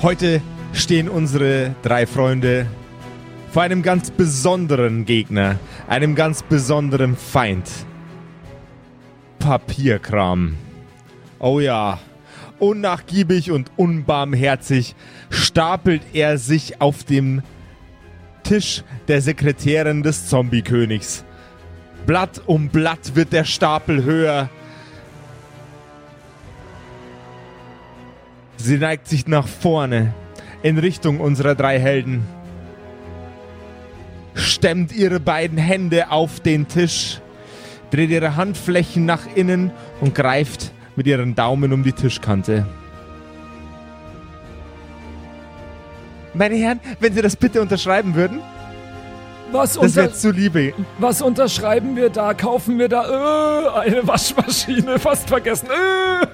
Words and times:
Heute 0.00 0.40
stehen 0.72 1.08
unsere 1.08 1.74
drei 1.82 2.06
Freunde 2.06 2.66
vor 3.50 3.62
einem 3.62 3.82
ganz 3.82 4.12
besonderen 4.12 5.04
Gegner, 5.06 5.58
einem 5.88 6.14
ganz 6.14 6.44
besonderen 6.44 7.16
Feind. 7.16 7.68
Papierkram. 9.40 10.54
Oh 11.40 11.58
ja, 11.58 11.98
unnachgiebig 12.60 13.50
und 13.50 13.72
unbarmherzig 13.76 14.94
stapelt 15.30 16.02
er 16.12 16.38
sich 16.38 16.80
auf 16.80 17.02
dem 17.02 17.42
Tisch 18.44 18.84
der 19.08 19.20
Sekretärin 19.20 20.04
des 20.04 20.28
Zombie-Königs. 20.28 21.24
Blatt 22.06 22.40
um 22.46 22.68
Blatt 22.68 23.16
wird 23.16 23.32
der 23.32 23.44
Stapel 23.44 24.04
höher. 24.04 24.48
Sie 28.58 28.76
neigt 28.76 29.06
sich 29.08 29.26
nach 29.26 29.46
vorne 29.46 30.12
in 30.62 30.78
Richtung 30.78 31.20
unserer 31.20 31.54
drei 31.54 31.78
Helden. 31.78 32.26
Stemmt 34.34 34.92
ihre 34.92 35.20
beiden 35.20 35.58
Hände 35.58 36.10
auf 36.10 36.40
den 36.40 36.66
Tisch, 36.68 37.20
dreht 37.90 38.10
ihre 38.10 38.36
Handflächen 38.36 39.06
nach 39.06 39.22
innen 39.34 39.70
und 40.00 40.14
greift 40.14 40.72
mit 40.96 41.06
ihren 41.06 41.34
Daumen 41.34 41.72
um 41.72 41.82
die 41.84 41.92
Tischkante. 41.92 42.66
Meine 46.34 46.56
Herren, 46.56 46.80
wenn 47.00 47.14
Sie 47.14 47.22
das 47.22 47.36
bitte 47.36 47.60
unterschreiben 47.62 48.14
würden, 48.14 48.40
Was, 49.50 49.74
das 49.74 49.96
wäre 49.96 50.12
zu 50.12 50.30
liebe. 50.30 50.74
was 50.98 51.22
unterschreiben 51.22 51.96
wir 51.96 52.10
da? 52.10 52.34
Kaufen 52.34 52.78
wir 52.78 52.88
da 52.88 53.04
äh, 53.04 53.88
eine 53.88 54.06
Waschmaschine? 54.06 54.98
Fast 54.98 55.28
vergessen. 55.28 55.68
Äh. 55.68 56.26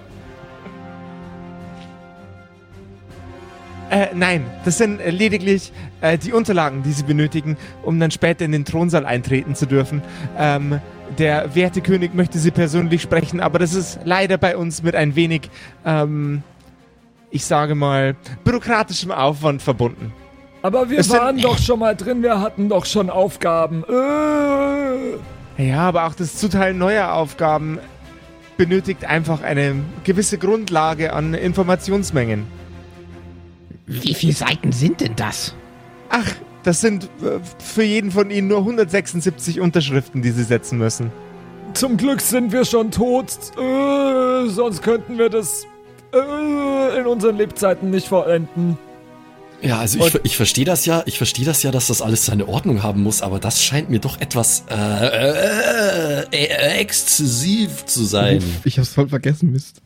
Äh, 3.94 4.08
nein, 4.12 4.44
das 4.64 4.78
sind 4.78 5.00
äh, 5.00 5.10
lediglich 5.10 5.70
äh, 6.00 6.18
die 6.18 6.32
Unterlagen, 6.32 6.82
die 6.82 6.90
Sie 6.90 7.04
benötigen, 7.04 7.56
um 7.84 8.00
dann 8.00 8.10
später 8.10 8.44
in 8.44 8.50
den 8.50 8.64
Thronsaal 8.64 9.06
eintreten 9.06 9.54
zu 9.54 9.66
dürfen. 9.66 10.02
Ähm, 10.36 10.80
der 11.16 11.54
werte 11.54 11.80
König 11.80 12.12
möchte 12.12 12.40
Sie 12.40 12.50
persönlich 12.50 13.02
sprechen, 13.02 13.38
aber 13.40 13.60
das 13.60 13.72
ist 13.74 14.00
leider 14.04 14.36
bei 14.36 14.56
uns 14.56 14.82
mit 14.82 14.96
ein 14.96 15.14
wenig, 15.14 15.42
ähm, 15.86 16.42
ich 17.30 17.44
sage 17.44 17.76
mal, 17.76 18.16
bürokratischem 18.42 19.12
Aufwand 19.12 19.62
verbunden. 19.62 20.12
Aber 20.62 20.90
wir 20.90 20.98
Es 20.98 21.06
sind- 21.08 21.20
waren 21.20 21.38
doch 21.38 21.58
schon 21.58 21.78
mal 21.78 21.94
drin, 21.94 22.20
wir 22.20 22.40
hatten 22.40 22.68
doch 22.68 22.86
schon 22.86 23.10
Aufgaben. 23.10 23.84
Äh. 25.56 25.62
Ja, 25.68 25.82
aber 25.82 26.06
auch 26.06 26.14
das 26.14 26.36
Zuteilen 26.36 26.78
neuer 26.78 27.12
Aufgaben 27.12 27.78
benötigt 28.56 29.04
einfach 29.04 29.42
eine 29.42 29.76
gewisse 30.02 30.36
Grundlage 30.38 31.12
an 31.12 31.32
Informationsmengen. 31.34 32.44
Wie 33.86 34.14
viele 34.14 34.32
Seiten 34.32 34.72
sind 34.72 35.00
denn 35.00 35.16
das? 35.16 35.54
Ach, 36.08 36.30
das 36.62 36.80
sind 36.80 37.04
äh, 37.04 37.40
für 37.58 37.82
jeden 37.82 38.10
von 38.10 38.30
Ihnen 38.30 38.48
nur 38.48 38.58
176 38.58 39.60
Unterschriften, 39.60 40.22
die 40.22 40.30
Sie 40.30 40.44
setzen 40.44 40.78
müssen. 40.78 41.12
Zum 41.74 41.96
Glück 41.96 42.20
sind 42.20 42.52
wir 42.52 42.64
schon 42.64 42.90
tot. 42.90 43.26
Äh, 43.58 44.48
sonst 44.48 44.82
könnten 44.82 45.18
wir 45.18 45.28
das 45.28 45.66
äh, 46.12 46.98
in 47.00 47.06
unseren 47.06 47.36
Lebzeiten 47.36 47.90
nicht 47.90 48.08
vollenden. 48.08 48.78
Ja, 49.60 49.78
also 49.78 50.06
ich, 50.06 50.14
ich 50.24 50.36
verstehe 50.36 50.64
das 50.64 50.84
ja, 50.84 51.02
ich 51.06 51.16
verstehe 51.16 51.46
das 51.46 51.62
ja, 51.62 51.70
dass 51.70 51.86
das 51.86 52.02
alles 52.02 52.26
seine 52.26 52.48
Ordnung 52.48 52.82
haben 52.82 53.02
muss, 53.02 53.22
aber 53.22 53.38
das 53.38 53.62
scheint 53.62 53.88
mir 53.88 53.98
doch 53.98 54.20
etwas 54.20 54.64
äh, 54.68 54.74
äh, 54.74 56.26
äh, 56.30 56.78
exzessiv 56.80 57.86
zu 57.86 58.04
sein. 58.04 58.44
Ich 58.64 58.78
hab's 58.78 58.90
voll 58.90 59.08
vergessen, 59.08 59.52
Mist. 59.52 59.80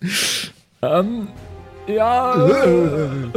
Ähm, 0.83 1.29
ja. 1.87 2.49
äh, 2.49 3.29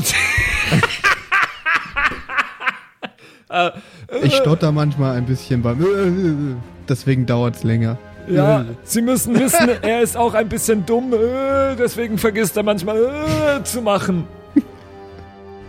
Ich 4.24 4.36
stotter 4.36 4.72
manchmal 4.72 5.18
ein 5.18 5.26
bisschen 5.26 5.62
beim. 5.62 6.62
Deswegen 6.88 7.26
dauert's 7.26 7.64
länger. 7.64 7.98
Ja, 8.28 8.66
Sie 8.84 9.02
müssen 9.02 9.38
wissen, 9.40 9.70
er 9.82 10.02
ist 10.02 10.16
auch 10.16 10.34
ein 10.34 10.48
bisschen 10.48 10.86
dumm, 10.86 11.12
äh, 11.14 11.76
deswegen 11.76 12.18
vergisst 12.18 12.56
er 12.56 12.64
manchmal 12.64 12.98
äh, 12.98 13.64
zu 13.64 13.82
machen. 13.82 14.28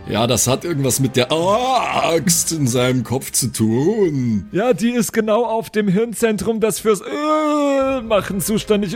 Ja, 0.07 0.27
das 0.27 0.47
hat 0.47 0.65
irgendwas 0.65 0.99
mit 0.99 1.15
der 1.15 1.31
Axt 1.31 2.51
in 2.51 2.67
seinem 2.67 3.03
Kopf 3.03 3.31
zu 3.31 3.47
tun. 3.47 4.49
Ja, 4.51 4.73
die 4.73 4.91
ist 4.91 5.13
genau 5.13 5.45
auf 5.45 5.69
dem 5.69 5.87
Hirnzentrum, 5.87 6.59
das 6.59 6.79
fürs 6.79 7.01
äh, 7.01 8.01
Machen 8.01 8.41
zuständig 8.41 8.95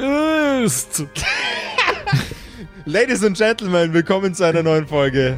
ist. 0.64 1.06
Ladies 2.86 3.24
and 3.24 3.38
Gentlemen, 3.38 3.94
willkommen 3.94 4.34
zu 4.34 4.44
einer 4.44 4.64
neuen 4.64 4.86
Folge 4.86 5.38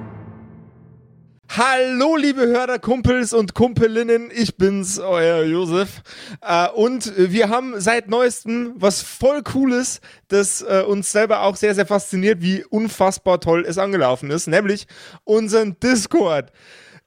Hallo, 1.57 2.15
liebe 2.15 2.47
Hörerkumpels 2.47 3.33
und 3.33 3.53
Kumpelinnen, 3.53 4.31
ich 4.33 4.55
bin's, 4.55 4.99
euer 4.99 5.43
Josef. 5.43 6.01
Äh, 6.39 6.69
und 6.69 7.11
wir 7.17 7.49
haben 7.49 7.77
seit 7.77 8.07
neuestem 8.07 8.71
was 8.77 9.01
voll 9.01 9.43
Cooles, 9.43 9.99
das 10.29 10.61
äh, 10.61 10.81
uns 10.87 11.11
selber 11.11 11.41
auch 11.41 11.57
sehr, 11.57 11.75
sehr 11.75 11.85
fasziniert, 11.85 12.41
wie 12.41 12.63
unfassbar 12.63 13.41
toll 13.41 13.65
es 13.67 13.77
angelaufen 13.77 14.31
ist, 14.31 14.47
nämlich 14.47 14.87
unseren 15.25 15.77
Discord. 15.81 16.53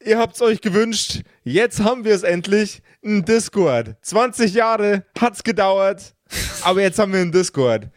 Ihr 0.04 0.18
habt's 0.18 0.42
euch 0.42 0.60
gewünscht, 0.60 1.22
jetzt 1.44 1.82
haben 1.82 2.04
wir 2.04 2.14
es 2.14 2.22
endlich, 2.22 2.82
ein 3.02 3.24
Discord. 3.24 3.96
20 4.02 4.52
Jahre 4.52 5.06
hat's 5.18 5.42
gedauert, 5.42 6.14
aber 6.60 6.82
jetzt 6.82 6.98
haben 6.98 7.14
wir 7.14 7.20
einen 7.20 7.32
Discord. 7.32 7.88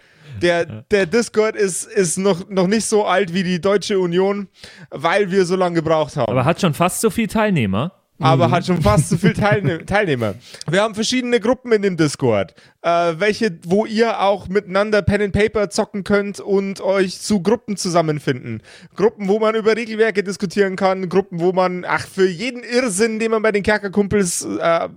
Der, 0.41 0.65
der 0.91 1.05
Discord 1.05 1.55
ist, 1.55 1.85
ist 1.85 2.17
noch, 2.17 2.49
noch 2.49 2.67
nicht 2.67 2.85
so 2.85 3.05
alt 3.05 3.33
wie 3.33 3.43
die 3.43 3.59
Deutsche 3.61 3.99
Union, 3.99 4.47
weil 4.89 5.31
wir 5.31 5.45
so 5.45 5.55
lange 5.55 5.75
gebraucht 5.75 6.15
haben 6.15 6.31
Aber 6.31 6.45
hat 6.45 6.61
schon 6.61 6.73
fast 6.73 7.01
so 7.01 7.09
viel 7.09 7.27
Teilnehmer. 7.27 7.91
aber 8.19 8.49
hat 8.49 8.65
schon 8.65 8.81
fast 8.81 9.09
so 9.09 9.17
viel 9.17 9.33
Teilne 9.35 9.85
Teilnehmer. 9.85 10.33
Wir 10.67 10.81
haben 10.81 10.95
verschiedene 10.95 11.39
Gruppen 11.39 11.71
in 11.71 11.83
dem 11.83 11.97
Discord, 11.97 12.55
äh, 12.81 13.13
welche, 13.17 13.59
wo 13.65 13.85
ihr 13.85 14.19
auch 14.21 14.47
miteinander 14.47 15.03
Pen 15.03 15.21
and 15.21 15.33
Paper 15.33 15.69
zocken 15.69 16.03
könnt 16.03 16.39
und 16.39 16.81
euch 16.81 17.19
zu 17.19 17.43
Gruppen 17.43 17.77
zusammenfinden. 17.77 18.63
Gruppen, 18.95 19.27
wo 19.27 19.37
man 19.39 19.53
über 19.53 19.75
Regelwerke 19.75 20.23
diskutieren 20.23 20.75
kann, 20.75 21.09
Gruppen, 21.09 21.39
wo 21.39 21.51
man, 21.53 21.85
ach, 21.87 22.07
für 22.07 22.27
jeden 22.27 22.63
Irrsinn, 22.63 23.19
den 23.19 23.29
man 23.31 23.43
bei 23.43 23.51
den 23.51 23.61
Kerkerkumpels 23.61 24.45
äh, 24.59 24.89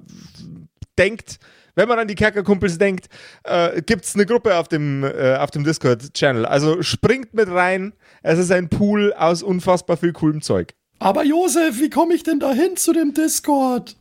denkt, 0.99 1.39
wenn 1.75 1.88
man 1.88 1.98
an 1.98 2.08
die 2.08 2.14
Kerkerkumpels 2.14 2.78
denkt, 2.78 3.06
äh, 3.44 3.82
gibt 3.82 4.04
es 4.04 4.14
eine 4.14 4.26
Gruppe 4.26 4.56
auf 4.56 4.69
dem, 4.69 5.04
äh, 5.04 5.36
auf 5.36 5.50
dem 5.50 5.64
Discord-Channel. 5.64 6.47
Also 6.47 6.82
springt 6.82 7.34
mit 7.34 7.48
rein. 7.48 7.92
Es 8.22 8.38
ist 8.38 8.50
ein 8.50 8.69
Pool 8.69 9.12
aus 9.12 9.42
unfassbar 9.42 9.97
viel 9.97 10.12
coolem 10.12 10.42
Zeug. 10.42 10.75
Aber 10.98 11.25
Josef, 11.25 11.81
wie 11.81 11.91
komme 11.91 12.14
ich 12.14 12.22
denn 12.22 12.41
da 12.41 12.53
hin 12.53 12.76
zu 12.76 12.92
dem 12.92 13.14
Discord? 13.14 13.97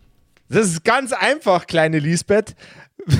Das 0.49 0.67
ist 0.67 0.83
ganz 0.83 1.13
einfach, 1.13 1.67
kleine 1.67 1.99
Lisbeth. 1.99 2.55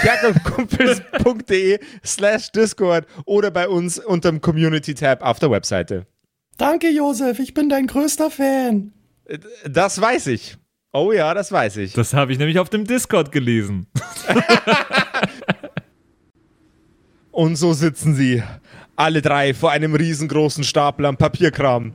Kerkerkumpels.de 0.00 1.78
slash 2.04 2.50
Discord 2.52 3.06
oder 3.26 3.50
bei 3.50 3.68
uns 3.68 3.98
unterm 3.98 4.40
Community-Tab 4.40 5.22
auf 5.22 5.38
der 5.38 5.50
Webseite. 5.50 6.06
Danke, 6.56 6.88
Josef, 6.88 7.38
ich 7.38 7.52
bin 7.52 7.68
dein 7.68 7.86
größter 7.86 8.30
Fan. 8.30 8.92
Das 9.68 10.00
weiß 10.00 10.28
ich. 10.28 10.56
Oh 10.98 11.12
ja, 11.12 11.34
das 11.34 11.52
weiß 11.52 11.76
ich. 11.76 11.92
Das 11.92 12.14
habe 12.14 12.32
ich 12.32 12.38
nämlich 12.38 12.58
auf 12.58 12.70
dem 12.70 12.86
Discord 12.86 13.30
gelesen. 13.30 13.86
Und 17.30 17.56
so 17.56 17.74
sitzen 17.74 18.14
sie, 18.14 18.42
alle 18.96 19.20
drei, 19.20 19.52
vor 19.52 19.72
einem 19.72 19.94
riesengroßen 19.94 20.64
Stapel 20.64 21.04
an 21.04 21.18
Papierkram. 21.18 21.92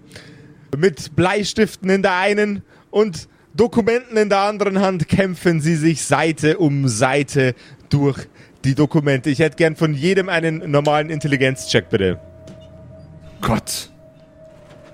Mit 0.77 1.15
Bleistiften 1.15 1.89
in 1.89 2.03
der 2.03 2.15
einen 2.15 2.61
und 2.91 3.27
Dokumenten 3.55 4.17
in 4.17 4.29
der 4.29 4.41
anderen 4.41 4.79
Hand 4.79 5.07
kämpfen 5.07 5.61
sie 5.61 5.77
sich 5.77 6.05
Seite 6.05 6.59
um 6.59 6.87
Seite 6.87 7.55
durch 7.89 8.27
die 8.63 8.75
Dokumente. 8.75 9.31
Ich 9.31 9.39
hätte 9.39 9.55
gern 9.55 9.75
von 9.75 9.95
jedem 9.95 10.29
einen 10.29 10.69
normalen 10.69 11.09
Intelligenzcheck, 11.09 11.89
bitte. 11.89 12.19
Gott. 13.41 13.89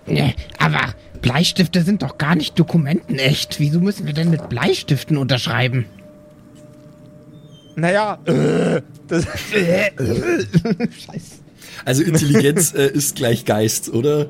Ne, 0.05 0.33
aber 0.59 0.93
Bleistifte 1.21 1.81
sind 1.83 2.01
doch 2.03 2.17
gar 2.17 2.35
nicht 2.35 2.57
dokumentenecht. 2.59 3.59
Wieso 3.59 3.79
müssen 3.79 4.05
wir 4.05 4.13
denn 4.13 4.29
mit 4.29 4.49
Bleistiften 4.49 5.17
unterschreiben? 5.17 5.85
Naja, 7.75 8.17
äh, 8.25 8.81
das, 9.07 9.25
Scheiße. 9.47 11.35
Also 11.85 12.03
Intelligenz 12.03 12.73
äh, 12.73 12.87
ist 12.87 13.15
gleich 13.15 13.45
Geist, 13.45 13.89
oder? 13.93 14.29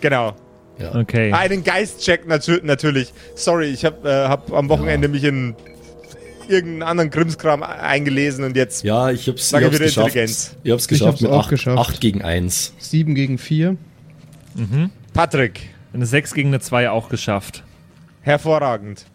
genau. 0.00 0.34
Ja. 0.78 0.94
Okay. 0.94 1.32
Einen 1.32 1.64
Geistcheck 1.64 2.26
natür 2.28 2.60
natürlich. 2.62 3.12
Sorry, 3.34 3.66
ich 3.66 3.84
habe 3.84 4.08
äh, 4.08 4.28
hab 4.28 4.52
am 4.52 4.68
Wochenende 4.68 5.08
mich 5.08 5.24
in 5.24 5.56
irgendeinen 6.48 6.82
anderen 6.84 7.10
Krimskram 7.10 7.64
eingelesen 7.64 8.44
und 8.44 8.56
jetzt. 8.56 8.84
Ja, 8.84 9.10
ich 9.10 9.26
hab's, 9.28 9.42
ich 9.42 9.48
Sag 9.48 9.64
hab's 9.64 9.74
wieder 9.74 9.84
geschafft. 9.86 10.06
Intelligenz. 10.08 10.56
Ich 10.62 10.70
hab's 10.70 10.84
Ich 10.84 10.88
geschafft 10.88 11.08
hab's 11.14 11.20
mit 11.20 11.30
auch 11.32 11.40
8, 11.44 11.50
geschafft. 11.50 12.00
gegen 12.00 12.22
1. 12.22 12.74
7 12.78 13.14
gegen 13.16 13.38
4. 13.38 13.76
Patrick, 15.12 15.68
Eine 15.92 16.06
6 16.06 16.34
gegen 16.34 16.48
eine 16.50 16.60
2 16.60 16.90
auch 16.90 17.08
geschafft. 17.08 17.64
hervorragend. 18.22 19.06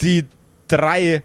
Die 0.00 0.24
drei 0.68 1.22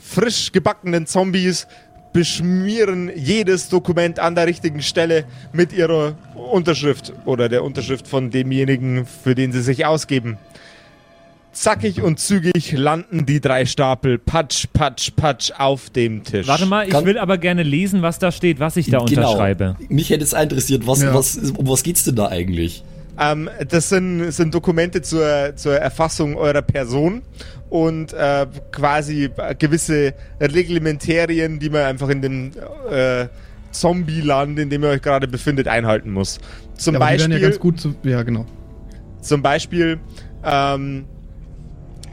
frisch 0.00 0.52
gebackenen 0.52 1.06
Zombies 1.06 1.66
beschmieren 2.12 3.10
jedes 3.16 3.68
Dokument 3.68 4.18
an 4.20 4.34
der 4.34 4.46
richtigen 4.46 4.82
Stelle 4.82 5.24
mit 5.52 5.72
ihrer 5.72 6.16
Unterschrift 6.34 7.12
oder 7.24 7.48
der 7.48 7.64
Unterschrift 7.64 8.06
von 8.06 8.30
demjenigen, 8.30 9.04
für 9.06 9.34
den 9.34 9.52
sie 9.52 9.62
sich 9.62 9.84
ausgeben. 9.86 10.38
Zackig 11.52 12.02
und 12.02 12.18
zügig 12.18 12.72
landen 12.72 13.26
die 13.26 13.40
drei 13.40 13.64
Stapel 13.64 14.18
patsch, 14.18 14.66
patsch, 14.72 15.12
patsch 15.14 15.52
auf 15.56 15.88
dem 15.90 16.24
Tisch. 16.24 16.46
Warte 16.48 16.66
mal, 16.66 16.84
ich 16.84 16.90
Kann- 16.90 17.04
will 17.06 17.16
aber 17.18 17.38
gerne 17.38 17.62
lesen, 17.62 18.02
was 18.02 18.18
da 18.18 18.32
steht, 18.32 18.58
was 18.60 18.76
ich 18.76 18.90
da 18.90 18.98
unterschreibe. 18.98 19.76
Genau. 19.78 19.92
Mich 19.94 20.10
hätte 20.10 20.24
es 20.24 20.32
interessiert, 20.32 20.86
was, 20.86 21.02
Ja. 21.02 21.14
was, 21.14 21.36
um 21.36 21.68
was 21.68 21.82
geht's 21.84 22.04
denn 22.04 22.16
da 22.16 22.28
eigentlich? 22.28 22.82
Ähm, 23.18 23.48
das 23.68 23.88
sind, 23.88 24.30
sind 24.32 24.54
Dokumente 24.54 25.02
zur, 25.02 25.54
zur 25.56 25.76
Erfassung 25.76 26.36
eurer 26.36 26.62
Person 26.62 27.22
und 27.70 28.12
äh, 28.12 28.46
quasi 28.72 29.30
äh, 29.36 29.54
gewisse 29.54 30.14
Reglementarien, 30.40 31.58
die 31.58 31.70
man 31.70 31.82
einfach 31.82 32.08
in 32.08 32.22
dem 32.22 32.52
äh, 32.90 33.26
Zombie-Land, 33.70 34.58
in 34.58 34.70
dem 34.70 34.82
ihr 34.82 34.90
euch 34.90 35.02
gerade 35.02 35.28
befindet, 35.28 35.68
einhalten 35.68 36.12
muss. 36.12 36.38
Zum 36.76 36.94
Ja, 36.94 37.00
Beispiel, 37.00 37.32
ja 37.34 37.38
ganz 37.38 37.58
gut 37.58 37.80
zu. 37.80 37.94
Ja, 38.02 38.22
genau. 38.22 38.46
zum 39.20 39.42
Beispiel 39.42 39.98
ähm, 40.44 41.06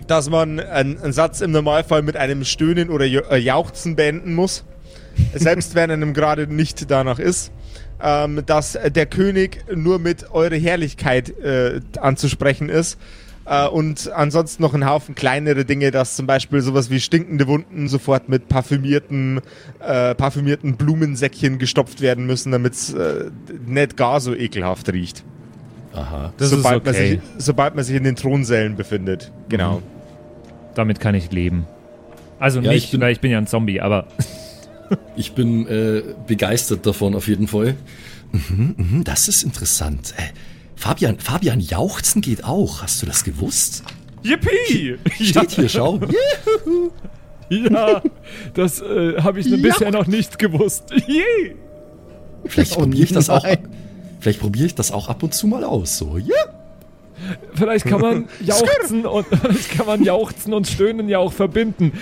dass 0.07 0.30
man 0.30 0.59
einen, 0.59 1.00
einen 1.00 1.13
Satz 1.13 1.42
im 1.42 1.51
Normalfall 1.51 2.01
mit 2.01 2.18
einem 2.18 2.44
Stöhnen 2.44 2.89
oder 2.89 3.06
äh, 3.06 3.38
Jauchzen 3.38 3.95
beenden 3.95 4.33
muss, 4.33 4.65
selbst 5.33 5.75
wenn 5.75 5.92
einem 5.92 6.13
gerade 6.13 6.47
nicht 6.47 6.89
danach 6.92 7.19
ist. 7.19 7.51
Ähm, 8.03 8.42
dass 8.45 8.77
der 8.83 9.06
König 9.06 9.63
nur 9.75 10.00
mit 10.00 10.31
eure 10.31 10.56
Herrlichkeit 10.56 11.30
äh, 11.39 11.81
anzusprechen 12.00 12.68
ist. 12.69 12.98
Äh, 13.45 13.68
und 13.68 14.12
ansonsten 14.12 14.63
noch 14.63 14.74
ein 14.74 14.88
Haufen 14.88 15.13
kleinere 15.13 15.65
Dinge, 15.65 15.92
dass 15.92 16.15
zum 16.15 16.25
Beispiel 16.25 16.62
sowas 16.62 16.89
wie 16.89 17.00
stinkende 17.00 17.48
Wunden 17.48 17.88
sofort 17.88 18.27
mit 18.30 18.48
parfümierten, 18.50 19.42
äh, 19.80 20.15
parfümierten 20.15 20.77
Blumensäckchen 20.77 21.59
gestopft 21.59 22.01
werden 22.01 22.25
müssen, 22.25 22.51
damit 22.51 22.74
es 22.74 22.94
äh, 22.94 23.25
nicht 23.68 23.98
gar 23.98 24.19
so 24.19 24.33
ekelhaft 24.36 24.92
riecht 24.92 25.24
Aha. 25.94 26.33
Das 26.38 26.51
sobald, 26.51 26.83
ist 26.86 26.89
okay. 26.89 27.00
man 27.01 27.19
sich, 27.36 27.45
sobald 27.45 27.75
man 27.75 27.83
sich 27.83 27.95
in 27.95 28.04
den 28.04 28.15
Thronsälen 28.15 28.75
befindet. 28.77 29.31
Genau. 29.50 29.81
Damit 30.74 31.00
kann 31.00 31.15
ich 31.15 31.31
leben. 31.31 31.68
Also 32.39 32.62
Ja, 32.62 32.71
nicht, 32.71 32.86
ich 32.86 32.92
bin- 32.92 33.01
weil 33.01 33.12
ich 33.12 33.19
bin 33.19 33.30
ja 33.31 33.38
ein 33.38 33.47
Zombie, 33.47 33.81
aber 33.81 34.07
Ich 35.15 35.33
bin 35.33 35.67
äh, 35.67 36.03
begeistert 36.27 36.85
davon 36.85 37.15
auf 37.15 37.27
jeden 37.27 37.47
Fall. 37.47 37.75
Mhm, 38.31 38.75
mhm, 38.77 39.03
das 39.03 39.27
ist 39.27 39.43
interessant. 39.43 40.13
Äh, 40.17 40.21
Fabian, 40.75 41.19
Fabian 41.19 41.59
Jauchzen 41.59 42.21
geht 42.21 42.43
auch. 42.43 42.81
Hast 42.81 43.01
du 43.01 43.05
das 43.05 43.23
gewusst? 43.23 43.83
Yippie! 44.23 44.97
Steht 45.21 45.51
hier, 45.51 45.69
schau. 45.69 45.99
Ja, 47.49 48.01
das 48.53 48.79
äh, 48.81 49.21
habe 49.21 49.41
ich 49.41 49.47
Ja. 49.47 49.57
bisher 49.57 49.91
noch 49.91 50.07
nicht 50.07 50.39
gewusst. 50.39 50.85
Vielleicht 52.45 52.71
Oh 52.77 52.79
probiere 52.79 53.03
ich 53.03 53.11
das 53.11 53.29
auch. 53.29 53.44
nein. 53.44 53.67
Vielleicht 54.21 54.39
probiere 54.39 54.67
ich 54.67 54.75
das 54.75 54.91
auch 54.94 55.09
ab 55.09 55.21
und 55.21 55.33
zu 55.33 55.47
mal 55.47 55.65
aus. 55.65 55.97
So, 55.97 56.17
ja. 56.17 56.33
Vielleicht 57.54 57.86
kann 57.86 58.01
man 58.01 58.28
jauchzen 58.42 59.06
und 59.06 59.25
vielleicht 59.42 59.72
kann 59.72 59.86
man 59.86 60.04
jauchzen 60.04 60.54
und 60.54 60.68
stöhnen 60.68 61.07
ja 61.10 61.19
auch 61.19 61.33
verbinden. 61.33 61.92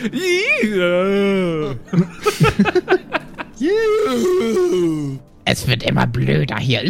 Es 5.52 5.68
wird 5.68 5.84
immer 5.84 6.06
blöder 6.06 6.58
hier. 6.58 6.84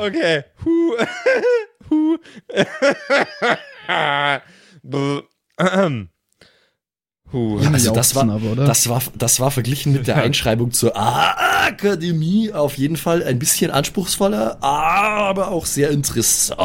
Okay. 0.00 0.44
Huh. 0.64 0.94
Huh. 1.90 2.16
Bäh. 4.82 5.22
Ahem. 5.56 6.08
Huh. 7.32 7.58
Also 7.88 7.94
das 7.94 8.14
war, 8.14 8.28
aber, 8.30 8.52
oder? 8.52 8.64
das 8.64 8.88
war, 8.88 9.02
das 9.16 9.40
war 9.40 9.50
verglichen 9.50 9.92
mit 9.92 10.06
der 10.06 10.16
Einschreibung 10.16 10.70
zur 10.72 10.92
Akademie 10.96 12.52
auf 12.52 12.78
jeden 12.78 12.96
Fall 12.96 13.22
ein 13.24 13.38
bisschen 13.38 13.70
anspruchsvoller, 13.70 14.62
aber 14.62 15.48
auch 15.50 15.66
sehr 15.66 15.90
interessant. 15.90 16.58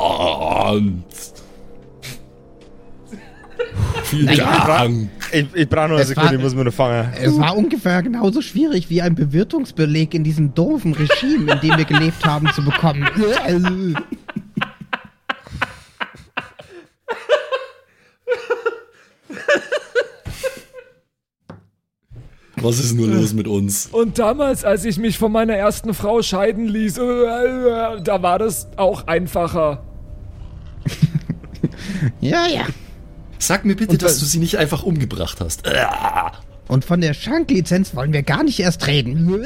Vielen. 4.03 4.37
Dank. 4.37 5.09
Ich, 5.31 5.45
ich 5.53 5.69
brauche 5.69 5.87
noch 5.87 5.93
eine 5.95 6.01
Es 6.01 6.07
Sekunde, 6.09 6.29
war- 6.29 6.35
ich 6.35 6.41
muss 6.41 6.53
mir 6.55 6.65
noch 6.65 6.73
fangen. 6.73 7.11
Es 7.19 7.37
war 7.39 7.55
ungefähr 7.57 8.03
genauso 8.03 8.41
schwierig 8.41 8.89
wie 8.89 9.01
ein 9.01 9.15
Bewirtungsbeleg 9.15 10.13
in 10.13 10.23
diesem 10.23 10.53
doofen 10.53 10.93
Regime, 10.93 11.51
in 11.53 11.59
dem 11.61 11.77
wir 11.77 11.85
gelebt 11.85 12.23
haben, 12.25 12.51
zu 12.53 12.63
bekommen. 12.63 13.07
Was 22.63 22.79
ist 22.79 22.93
nur 22.93 23.07
los 23.07 23.33
mit 23.33 23.47
uns? 23.47 23.87
Und 23.91 24.19
damals, 24.19 24.63
als 24.63 24.85
ich 24.85 24.97
mich 24.97 25.17
von 25.17 25.31
meiner 25.31 25.53
ersten 25.53 25.93
Frau 25.93 26.21
scheiden 26.21 26.67
ließ, 26.67 26.97
äh, 26.97 28.01
da 28.01 28.23
war 28.23 28.39
das 28.39 28.67
auch 28.77 29.07
einfacher. 29.07 29.83
Ja, 32.19 32.47
ja. 32.47 32.65
Sag 33.39 33.65
mir 33.65 33.75
bitte, 33.75 33.91
Und 33.91 34.01
dass 34.01 34.19
du 34.19 34.25
sie 34.25 34.39
nicht 34.39 34.57
einfach 34.57 34.83
umgebracht 34.83 35.39
hast. 35.41 35.67
Ah. 35.67 36.31
Und 36.67 36.85
von 36.85 37.01
der 37.01 37.13
Schanklizenz 37.13 37.95
wollen 37.95 38.13
wir 38.13 38.23
gar 38.23 38.43
nicht 38.43 38.59
erst 38.59 38.87
reden. 38.87 39.45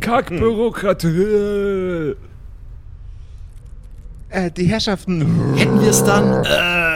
Kackbürokratie. 0.00 2.14
Äh, 4.30 4.50
die 4.50 4.66
Herrschaften, 4.66 5.54
Hätten 5.56 5.80
wir 5.80 5.90
es 5.90 6.02
dann? 6.04 6.44
Äh. 6.44 6.91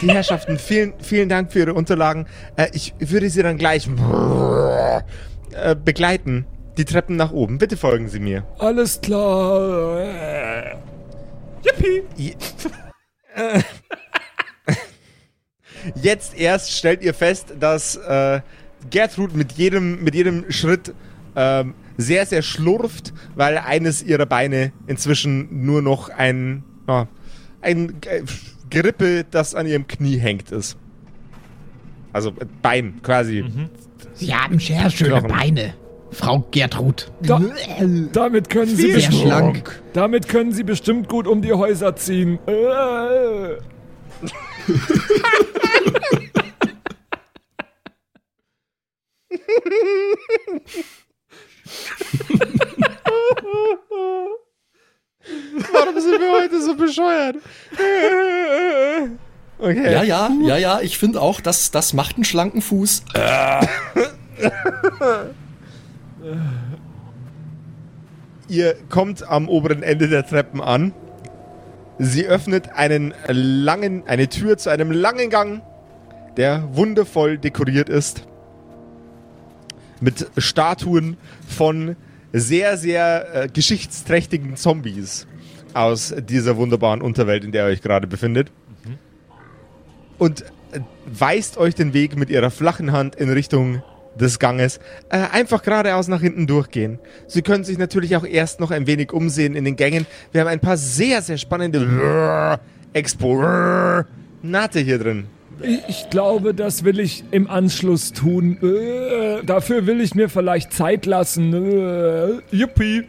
Die 0.00 0.10
Herrschaften, 0.10 0.58
vielen, 0.58 0.94
vielen 1.00 1.28
Dank 1.28 1.52
für 1.52 1.60
Ihre 1.60 1.74
Unterlagen. 1.74 2.26
Äh, 2.56 2.68
ich 2.72 2.94
würde 2.98 3.28
Sie 3.30 3.42
dann 3.42 3.58
gleich 3.58 3.88
äh, 3.88 5.76
begleiten 5.76 6.46
die 6.76 6.84
Treppen 6.84 7.16
nach 7.16 7.32
oben. 7.32 7.58
Bitte 7.58 7.76
folgen 7.76 8.08
Sie 8.08 8.18
mir. 8.18 8.44
Alles 8.58 9.00
klar. 9.00 10.00
Äh, 10.00 10.76
Yippie. 11.64 12.02
Jetzt 15.94 16.38
erst 16.38 16.72
stellt 16.72 17.02
ihr 17.02 17.14
fest, 17.14 17.54
dass 17.60 17.96
äh, 17.96 18.40
Gertrud 18.90 19.34
mit 19.34 19.52
jedem, 19.52 20.02
mit 20.02 20.14
jedem 20.14 20.50
Schritt 20.50 20.94
ähm, 21.36 21.74
sehr, 21.96 22.26
sehr 22.26 22.42
schlurft, 22.42 23.12
weil 23.34 23.58
eines 23.58 24.02
ihrer 24.02 24.26
Beine 24.26 24.72
inzwischen 24.86 25.64
nur 25.64 25.82
noch 25.82 26.08
ein, 26.08 26.64
ah, 26.86 27.06
ein 27.60 27.94
Gerippe, 28.74 29.24
das 29.30 29.54
an 29.54 29.66
ihrem 29.66 29.86
Knie 29.86 30.18
hängt, 30.18 30.50
ist. 30.52 30.76
Also 32.12 32.30
äh, 32.30 32.46
Bein 32.62 33.00
quasi. 33.02 33.44
Sie 34.14 34.34
haben 34.34 34.58
sehr 34.58 34.90
schöne 34.90 35.20
Knochen. 35.20 35.28
Beine, 35.28 35.74
Frau 36.10 36.46
Gertrud. 36.50 37.10
Da, 37.22 37.40
damit 38.12 38.50
können 38.50 38.76
Sie 38.76 38.82
Sehr 38.82 38.94
bestimmt, 38.94 39.22
schlank. 39.22 39.82
damit 39.92 40.28
können 40.28 40.52
Sie 40.52 40.62
bestimmt 40.62 41.08
gut 41.08 41.26
um 41.26 41.42
die 41.42 41.52
Häuser 41.52 41.96
ziehen. 41.96 42.38
Äh. 42.46 43.56
Warum 55.72 56.00
sind 56.00 56.20
wir 56.20 56.32
heute 56.32 56.60
so 56.62 56.76
bescheuert? 56.76 57.36
Okay. 59.58 59.92
Ja, 59.92 60.02
ja, 60.02 60.30
ja, 60.42 60.56
ja, 60.56 60.80
ich 60.80 60.98
finde 60.98 61.20
auch, 61.20 61.40
das, 61.40 61.70
das 61.70 61.92
macht 61.92 62.16
einen 62.16 62.24
schlanken 62.24 62.60
Fuß. 62.60 63.04
Ihr 68.48 68.74
kommt 68.90 69.26
am 69.26 69.48
oberen 69.48 69.82
Ende 69.82 70.08
der 70.08 70.26
Treppen 70.26 70.60
an. 70.60 70.92
Sie 71.98 72.26
öffnet 72.26 72.70
einen 72.74 73.14
langen, 73.28 74.06
eine 74.06 74.28
Tür 74.28 74.58
zu 74.58 74.68
einem 74.70 74.90
langen 74.90 75.30
Gang, 75.30 75.62
der 76.36 76.68
wundervoll 76.72 77.38
dekoriert 77.38 77.88
ist. 77.88 78.26
Mit 80.00 80.26
Statuen 80.36 81.16
von 81.48 81.96
sehr, 82.34 82.76
sehr 82.76 83.44
äh, 83.44 83.48
geschichtsträchtigen 83.48 84.56
Zombies 84.56 85.26
aus 85.72 86.14
dieser 86.28 86.56
wunderbaren 86.56 87.00
Unterwelt, 87.00 87.44
in 87.44 87.52
der 87.52 87.66
ihr 87.66 87.72
euch 87.72 87.82
gerade 87.82 88.06
befindet. 88.06 88.50
Und 90.18 90.42
äh, 90.72 90.80
weist 91.06 91.56
euch 91.56 91.74
den 91.74 91.94
Weg 91.94 92.16
mit 92.16 92.30
ihrer 92.30 92.50
flachen 92.50 92.92
Hand 92.92 93.14
in 93.14 93.30
Richtung 93.30 93.82
des 94.18 94.38
Ganges. 94.38 94.78
Äh, 95.10 95.18
einfach 95.32 95.62
geradeaus 95.62 96.08
nach 96.08 96.20
hinten 96.20 96.46
durchgehen. 96.46 96.98
Sie 97.26 97.42
können 97.42 97.64
sich 97.64 97.78
natürlich 97.78 98.16
auch 98.16 98.24
erst 98.24 98.58
noch 98.60 98.70
ein 98.70 98.86
wenig 98.86 99.12
umsehen 99.12 99.54
in 99.54 99.64
den 99.64 99.76
Gängen. 99.76 100.06
Wir 100.32 100.40
haben 100.40 100.48
ein 100.48 100.60
paar 100.60 100.76
sehr, 100.76 101.22
sehr 101.22 101.38
spannende 101.38 102.58
Expo-Nate 102.92 104.80
hier 104.80 104.98
drin. 104.98 105.26
Ich, 105.88 106.10
glaube, 106.10 106.54
das 106.54 106.84
will 106.84 106.98
ich 107.00 107.24
im 107.30 107.48
Anschluss 107.48 108.12
tun. 108.12 108.58
Äh, 108.62 109.44
dafür 109.44 109.86
will 109.86 110.00
ich 110.00 110.14
mir 110.14 110.28
vielleicht 110.28 110.72
Zeit 110.72 111.06
lassen. 111.06 111.52
Äh, 111.54 112.40
yippie. 112.50 113.04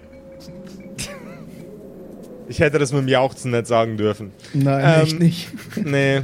Ich 2.47 2.59
hätte 2.59 2.77
das 2.77 2.91
mit 2.93 3.01
dem 3.01 3.07
Jauchzen 3.07 3.51
nicht 3.51 3.67
sagen 3.67 3.97
dürfen. 3.97 4.31
Nein, 4.53 4.83
Ähm, 4.85 5.01
echt 5.03 5.19
nicht. 5.19 5.47
Nee. 5.83 6.21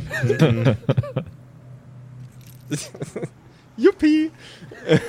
Juppie. 3.78 4.32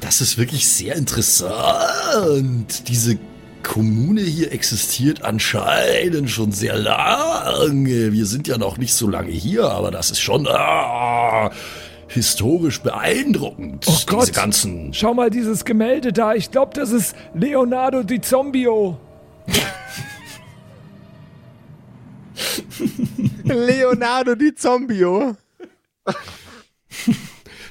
Das 0.00 0.20
ist 0.22 0.38
wirklich 0.38 0.66
sehr 0.66 0.94
interessant. 0.96 2.88
Diese 2.88 3.18
Kommune 3.62 4.20
hier 4.20 4.52
existiert 4.52 5.22
anscheinend 5.22 6.30
schon 6.30 6.52
sehr 6.52 6.76
lange. 6.76 8.12
Wir 8.12 8.26
sind 8.26 8.48
ja 8.48 8.58
noch 8.58 8.78
nicht 8.78 8.94
so 8.94 9.08
lange 9.08 9.30
hier, 9.30 9.70
aber 9.70 9.90
das 9.90 10.10
ist 10.10 10.20
schon 10.20 10.46
ah, 10.48 11.50
historisch 12.08 12.80
beeindruckend. 12.80 13.84
Oh 13.86 13.98
Gott. 14.06 14.22
Diese 14.22 14.32
ganzen. 14.32 14.92
Schau 14.94 15.14
mal 15.14 15.30
dieses 15.30 15.64
Gemälde 15.64 16.12
da. 16.12 16.34
Ich 16.34 16.50
glaube, 16.50 16.72
das 16.74 16.90
ist 16.90 17.14
Leonardo 17.34 18.02
di 18.02 18.20
Zombio. 18.20 18.98
Leonardo 23.44 24.34
di 24.34 24.54
Zombio. 24.54 25.36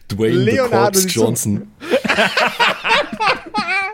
Dwayne 0.07 0.37
Leonardo 0.37 0.99
the 0.99 1.05
Corpse 1.05 1.07
Johnson. 1.07 1.71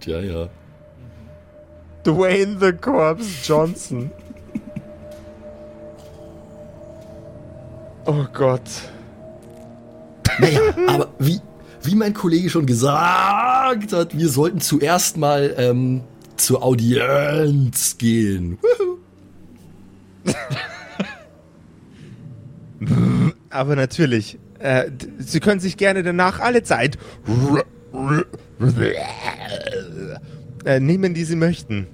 Tja, 0.00 0.20
ja. 0.20 0.48
Dwayne 2.04 2.58
the 2.58 2.72
Corpse 2.72 3.46
Johnson. 3.46 4.10
Oh 8.06 8.26
Gott. 8.32 8.62
Naja, 10.38 10.60
aber 10.86 11.08
wie, 11.18 11.40
wie 11.88 11.94
mein 11.94 12.12
Kollege 12.12 12.50
schon 12.50 12.66
gesagt 12.66 13.94
hat, 13.94 14.18
wir 14.18 14.28
sollten 14.28 14.60
zuerst 14.60 15.16
mal 15.16 15.54
ähm, 15.56 16.02
zur 16.36 16.62
Audienz 16.62 17.96
gehen. 17.96 18.58
Aber 23.48 23.74
natürlich. 23.74 24.38
Äh, 24.58 24.90
Sie 25.18 25.40
können 25.40 25.60
sich 25.60 25.78
gerne 25.78 26.02
danach 26.02 26.40
alle 26.40 26.62
Zeit 26.62 26.98
äh, 30.64 30.80
nehmen, 30.80 31.14
die 31.14 31.24
Sie 31.24 31.36
möchten. 31.36 31.86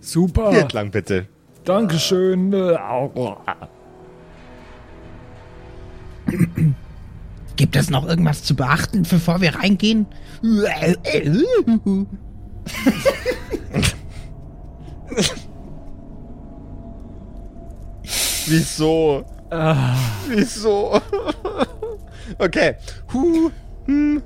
Super. 0.00 0.50
Hier 0.50 0.60
entlang 0.60 0.90
bitte. 0.90 1.26
Dankeschön. 1.64 2.52
Gibt 7.56 7.76
es 7.76 7.90
noch 7.90 8.06
irgendwas 8.08 8.42
zu 8.42 8.56
beachten, 8.56 9.02
bevor 9.08 9.40
wir 9.40 9.54
reingehen? 9.54 10.06
Wieso? 18.46 19.24
Wieso? 20.28 21.00
okay. 22.38 22.74
Huh. 23.12 23.50
Hm. 23.86 24.22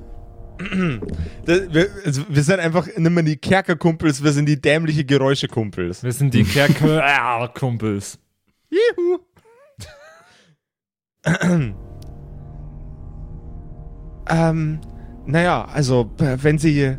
Das, 1.45 1.73
wir, 1.73 1.89
also 2.05 2.23
wir 2.27 2.43
sind 2.43 2.59
einfach 2.59 2.85
nicht 2.87 2.99
mehr 2.99 3.23
die 3.23 3.37
Kerkerkumpels, 3.37 4.21
wir 4.23 4.33
sind 4.33 4.45
die 4.45 4.59
dämliche 4.59 5.05
Geräuschekumpels. 5.05 6.03
Wir 6.03 6.11
sind 6.11 6.33
die 6.33 6.43
Kerker-Kumpels. 6.43 8.19
Juhu. 8.69 9.19
Ähm, 14.29 14.79
naja, 15.25 15.65
also 15.73 16.09
äh, 16.19 16.37
wenn 16.41 16.57
Sie 16.57 16.97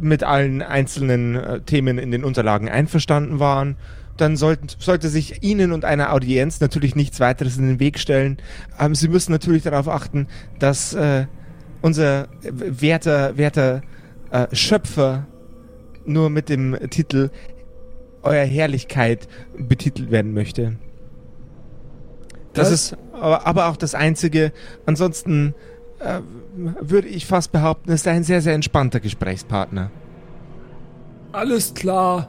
mit 0.00 0.22
allen 0.22 0.62
einzelnen 0.62 1.34
äh, 1.34 1.60
Themen 1.62 1.98
in 1.98 2.10
den 2.10 2.24
Unterlagen 2.24 2.68
einverstanden 2.68 3.38
waren, 3.40 3.76
dann 4.16 4.36
sollten, 4.36 4.68
sollte 4.78 5.08
sich 5.08 5.42
Ihnen 5.42 5.72
und 5.72 5.84
einer 5.84 6.12
Audienz 6.12 6.60
natürlich 6.60 6.94
nichts 6.94 7.20
weiteres 7.20 7.56
in 7.56 7.66
den 7.66 7.80
Weg 7.80 7.98
stellen. 7.98 8.36
Ähm, 8.78 8.94
Sie 8.94 9.08
müssen 9.08 9.32
natürlich 9.32 9.62
darauf 9.62 9.88
achten, 9.88 10.26
dass 10.58 10.94
äh, 10.94 11.26
unser 11.82 12.28
werter, 12.42 13.36
werter 13.36 13.82
äh, 14.30 14.46
Schöpfer 14.54 15.26
nur 16.04 16.30
mit 16.30 16.48
dem 16.48 16.76
Titel 16.90 17.30
Euer 18.22 18.44
Herrlichkeit 18.44 19.26
betitelt 19.58 20.10
werden 20.10 20.34
möchte. 20.34 20.76
Das, 22.52 22.68
Das- 22.68 22.72
ist 22.92 22.96
aber, 23.12 23.46
aber 23.46 23.68
auch 23.68 23.76
das 23.76 23.94
Einzige. 23.94 24.52
Ansonsten 24.86 25.54
äh, 26.00 26.20
würde 26.80 27.08
ich 27.08 27.26
fast 27.26 27.52
behaupten, 27.52 27.90
ist 27.90 28.08
ein 28.08 28.24
sehr, 28.24 28.40
sehr 28.40 28.54
entspannter 28.54 29.00
Gesprächspartner. 29.00 29.90
Alles 31.32 31.74
klar. 31.74 32.28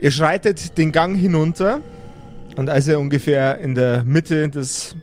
Ihr 0.00 0.10
schreitet 0.10 0.76
den 0.76 0.90
Gang 0.90 1.16
hinunter 1.16 1.80
und 2.56 2.68
als 2.68 2.88
ihr 2.88 2.98
ungefähr 2.98 3.58
in 3.58 3.74
der 3.74 4.02
Mitte 4.02 4.48
des 4.48 4.96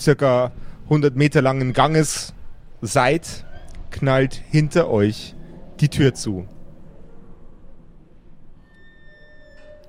circa 0.00 0.52
100 0.84 1.14
Meter 1.16 1.40
langen 1.40 1.72
Ganges 1.72 2.34
seid, 2.82 3.44
knallt 3.90 4.34
hinter 4.34 4.90
euch 4.90 5.34
die 5.80 5.88
Tür 5.88 6.14
zu. 6.14 6.46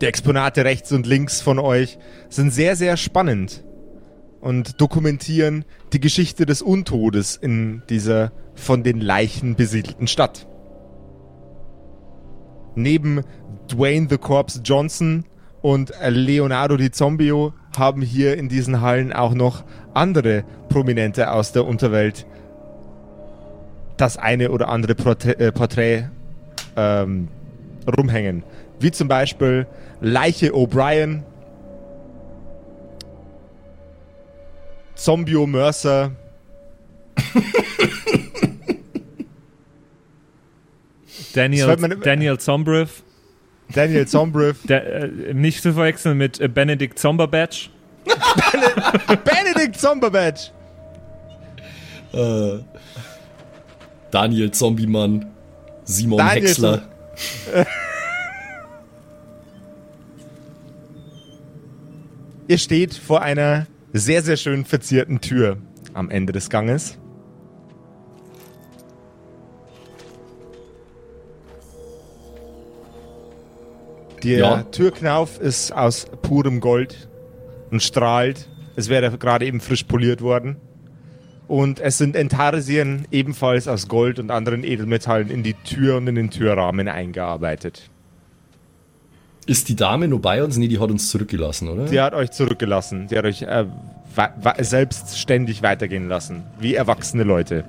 Die 0.01 0.05
Exponate 0.05 0.65
rechts 0.65 0.91
und 0.91 1.07
links 1.07 1.41
von 1.41 1.59
euch 1.59 1.97
sind 2.29 2.51
sehr, 2.51 2.75
sehr 2.75 2.97
spannend 2.97 3.63
und 4.41 4.81
dokumentieren 4.81 5.65
die 5.93 5.99
Geschichte 5.99 6.45
des 6.45 6.61
Untodes 6.61 7.35
in 7.35 7.81
dieser 7.89 8.31
von 8.53 8.83
den 8.83 8.99
Leichen 8.99 9.55
besiedelten 9.55 10.07
Stadt. 10.07 10.47
Neben 12.75 13.21
Dwayne 13.71 14.07
the 14.09 14.17
Corpse 14.17 14.61
Johnson 14.63 15.25
und 15.61 15.93
Leonardo 16.07 16.77
Di 16.77 16.91
Zombio 16.91 17.53
haben 17.77 18.01
hier 18.01 18.37
in 18.37 18.49
diesen 18.49 18.81
Hallen 18.81 19.13
auch 19.13 19.33
noch 19.33 19.63
andere 19.93 20.43
Prominente 20.69 21.31
aus 21.31 21.53
der 21.53 21.65
Unterwelt 21.65 22.25
das 23.97 24.17
eine 24.17 24.51
oder 24.51 24.69
andere 24.69 24.93
Porträt, 24.93 25.39
äh, 25.39 25.51
Porträt 25.51 26.09
ähm, 26.75 27.29
rumhängen. 27.97 28.43
Wie 28.79 28.91
zum 28.91 29.07
Beispiel 29.07 29.67
Leiche 30.05 30.53
O'Brien, 30.53 31.23
Zombio 34.93 35.47
Mercer, 35.47 36.11
Daniel, 41.33 41.97
Daniel 42.03 42.37
Zombriff. 42.37 43.01
Daniel 43.73 44.07
Zombriff, 44.07 44.61
Der, 44.67 44.85
äh, 44.85 45.33
nicht 45.33 45.63
zu 45.63 45.73
verwechseln 45.73 46.19
mit 46.19 46.39
äh, 46.39 46.49
Benedict 46.49 46.99
Zomberbatch. 46.99 47.71
Benedict 49.23 49.75
Zomberbatch. 49.75 50.51
Äh, 52.13 52.59
Daniel 54.11 54.51
Zombiemann, 54.51 55.25
Simon 55.83 56.19
Daniel 56.19 56.47
Häcksler. 56.47 56.83
Ihr 62.47 62.57
steht 62.59 62.93
vor 62.93 63.21
einer 63.23 63.65
sehr, 63.91 64.21
sehr 64.21 64.37
schön 64.37 64.65
verzierten 64.65 65.19
Tür 65.19 65.57
am 65.93 66.09
Ende 66.11 66.31
des 66.31 66.49
Ganges. 66.49 66.99
Der 74.23 74.39
Ja. 74.39 74.63
Türknauf 74.63 75.39
ist 75.39 75.71
aus 75.71 76.07
purem 76.21 76.59
Gold 76.59 77.09
und 77.71 77.81
strahlt. 77.81 78.49
Es 78.75 78.89
wäre 78.89 79.17
gerade 79.17 79.45
eben 79.45 79.59
frisch 79.59 79.83
poliert 79.83 80.21
worden. 80.21 80.57
Und 81.47 81.79
es 81.79 81.97
sind 81.99 82.15
Entarsien 82.15 83.07
ebenfalls 83.11 83.67
aus 83.67 83.87
Gold 83.87 84.17
und 84.19 84.31
anderen 84.31 84.63
Edelmetallen 84.63 85.29
in 85.29 85.43
die 85.43 85.53
Tür 85.53 85.97
und 85.97 86.07
in 86.07 86.15
den 86.15 86.31
Türrahmen 86.31 86.87
eingearbeitet. 86.87 87.89
Ist 89.45 89.69
die 89.69 89.75
Dame 89.75 90.07
nur 90.07 90.21
bei 90.21 90.43
uns? 90.43 90.57
Nee, 90.57 90.67
die 90.67 90.79
hat 90.79 90.89
uns 90.89 91.09
zurückgelassen, 91.09 91.69
oder? 91.69 91.85
Die 91.85 91.99
hat 91.99 92.13
euch 92.13 92.31
zurückgelassen. 92.31 93.07
Die 93.07 93.17
hat 93.17 93.25
euch 93.25 93.43
äh, 93.43 93.65
selbstständig 94.59 95.61
weitergehen 95.61 96.07
lassen. 96.07 96.43
Wie 96.59 96.73
erwachsene 96.73 97.23
Leute. 97.23 97.65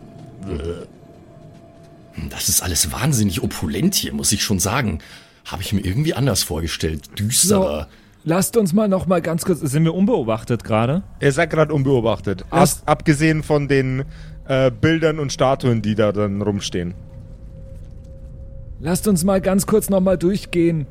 Das 2.30 2.49
ist 2.49 2.62
alles 2.62 2.92
wahnsinnig 2.92 3.42
opulent 3.42 3.95
hier, 3.95 4.14
muss 4.14 4.33
ich 4.33 4.42
schon 4.42 4.59
sagen. 4.59 5.00
Habe 5.45 5.62
ich 5.62 5.73
mir 5.73 5.80
irgendwie 5.80 6.14
anders 6.14 6.42
vorgestellt. 6.42 7.18
Düsterer. 7.18 7.88
Lasst 8.25 8.56
uns 8.56 8.73
mal 8.73 8.88
noch 8.88 9.06
mal 9.06 9.21
ganz 9.23 9.45
kurz. 9.45 9.61
Sind 9.61 9.85
wir 9.85 9.95
unbeobachtet 9.95 10.64
gerade? 10.64 11.02
Ihr 11.21 11.30
seid 11.30 11.50
gerade 11.50 11.73
unbeobachtet. 11.73 12.45
Ab, 12.50 12.68
abgesehen 12.85 13.42
von 13.42 13.68
den 13.68 14.04
äh, 14.49 14.71
Bildern 14.71 15.21
und 15.21 15.33
Statuen, 15.33 15.83
die 15.83 15.95
da 15.95 16.11
dann 16.11 16.42
rumstehen. 16.42 16.95
Lasst 18.80 19.06
uns 19.06 19.25
mal 19.25 19.40
ganz 19.40 19.66
kurz 19.66 19.90
noch 19.90 20.01
mal 20.01 20.18
durchgehen. 20.18 20.87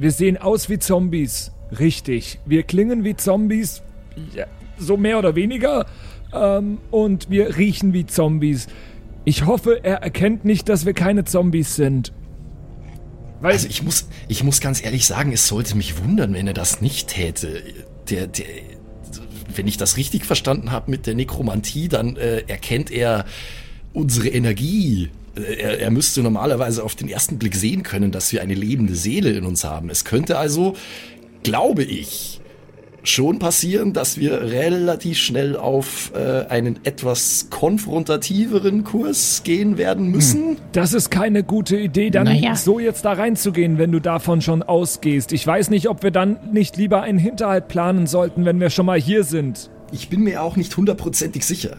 Wir 0.00 0.12
sehen 0.12 0.38
aus 0.38 0.70
wie 0.70 0.78
Zombies. 0.78 1.52
Richtig. 1.78 2.40
Wir 2.46 2.62
klingen 2.62 3.04
wie 3.04 3.16
Zombies. 3.16 3.82
Ja, 4.34 4.46
so 4.78 4.96
mehr 4.96 5.18
oder 5.18 5.34
weniger. 5.34 5.84
Ähm, 6.32 6.78
und 6.90 7.28
wir 7.28 7.58
riechen 7.58 7.92
wie 7.92 8.06
Zombies. 8.06 8.66
Ich 9.26 9.44
hoffe, 9.44 9.80
er 9.82 9.96
erkennt 9.96 10.46
nicht, 10.46 10.70
dass 10.70 10.86
wir 10.86 10.94
keine 10.94 11.24
Zombies 11.24 11.76
sind. 11.76 12.14
Weil 13.42 13.52
Also 13.52 13.68
ich 13.68 13.82
muss, 13.82 14.08
ich 14.28 14.42
muss 14.42 14.62
ganz 14.62 14.82
ehrlich 14.82 15.06
sagen, 15.06 15.32
es 15.32 15.46
sollte 15.46 15.76
mich 15.76 16.02
wundern, 16.02 16.32
wenn 16.32 16.46
er 16.46 16.54
das 16.54 16.80
nicht 16.80 17.08
täte. 17.08 17.62
Der, 18.08 18.26
der, 18.26 18.46
wenn 19.54 19.68
ich 19.68 19.76
das 19.76 19.98
richtig 19.98 20.24
verstanden 20.24 20.72
habe 20.72 20.90
mit 20.90 21.06
der 21.06 21.14
Nekromantie, 21.14 21.88
dann 21.88 22.16
äh, 22.16 22.38
erkennt 22.46 22.90
er 22.90 23.26
unsere 23.92 24.28
Energie. 24.28 25.10
Äh, 25.36 25.40
Er, 25.60 25.80
er 25.80 25.90
müsste 25.90 26.22
normalerweise 26.22 26.82
auf 26.82 26.94
den 26.94 27.08
ersten 27.08 27.38
Blick 27.38 27.54
sehen 27.54 27.82
können, 27.82 28.10
dass 28.12 28.32
wir 28.32 28.42
eine 28.42 28.54
lebende 28.54 28.94
Seele 28.94 29.30
in 29.30 29.44
uns 29.44 29.64
haben. 29.64 29.90
Es 29.90 30.04
könnte 30.04 30.38
also, 30.38 30.74
glaube 31.42 31.82
ich, 31.84 32.40
schon 33.02 33.38
passieren, 33.38 33.94
dass 33.94 34.18
wir 34.18 34.42
relativ 34.42 35.16
schnell 35.16 35.56
auf 35.56 36.12
äh, 36.14 36.44
einen 36.50 36.80
etwas 36.84 37.46
konfrontativeren 37.48 38.84
Kurs 38.84 39.40
gehen 39.42 39.78
werden 39.78 40.10
müssen. 40.10 40.58
Das 40.72 40.92
ist 40.92 41.10
keine 41.10 41.42
gute 41.42 41.78
Idee, 41.78 42.10
dann 42.10 42.24
Naja. 42.24 42.56
so 42.56 42.78
jetzt 42.78 43.06
da 43.06 43.12
reinzugehen, 43.14 43.78
wenn 43.78 43.90
du 43.90 44.00
davon 44.00 44.42
schon 44.42 44.62
ausgehst. 44.62 45.32
Ich 45.32 45.46
weiß 45.46 45.70
nicht, 45.70 45.88
ob 45.88 46.02
wir 46.02 46.10
dann 46.10 46.36
nicht 46.52 46.76
lieber 46.76 47.00
einen 47.00 47.18
Hinterhalt 47.18 47.68
planen 47.68 48.06
sollten, 48.06 48.44
wenn 48.44 48.60
wir 48.60 48.68
schon 48.68 48.84
mal 48.84 49.00
hier 49.00 49.24
sind. 49.24 49.70
Ich 49.92 50.10
bin 50.10 50.20
mir 50.20 50.42
auch 50.42 50.56
nicht 50.56 50.76
hundertprozentig 50.76 51.46
sicher. 51.46 51.78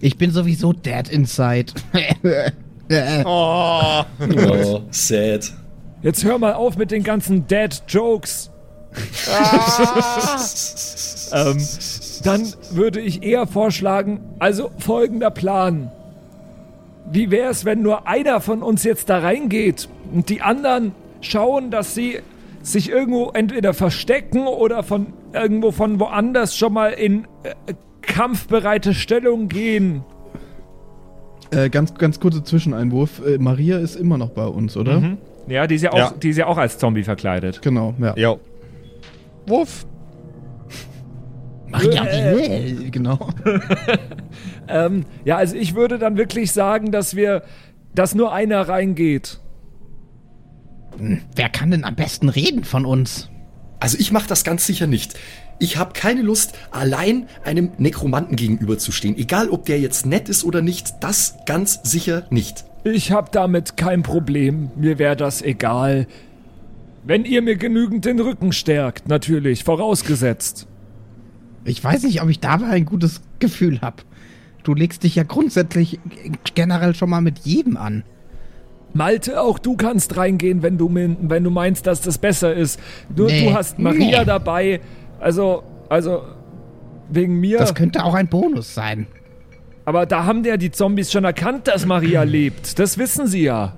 Ich 0.00 0.16
bin 0.18 0.32
sowieso 0.32 0.72
dead 0.72 1.08
inside. 1.08 1.72
Oh. 3.24 4.02
Oh, 4.20 4.80
sad. 4.90 5.52
Jetzt 6.02 6.24
hör 6.24 6.38
mal 6.38 6.54
auf 6.54 6.76
mit 6.76 6.90
den 6.90 7.02
ganzen 7.02 7.46
Dead 7.46 7.82
Jokes. 7.88 8.50
ähm, 11.32 11.58
dann 12.24 12.52
würde 12.70 13.00
ich 13.00 13.22
eher 13.22 13.46
vorschlagen, 13.46 14.20
also 14.38 14.70
folgender 14.78 15.30
Plan. 15.30 15.90
Wie 17.10 17.30
wäre 17.30 17.50
es, 17.50 17.64
wenn 17.64 17.82
nur 17.82 18.06
einer 18.06 18.40
von 18.40 18.62
uns 18.62 18.84
jetzt 18.84 19.08
da 19.08 19.18
reingeht 19.18 19.88
und 20.12 20.28
die 20.28 20.42
anderen 20.42 20.92
schauen, 21.20 21.70
dass 21.70 21.94
sie 21.94 22.20
sich 22.62 22.90
irgendwo 22.90 23.30
entweder 23.30 23.74
verstecken 23.74 24.46
oder 24.46 24.82
von 24.82 25.12
irgendwo 25.32 25.72
von 25.72 26.00
woanders 26.00 26.56
schon 26.56 26.72
mal 26.72 26.92
in 26.92 27.26
äh, 27.42 27.74
kampfbereite 28.02 28.94
Stellung 28.94 29.48
gehen. 29.48 30.04
Äh, 31.50 31.70
ganz, 31.70 31.94
ganz 31.94 32.20
kurzer 32.20 32.44
Zwischeneinwurf. 32.44 33.22
Äh, 33.26 33.38
Maria 33.38 33.78
ist 33.78 33.96
immer 33.96 34.18
noch 34.18 34.30
bei 34.30 34.46
uns, 34.46 34.76
oder? 34.76 35.00
Mhm. 35.00 35.18
Ja, 35.46 35.66
die 35.66 35.76
ist 35.76 35.82
ja, 35.82 35.92
auch, 35.92 35.96
Ja. 35.98 36.14
Die 36.22 36.28
ist 36.30 36.36
ja 36.36 36.46
auch 36.46 36.58
als 36.58 36.78
Zombie 36.78 37.02
verkleidet. 37.04 37.62
Genau, 37.62 37.94
ja. 37.98 38.14
Jo. 38.16 38.38
Wuff. 39.46 39.86
Maria, 41.68 42.04
Äh, 42.06 42.90
genau. 42.90 43.18
Ähm, 44.70 45.06
ja, 45.24 45.36
also 45.38 45.56
ich 45.56 45.74
würde 45.74 45.98
dann 45.98 46.18
wirklich 46.18 46.52
sagen, 46.52 46.92
dass 46.92 47.16
wir, 47.16 47.42
dass 47.94 48.14
nur 48.14 48.34
einer 48.34 48.68
reingeht. 48.68 49.40
wer 51.34 51.48
kann 51.48 51.70
denn 51.70 51.84
am 51.84 51.94
besten 51.96 52.28
reden 52.28 52.64
von 52.64 52.84
uns? 52.84 53.30
Also 53.80 53.96
ich 53.98 54.12
mache 54.12 54.28
das 54.28 54.44
ganz 54.44 54.66
sicher 54.66 54.86
nicht. 54.86 55.14
Ich 55.58 55.76
habe 55.76 55.92
keine 55.92 56.22
Lust, 56.22 56.56
allein 56.70 57.26
einem 57.44 57.72
Nekromanten 57.78 58.36
gegenüberzustehen. 58.36 59.16
Egal, 59.16 59.50
ob 59.50 59.64
der 59.64 59.80
jetzt 59.80 60.06
nett 60.06 60.28
ist 60.28 60.44
oder 60.44 60.62
nicht, 60.62 60.94
das 61.00 61.36
ganz 61.46 61.80
sicher 61.82 62.26
nicht. 62.30 62.64
Ich 62.84 63.10
hab 63.10 63.32
damit 63.32 63.76
kein 63.76 64.02
Problem. 64.02 64.70
Mir 64.76 64.98
wäre 64.98 65.16
das 65.16 65.42
egal. 65.42 66.06
Wenn 67.04 67.24
ihr 67.24 67.42
mir 67.42 67.56
genügend 67.56 68.04
den 68.04 68.20
Rücken 68.20 68.52
stärkt, 68.52 69.08
natürlich, 69.08 69.64
vorausgesetzt. 69.64 70.66
Ich 71.64 71.82
weiß 71.82 72.04
nicht, 72.04 72.22
ob 72.22 72.28
ich 72.28 72.40
dabei 72.40 72.68
ein 72.68 72.84
gutes 72.84 73.20
Gefühl 73.40 73.80
habe. 73.80 74.02
Du 74.62 74.74
legst 74.74 75.02
dich 75.02 75.14
ja 75.14 75.22
grundsätzlich 75.22 75.98
generell 76.54 76.94
schon 76.94 77.10
mal 77.10 77.20
mit 77.20 77.40
jedem 77.40 77.76
an. 77.76 78.04
Malte, 78.94 79.40
auch 79.40 79.58
du 79.58 79.76
kannst 79.76 80.16
reingehen, 80.16 80.62
wenn 80.62 80.78
du, 80.78 80.88
wenn 80.92 81.44
du 81.44 81.50
meinst, 81.50 81.86
dass 81.86 82.00
das 82.00 82.18
besser 82.18 82.54
ist. 82.54 82.80
Nur 83.14 83.28
Nee, 83.28 83.46
du 83.46 83.54
hast 83.54 83.78
Maria 83.78 84.20
nee. 84.20 84.24
dabei. 84.24 84.80
Also, 85.20 85.62
also, 85.88 86.22
wegen 87.08 87.40
mir. 87.40 87.58
Das 87.58 87.74
könnte 87.74 88.04
auch 88.04 88.14
ein 88.14 88.28
Bonus 88.28 88.74
sein. 88.74 89.06
Aber 89.84 90.04
da 90.06 90.24
haben 90.24 90.44
ja 90.44 90.56
die 90.56 90.70
Zombies 90.70 91.10
schon 91.10 91.24
erkannt, 91.24 91.66
dass 91.66 91.86
Maria 91.86 92.22
lebt. 92.22 92.78
Das 92.78 92.98
wissen 92.98 93.26
sie 93.26 93.42
ja. 93.44 93.74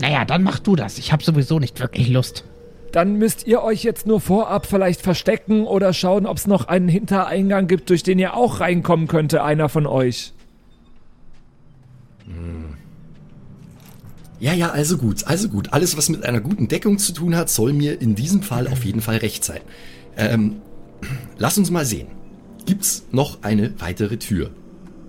Naja, 0.00 0.24
dann 0.24 0.42
mach 0.42 0.60
du 0.60 0.76
das. 0.76 0.98
Ich 0.98 1.12
habe 1.12 1.22
sowieso 1.22 1.58
nicht 1.58 1.80
wirklich 1.80 2.08
Lust. 2.08 2.44
Dann 2.92 3.16
müsst 3.16 3.46
ihr 3.46 3.62
euch 3.62 3.82
jetzt 3.82 4.06
nur 4.06 4.20
vorab 4.20 4.66
vielleicht 4.66 5.00
verstecken 5.00 5.64
oder 5.64 5.92
schauen, 5.92 6.26
ob 6.26 6.38
es 6.38 6.46
noch 6.46 6.68
einen 6.68 6.88
Hintereingang 6.88 7.66
gibt, 7.66 7.90
durch 7.90 8.02
den 8.02 8.18
ihr 8.18 8.34
auch 8.34 8.60
reinkommen 8.60 9.06
könnte, 9.08 9.44
einer 9.44 9.68
von 9.68 9.86
euch. 9.86 10.32
Ja, 14.40 14.54
ja, 14.54 14.70
also 14.70 14.96
gut, 14.96 15.26
also 15.26 15.48
gut. 15.48 15.72
Alles, 15.72 15.96
was 15.96 16.08
mit 16.08 16.24
einer 16.24 16.40
guten 16.40 16.66
Deckung 16.66 16.98
zu 16.98 17.12
tun 17.12 17.36
hat, 17.36 17.50
soll 17.50 17.74
mir 17.74 18.00
in 18.00 18.14
diesem 18.14 18.42
Fall 18.42 18.66
auf 18.68 18.84
jeden 18.84 19.02
Fall 19.02 19.18
recht 19.18 19.44
sein. 19.44 19.60
Ähm, 20.16 20.56
lass 21.36 21.58
uns 21.58 21.70
mal 21.70 21.84
sehen. 21.84 22.08
Gibt's 22.64 23.04
noch 23.12 23.42
eine 23.42 23.74
weitere 23.78 24.16
Tür? 24.16 24.50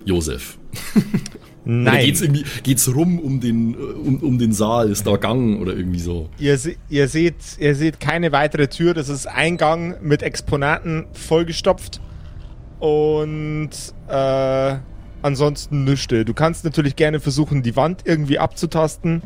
Josef. 0.04 0.58
Oder 1.64 1.74
Nein. 1.74 2.04
geht's 2.06 2.20
irgendwie, 2.20 2.44
geht's 2.64 2.92
rum 2.92 3.20
um 3.20 3.40
den, 3.40 3.74
äh, 3.74 3.76
um, 3.76 4.18
um 4.18 4.38
den 4.38 4.52
Saal? 4.52 4.90
Ist 4.90 5.06
da 5.06 5.16
Gang 5.16 5.60
oder 5.60 5.76
irgendwie 5.76 6.00
so? 6.00 6.28
Ihr, 6.38 6.58
se 6.58 6.74
ihr, 6.88 7.06
seht, 7.06 7.36
ihr 7.58 7.76
seht 7.76 8.00
keine 8.00 8.32
weitere 8.32 8.66
Tür. 8.66 8.94
Das 8.94 9.08
ist 9.08 9.26
Eingang 9.26 9.94
mit 10.02 10.22
Exponaten 10.22 11.06
vollgestopft. 11.12 12.00
Und 12.80 13.70
äh, 14.08 14.76
ansonsten 15.22 15.84
nüchte. 15.84 16.24
Du 16.24 16.34
kannst 16.34 16.64
natürlich 16.64 16.96
gerne 16.96 17.20
versuchen, 17.20 17.62
die 17.62 17.76
Wand 17.76 18.02
irgendwie 18.04 18.38
abzutasten, 18.38 19.22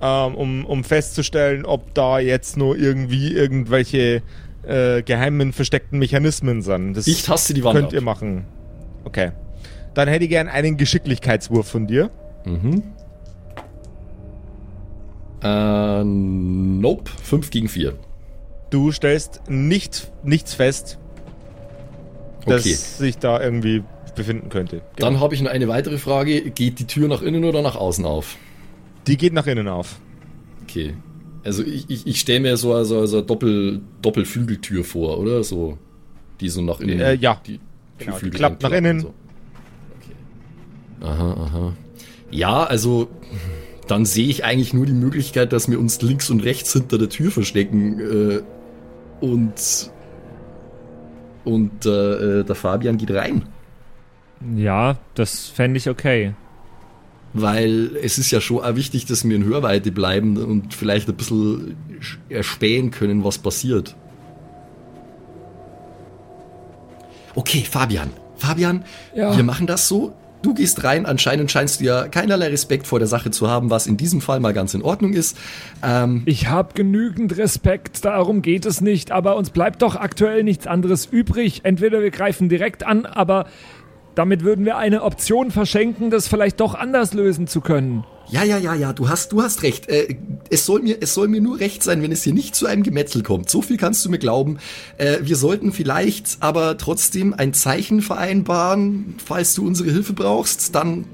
ähm, 0.00 0.34
um, 0.34 0.64
um 0.66 0.84
festzustellen, 0.84 1.64
ob 1.64 1.94
da 1.94 2.18
jetzt 2.18 2.56
nur 2.56 2.76
irgendwie 2.76 3.32
irgendwelche 3.32 4.22
äh, 4.66 5.02
geheimen, 5.02 5.52
versteckten 5.52 5.98
Mechanismen 5.98 6.62
sind. 6.62 6.94
Das 6.94 7.06
Ich 7.06 7.22
taste 7.24 7.54
die 7.54 7.64
Wand 7.64 7.74
könnt 7.76 7.88
ab. 7.88 7.92
ihr 7.94 8.00
machen. 8.02 8.44
Okay. 9.04 9.32
Dann 9.94 10.08
hätte 10.08 10.24
ich 10.24 10.30
gern 10.30 10.48
einen 10.48 10.76
Geschicklichkeitswurf 10.76 11.68
von 11.68 11.86
dir. 11.86 12.10
Mhm. 12.44 12.82
Äh, 15.42 16.04
nope. 16.04 17.10
5 17.24 17.50
gegen 17.50 17.68
4. 17.68 17.94
Du 18.70 18.92
stellst 18.92 19.42
nicht, 19.48 20.12
nichts 20.22 20.54
fest, 20.54 20.98
das 22.46 22.62
Okay. 22.62 22.74
sich 22.74 23.18
da 23.18 23.40
irgendwie 23.40 23.82
befinden 24.14 24.48
könnte. 24.48 24.82
Dann 24.96 25.20
habe 25.20 25.34
ich 25.34 25.42
noch 25.42 25.50
eine 25.50 25.68
weitere 25.68 25.98
Frage. 25.98 26.50
Geht 26.50 26.78
die 26.78 26.86
Tür 26.86 27.08
nach 27.08 27.22
innen 27.22 27.44
oder 27.44 27.62
nach 27.62 27.76
außen 27.76 28.04
auf? 28.04 28.36
Die 29.06 29.16
geht 29.16 29.32
nach 29.32 29.46
innen 29.46 29.68
auf. 29.68 29.98
Okay. 30.62 30.94
Also 31.42 31.62
ich, 31.62 31.88
ich, 31.88 32.06
ich 32.06 32.20
stelle 32.20 32.40
mir 32.40 32.56
so 32.56 32.74
also, 32.74 32.98
also 32.98 33.22
Doppel, 33.22 33.80
Doppelflügeltür 34.02 34.84
vor, 34.84 35.18
oder? 35.18 35.42
So, 35.42 35.78
die 36.40 36.48
so 36.48 36.60
nach 36.60 36.80
innen. 36.80 37.00
Äh, 37.00 37.14
ja. 37.14 37.40
Die, 37.46 37.60
Genau, 38.00 38.18
die 38.18 38.30
klappt 38.30 38.62
nach 38.62 38.72
innen. 38.72 39.00
So. 39.00 39.14
Okay. 40.00 41.06
Aha, 41.06 41.32
aha. 41.32 41.72
Ja, 42.30 42.64
also 42.64 43.08
dann 43.86 44.06
sehe 44.06 44.28
ich 44.28 44.44
eigentlich 44.44 44.72
nur 44.72 44.86
die 44.86 44.92
Möglichkeit, 44.92 45.52
dass 45.52 45.70
wir 45.70 45.78
uns 45.78 46.00
links 46.00 46.30
und 46.30 46.40
rechts 46.40 46.72
hinter 46.72 46.96
der 46.98 47.08
Tür 47.08 47.30
verstecken 47.30 48.00
äh, 48.00 48.40
und 49.20 49.90
und 51.44 51.86
äh, 51.86 52.40
äh, 52.40 52.44
der 52.44 52.54
Fabian 52.54 52.96
geht 52.96 53.10
rein. 53.10 53.42
Ja, 54.56 54.96
das 55.14 55.48
fände 55.48 55.78
ich 55.78 55.88
okay. 55.88 56.34
Weil 57.32 57.96
es 58.02 58.18
ist 58.18 58.30
ja 58.32 58.40
schon 58.40 58.60
auch 58.64 58.74
wichtig, 58.74 59.06
dass 59.06 59.28
wir 59.28 59.36
in 59.36 59.44
Hörweite 59.44 59.92
bleiben 59.92 60.36
und 60.36 60.74
vielleicht 60.74 61.08
ein 61.08 61.14
bisschen 61.14 61.76
erspähen 62.28 62.90
können, 62.90 63.22
was 63.22 63.38
passiert. 63.38 63.94
Okay, 67.34 67.64
Fabian. 67.68 68.10
Fabian, 68.36 68.84
Ja. 69.14 69.36
wir 69.36 69.44
machen 69.44 69.66
das 69.66 69.86
so. 69.86 70.12
Du 70.42 70.54
gehst 70.54 70.84
rein, 70.84 71.04
anscheinend 71.04 71.50
scheinst 71.50 71.80
du 71.80 71.84
ja 71.84 72.08
keinerlei 72.08 72.48
Respekt 72.48 72.86
vor 72.86 72.98
der 72.98 73.06
Sache 73.06 73.30
zu 73.30 73.48
haben, 73.50 73.68
was 73.68 73.86
in 73.86 73.98
diesem 73.98 74.22
Fall 74.22 74.40
mal 74.40 74.54
ganz 74.54 74.72
in 74.72 74.80
Ordnung 74.80 75.12
ist. 75.12 75.36
Ähm, 75.82 76.22
Ich 76.24 76.48
habe 76.48 76.72
genügend 76.72 77.36
Respekt, 77.36 78.06
darum 78.06 78.40
geht 78.40 78.64
es 78.64 78.80
nicht, 78.80 79.12
aber 79.12 79.36
uns 79.36 79.50
bleibt 79.50 79.82
doch 79.82 79.96
aktuell 79.96 80.42
nichts 80.42 80.66
anderes 80.66 81.04
übrig. 81.04 81.60
Entweder 81.64 82.00
wir 82.00 82.10
greifen 82.10 82.48
direkt 82.48 82.86
an, 82.86 83.04
aber 83.04 83.46
damit 84.14 84.42
würden 84.44 84.64
wir 84.64 84.76
eine 84.76 85.02
Option 85.02 85.50
verschenken, 85.50 86.10
das 86.10 86.28
vielleicht 86.28 86.60
doch 86.60 86.74
anders 86.74 87.14
lösen 87.14 87.46
zu 87.46 87.60
können. 87.60 88.04
ja, 88.28 88.44
ja, 88.44 88.58
ja, 88.58 88.74
ja, 88.74 88.92
du 88.92 89.08
hast, 89.08 89.32
du 89.32 89.42
hast 89.42 89.62
recht. 89.62 89.88
Äh, 89.88 90.16
es, 90.50 90.66
soll 90.66 90.82
mir, 90.82 90.98
es 91.00 91.14
soll 91.14 91.28
mir 91.28 91.40
nur 91.40 91.58
recht 91.60 91.82
sein, 91.82 92.02
wenn 92.02 92.12
es 92.12 92.22
hier 92.24 92.32
nicht 92.34 92.54
zu 92.54 92.66
einem 92.66 92.82
Gemetzel 92.82 93.22
kommt. 93.22 93.48
So 93.50 93.62
viel 93.62 93.76
kannst 93.76 94.04
du 94.04 94.10
mir 94.10 94.18
glauben. 94.18 94.58
Äh, 94.98 95.18
wir 95.22 95.36
sollten 95.36 95.72
vielleicht 95.72 96.38
aber 96.40 96.76
trotzdem 96.76 97.34
ein 97.34 97.54
Zeichen 97.54 98.02
vereinbaren, 98.02 99.16
falls 99.24 99.54
du 99.54 99.66
unsere 99.66 99.90
Hilfe 99.90 100.12
brauchst. 100.12 100.74
Dann 100.74 101.04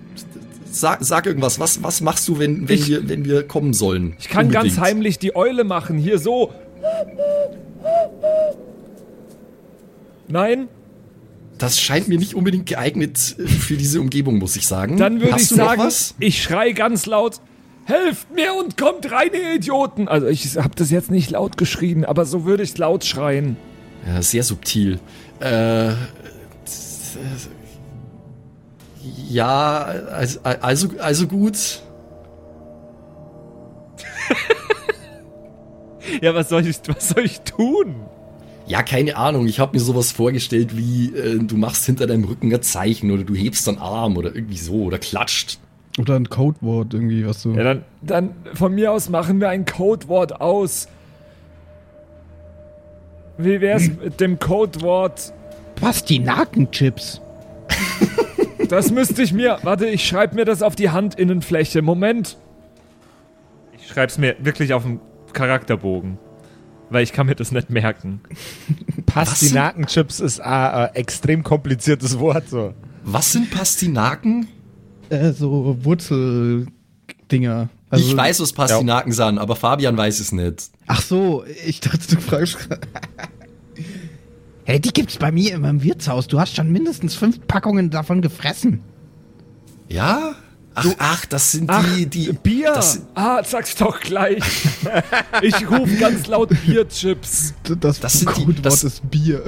sag, 0.71 0.99
sag 1.05 1.27
irgendwas. 1.27 1.59
Was, 1.61 1.83
was 1.83 2.01
machst 2.01 2.27
du, 2.29 2.39
wenn, 2.39 2.69
wenn, 2.69 2.75
Ich- 2.79 2.89
wir, 2.89 3.09
wenn 3.09 3.25
wir 3.25 3.47
kommen 3.47 3.73
sollen? 3.73 4.15
Ich 4.19 4.29
kann 4.29 4.51
ganz 4.51 4.65
Unbedingt. 4.71 4.81
heimlich 4.87 5.19
die 5.19 5.35
Eule 5.37 5.65
machen, 5.65 5.97
hier 5.99 6.19
so. 6.19 6.53
Nein? 10.29 10.69
Das 11.59 11.81
scheint 11.81 12.09
mir 12.09 12.19
nicht 12.19 12.35
unbedingt 12.35 12.67
geeignet 12.67 13.37
äh, 13.39 13.47
für 13.47 13.77
diese 13.77 14.01
Umgebung, 14.01 14.39
muss 14.39 14.57
ich 14.57 14.67
sagen. 14.67 14.97
Dann 14.97 15.21
würde 15.21 15.37
ich 15.37 15.49
sagen, 15.49 15.91
ich 16.19 16.43
schrei 16.43 16.73
ganz 16.73 17.07
laut, 17.07 17.41
helft 17.85 18.31
mir 18.35 18.55
und 18.55 18.77
kommt 18.77 19.11
rein, 19.11 19.31
ihr 19.33 19.55
Idioten. 19.55 20.09
Also 20.09 20.27
ich 20.27 20.57
habe 20.57 20.75
das 20.75 20.91
jetzt 20.91 21.11
nicht 21.11 21.31
laut 21.31 21.57
geschrien, 21.57 22.05
aber 22.05 22.25
so 22.25 22.45
würde 22.45 22.63
ich 22.63 22.77
laut 22.77 23.05
schreien. 23.05 23.57
Ja, 24.07 24.23
sehr 24.23 24.43
subtil. 24.43 25.01
Äh, 25.41 25.93
ja, 29.29 29.79
also, 29.83 30.41
also, 30.43 30.89
also 30.99 31.27
gut. 31.27 31.57
Ja, 36.23 36.35
was 36.35 36.49
soll 36.49 36.65
ich, 36.67 36.79
was 36.87 37.09
soll 37.09 37.25
ich 37.25 37.41
tun? 37.41 37.97
Ja, 38.67 38.83
keine 38.83 39.17
Ahnung. 39.17 39.47
Ich 39.47 39.61
habe 39.61 39.77
mir 39.77 39.83
sowas 39.83 40.11
vorgestellt 40.11 40.77
wie, 40.77 41.15
äh, 41.15 41.39
du 41.39 41.57
machst 41.57 41.87
hinter 41.87 42.07
deinem 42.07 42.25
Rücken 42.25 42.53
ein 42.53 42.63
Zeichen 42.63 43.11
oder 43.11 43.23
du 43.23 43.35
hebst 43.35 43.67
deinen 43.69 43.79
Arm 43.79 44.17
oder 44.17 44.35
irgendwie 44.35 44.59
so 44.59 44.85
oder 44.85 44.99
klatscht. 44.99 45.59
Oder 45.99 46.17
ein 46.17 46.29
Codewort 46.29 46.93
irgendwie, 46.93 47.27
was 47.27 47.43
du. 47.43 47.53
Ja, 47.53 47.63
dann, 47.63 47.85
Dann 48.03 48.31
von 48.55 48.75
mir 48.75 48.93
aus 48.93 49.09
machen 49.09 49.41
wir 49.41 49.49
ein 49.49 49.65
Codewort 49.65 50.41
aus. 50.41 50.89
Wie 53.39 53.61
wär's 53.61 53.89
mit 54.03 54.21
dem 54.21 54.39
Codewort? 54.39 55.33
Pastinakenchips. 55.77 57.21
Das 58.69 58.91
müsste 58.91 59.23
ich 59.23 59.33
mir. 59.33 59.59
Warte, 59.63 59.87
ich 59.87 60.07
schreibe 60.07 60.35
mir 60.35 60.45
das 60.45 60.63
auf 60.63 60.75
die 60.75 60.91
Handinnenfläche. 60.91 61.83
Moment. 61.83 62.37
ich 63.79 63.87
schreib's 63.87 64.19
mir 64.19 64.37
wirklich 64.41 64.73
auf 64.73 64.83
dem 64.83 65.01
Charakterbogen. 65.33 66.19
Weil 66.91 67.03
ich 67.03 67.13
kann 67.13 67.27
mir 67.27 67.35
das 67.35 67.53
nicht 67.53 67.71
merken. 67.71 68.21
Pastinakenchips 69.07 70.21
ist 70.21 70.41
ein 70.41 70.85
äh, 70.85 70.99
extrem 70.99 71.43
kompliziertes 71.43 72.19
Wort. 72.19 72.49
So. 72.49 72.75
Was 73.05 73.33
sind 73.33 73.51
Pastinaken? 73.51 74.49
Äh, 75.09 75.33
so 75.33 75.77
Wurzeldinger. 75.83 77.69
Also, 77.89 78.11
ich 78.11 78.17
weiß, 78.17 78.41
was 78.41 78.53
Pastinaken 78.53 79.13
sind, 79.13 79.39
aber 79.39 79.57
Fabian 79.57 79.97
weiß 79.97 80.21
es 80.21 80.33
nicht. 80.33 80.71
Ach 80.87 81.01
so, 81.01 81.45
ich 81.67 81.81
dachte, 81.81 82.15
du 82.15 82.21
fragst. 82.21 82.69
Hey, 84.69 84.81
die 84.81 84.93
gibt's 84.93 85.17
bei 85.17 85.31
mir 85.31 85.55
immer 85.55 85.71
im 85.71 85.85
Wirtshaus. 85.85 86.27
Du 86.27 86.41
hast 86.41 86.57
schon 86.57 86.73
mindestens 86.73 87.15
fünf 87.15 87.47
Packungen 87.47 87.89
davon 87.91 88.21
gefressen. 88.21 88.81
Ja? 89.89 90.35
Ach, 90.79 90.87
ach, 90.99 91.27
das 91.27 91.53
sind 91.53 91.71
Ach, 91.71 91.83
die, 91.97 92.07
die. 92.07 92.33
Bier. 92.33 92.73
Das, 92.75 93.01
ah, 93.15 93.43
sag's 93.43 93.75
doch 93.77 93.99
gleich. 94.01 94.43
ich 95.43 95.71
rufe 95.71 95.97
ganz 95.97 96.27
laut 96.27 96.51
Bierchips. 96.67 97.55
Das, 97.81 97.99
Das 98.01 98.13
sind 98.13 98.31
die- 98.37 98.45
Codewort 98.45 98.67
das- 98.67 98.85
ist 98.85 99.11
Bier. 99.11 99.43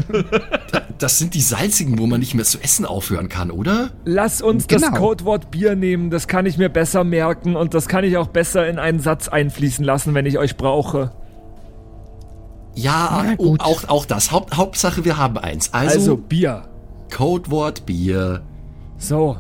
das 0.99 1.19
sind 1.19 1.35
die 1.35 1.43
salzigen, 1.43 1.99
wo 1.99 2.07
man 2.07 2.21
nicht 2.21 2.35
mehr 2.35 2.45
zu 2.47 2.59
essen 2.61 2.87
aufhören 2.87 3.29
kann, 3.29 3.51
oder? 3.51 3.91
Lass 4.05 4.41
uns 4.41 4.67
das 4.67 4.83
Genau. 4.83 4.97
Codewort 4.97 5.51
Bier 5.51 5.77
nehmen. 5.77 6.11
Das 6.11 6.29
kann 6.29 6.47
ich 6.47 6.57
mir 6.57 6.71
besser 6.71 7.05
merken 7.05 7.57
und 7.57 7.75
das 7.75 7.89
kann 7.89 8.05
ich 8.05 8.17
auch 8.17 8.29
besser 8.29 8.67
in 8.67 8.79
einen 8.79 9.01
Satz 9.01 9.29
einfließen 9.29 9.85
lassen, 9.85 10.15
wenn 10.15 10.25
ich 10.27 10.39
euch 10.39 10.57
brauche. 10.57 11.13
Ja, 12.75 13.35
oh, 13.39 13.51
gut. 13.51 13.61
auch, 13.61 13.89
auch 13.89 14.05
das. 14.07 14.31
Haupt, 14.31 14.57
Hauptsache, 14.57 15.05
wir 15.05 15.17
haben 15.17 15.37
eins. 15.37 15.73
Also, 15.75 15.95
Also 15.99 16.17
Bier. 16.17 16.63
Codewort 17.15 17.85
Bier. 17.87 18.43
So, 18.99 19.37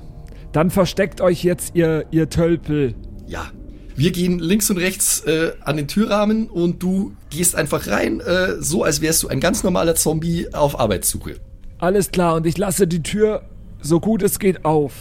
dann 0.52 0.70
versteckt 0.70 1.20
euch 1.20 1.42
jetzt 1.44 1.74
ihr, 1.74 2.06
ihr 2.10 2.28
Tölpel. 2.28 2.94
Ja. 3.26 3.50
Wir 3.96 4.12
gehen 4.12 4.38
links 4.38 4.70
und 4.70 4.78
rechts 4.78 5.20
äh, 5.20 5.52
an 5.60 5.76
den 5.76 5.88
Türrahmen 5.88 6.48
und 6.48 6.82
du 6.82 7.12
gehst 7.30 7.56
einfach 7.56 7.88
rein, 7.88 8.20
äh, 8.20 8.60
so 8.60 8.84
als 8.84 9.00
wärst 9.00 9.24
du 9.24 9.28
ein 9.28 9.40
ganz 9.40 9.64
normaler 9.64 9.96
Zombie 9.96 10.52
auf 10.54 10.78
Arbeitssuche. 10.78 11.34
Alles 11.78 12.10
klar, 12.12 12.36
und 12.36 12.46
ich 12.46 12.56
lasse 12.58 12.86
die 12.86 13.02
Tür 13.02 13.42
so 13.80 13.98
gut 14.00 14.22
es 14.22 14.38
geht 14.38 14.64
auf. 14.64 14.92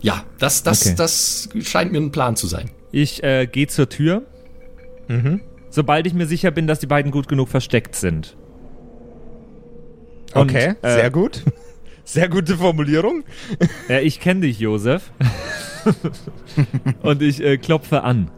Ja, 0.00 0.24
das, 0.38 0.62
das, 0.62 0.86
Okay. 0.86 0.94
das 0.96 1.48
scheint 1.62 1.92
mir 1.92 1.98
ein 1.98 2.10
Plan 2.10 2.34
zu 2.36 2.46
sein. 2.46 2.70
Ich 2.90 3.22
äh, 3.22 3.46
gehe 3.46 3.66
zur 3.66 3.88
Tür. 3.88 4.22
Sobald 5.70 6.06
ich 6.06 6.14
mir 6.14 6.26
sicher 6.26 6.52
bin, 6.52 6.68
dass 6.68 6.78
die 6.78 6.86
beiden 6.86 7.10
gut 7.10 7.26
genug 7.28 7.48
versteckt 7.48 7.96
sind. 7.96 8.36
Und, 10.34 10.42
Okay, 10.50 10.74
äh, 10.82 10.94
sehr 10.94 11.10
gut. 11.10 11.42
Sehr 12.10 12.28
gute 12.28 12.56
Formulierung. 12.56 13.22
Ja, 13.88 14.00
ich 14.00 14.18
kenne 14.18 14.40
dich, 14.40 14.58
Josef. 14.58 15.12
Und 17.02 17.22
ich 17.22 17.40
äh, 17.40 17.56
klopfe 17.56 18.02
an. 18.02 18.32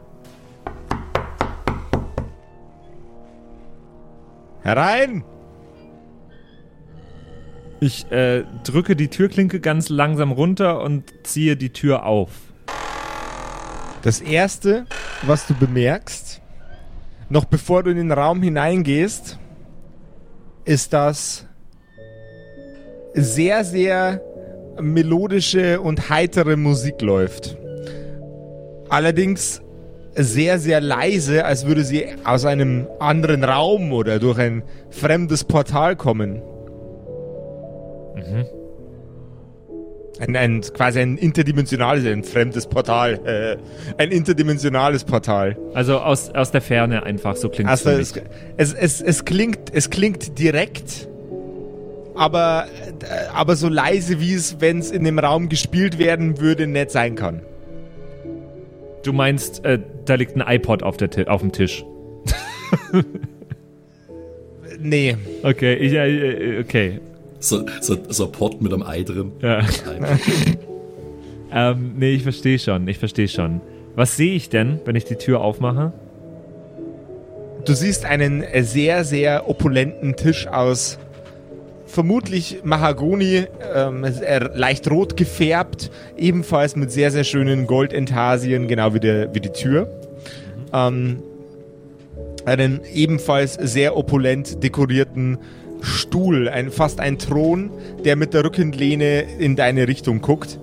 Herein! 4.60 5.24
Ich 7.80 8.12
äh, 8.12 8.44
drücke 8.62 8.94
die 8.94 9.08
Türklinke 9.08 9.58
ganz 9.58 9.88
langsam 9.88 10.32
runter 10.32 10.82
und 10.82 11.10
ziehe 11.22 11.56
die 11.56 11.72
Tür 11.72 12.04
auf. 12.04 12.28
Das 14.02 14.20
erste, 14.20 14.84
was 15.22 15.46
du 15.46 15.54
bemerkst, 15.54 16.42
noch 17.30 17.46
bevor 17.46 17.84
du 17.84 17.90
in 17.90 17.96
den 17.96 18.12
Raum 18.12 18.42
hineingehst, 18.42 19.38
ist 20.66 20.92
das 20.92 21.48
sehr, 23.14 23.64
sehr 23.64 24.20
melodische 24.80 25.80
und 25.80 26.08
heitere 26.08 26.56
Musik 26.56 27.00
läuft. 27.02 27.56
Allerdings 28.88 29.60
sehr, 30.14 30.58
sehr 30.58 30.80
leise, 30.80 31.44
als 31.44 31.66
würde 31.66 31.84
sie 31.84 32.04
aus 32.24 32.44
einem 32.44 32.86
anderen 32.98 33.44
Raum 33.44 33.92
oder 33.92 34.18
durch 34.18 34.38
ein 34.38 34.62
fremdes 34.90 35.44
Portal 35.44 35.96
kommen. 35.96 36.42
Ein, 40.18 40.36
ein, 40.36 40.60
quasi 40.60 41.00
ein 41.00 41.16
interdimensionales, 41.16 42.06
ein 42.06 42.22
fremdes 42.22 42.66
Portal. 42.66 43.18
Äh, 43.24 43.56
ein 44.02 44.10
interdimensionales 44.10 45.04
Portal. 45.04 45.56
Also 45.74 45.98
aus, 45.98 46.30
aus 46.30 46.50
der 46.50 46.60
Ferne 46.60 47.02
einfach, 47.02 47.34
so 47.34 47.48
klingt 47.48 47.70
Also 47.70 47.90
es. 47.90 48.12
es, 48.12 48.22
es, 48.56 48.74
es, 48.74 49.00
es, 49.00 49.24
klingt, 49.24 49.72
es 49.72 49.90
klingt 49.90 50.38
direkt, 50.38 51.08
aber, 52.14 52.66
äh, 53.00 53.28
aber 53.32 53.56
so 53.56 53.68
leise, 53.68 54.20
wie 54.20 54.34
es, 54.34 54.60
wenn 54.60 54.78
es 54.78 54.90
in 54.90 55.04
dem 55.04 55.18
Raum 55.18 55.48
gespielt 55.48 55.98
werden 55.98 56.40
würde, 56.40 56.66
nicht 56.66 56.90
sein 56.90 57.14
kann. 57.14 57.42
Du 59.02 59.12
meinst, 59.12 59.64
äh, 59.64 59.78
da 60.04 60.14
liegt 60.14 60.36
ein 60.36 60.44
iPod 60.46 60.82
auf, 60.82 60.96
der 60.96 61.10
auf 61.30 61.40
dem 61.40 61.52
Tisch. 61.52 61.84
Nee. 64.82 65.16
Okay, 65.42 65.74
ich, 65.74 65.92
äh, 65.92 66.56
äh, 66.56 66.60
okay. 66.60 67.00
So, 67.38 67.64
so, 67.80 67.96
so 68.08 68.26
ein 68.26 68.32
Pot 68.32 68.60
mit 68.60 68.72
einem 68.72 68.82
Ei 68.82 69.02
drin. 69.02 69.32
Ja. 69.40 69.60
ähm, 71.52 71.92
nee, 71.96 72.12
ich 72.12 72.22
verstehe 72.22 72.58
schon, 72.58 72.86
ich 72.88 72.98
verstehe 72.98 73.28
schon. 73.28 73.60
Was 73.94 74.16
sehe 74.16 74.34
ich 74.34 74.48
denn, 74.48 74.80
wenn 74.84 74.96
ich 74.96 75.04
die 75.04 75.16
Tür 75.16 75.40
aufmache? 75.40 75.92
Du 77.64 77.74
siehst 77.74 78.04
einen 78.04 78.44
sehr, 78.62 79.04
sehr 79.04 79.48
opulenten 79.48 80.16
Tisch 80.16 80.48
aus 80.48 80.98
vermutlich 81.92 82.60
Mahagoni, 82.64 83.44
ähm, 83.74 84.06
leicht 84.54 84.90
rot 84.90 85.14
gefärbt, 85.16 85.90
ebenfalls 86.16 86.74
mit 86.74 86.90
sehr, 86.90 87.10
sehr 87.10 87.24
schönen 87.24 87.66
Goldentasien, 87.66 88.66
genau 88.66 88.94
wie, 88.94 89.00
der, 89.00 89.34
wie 89.34 89.40
die 89.40 89.50
Tür. 89.50 89.92
Ähm, 90.72 91.22
einen 92.46 92.80
ebenfalls 92.94 93.54
sehr 93.54 93.94
opulent 93.94 94.64
dekorierten 94.64 95.36
Stuhl, 95.82 96.48
ein, 96.48 96.70
fast 96.70 96.98
ein 96.98 97.18
Thron, 97.18 97.70
der 98.04 98.16
mit 98.16 98.32
der 98.32 98.44
Rückenlehne 98.44 99.24
in 99.38 99.54
deine 99.54 99.86
Richtung 99.86 100.22
guckt. 100.22 100.58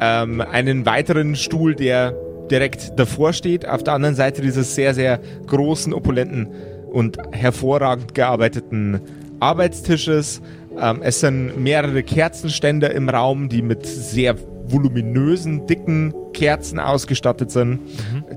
Ähm, 0.00 0.40
einen 0.40 0.86
weiteren 0.86 1.34
Stuhl, 1.34 1.74
der 1.74 2.14
direkt 2.48 2.92
davor 2.96 3.32
steht, 3.32 3.66
auf 3.66 3.82
der 3.82 3.94
anderen 3.94 4.14
Seite 4.14 4.40
dieses 4.40 4.76
sehr, 4.76 4.94
sehr 4.94 5.18
großen, 5.48 5.92
opulenten 5.92 6.48
und 6.92 7.18
hervorragend 7.32 8.14
gearbeiteten 8.14 9.00
Arbeitstisches. 9.40 10.42
Ähm, 10.78 11.00
es 11.02 11.20
sind 11.20 11.58
mehrere 11.58 12.02
Kerzenständer 12.02 12.92
im 12.92 13.08
Raum, 13.08 13.48
die 13.48 13.62
mit 13.62 13.86
sehr 13.86 14.36
voluminösen, 14.64 15.66
dicken 15.66 16.14
Kerzen 16.32 16.78
ausgestattet 16.78 17.50
sind, 17.50 17.80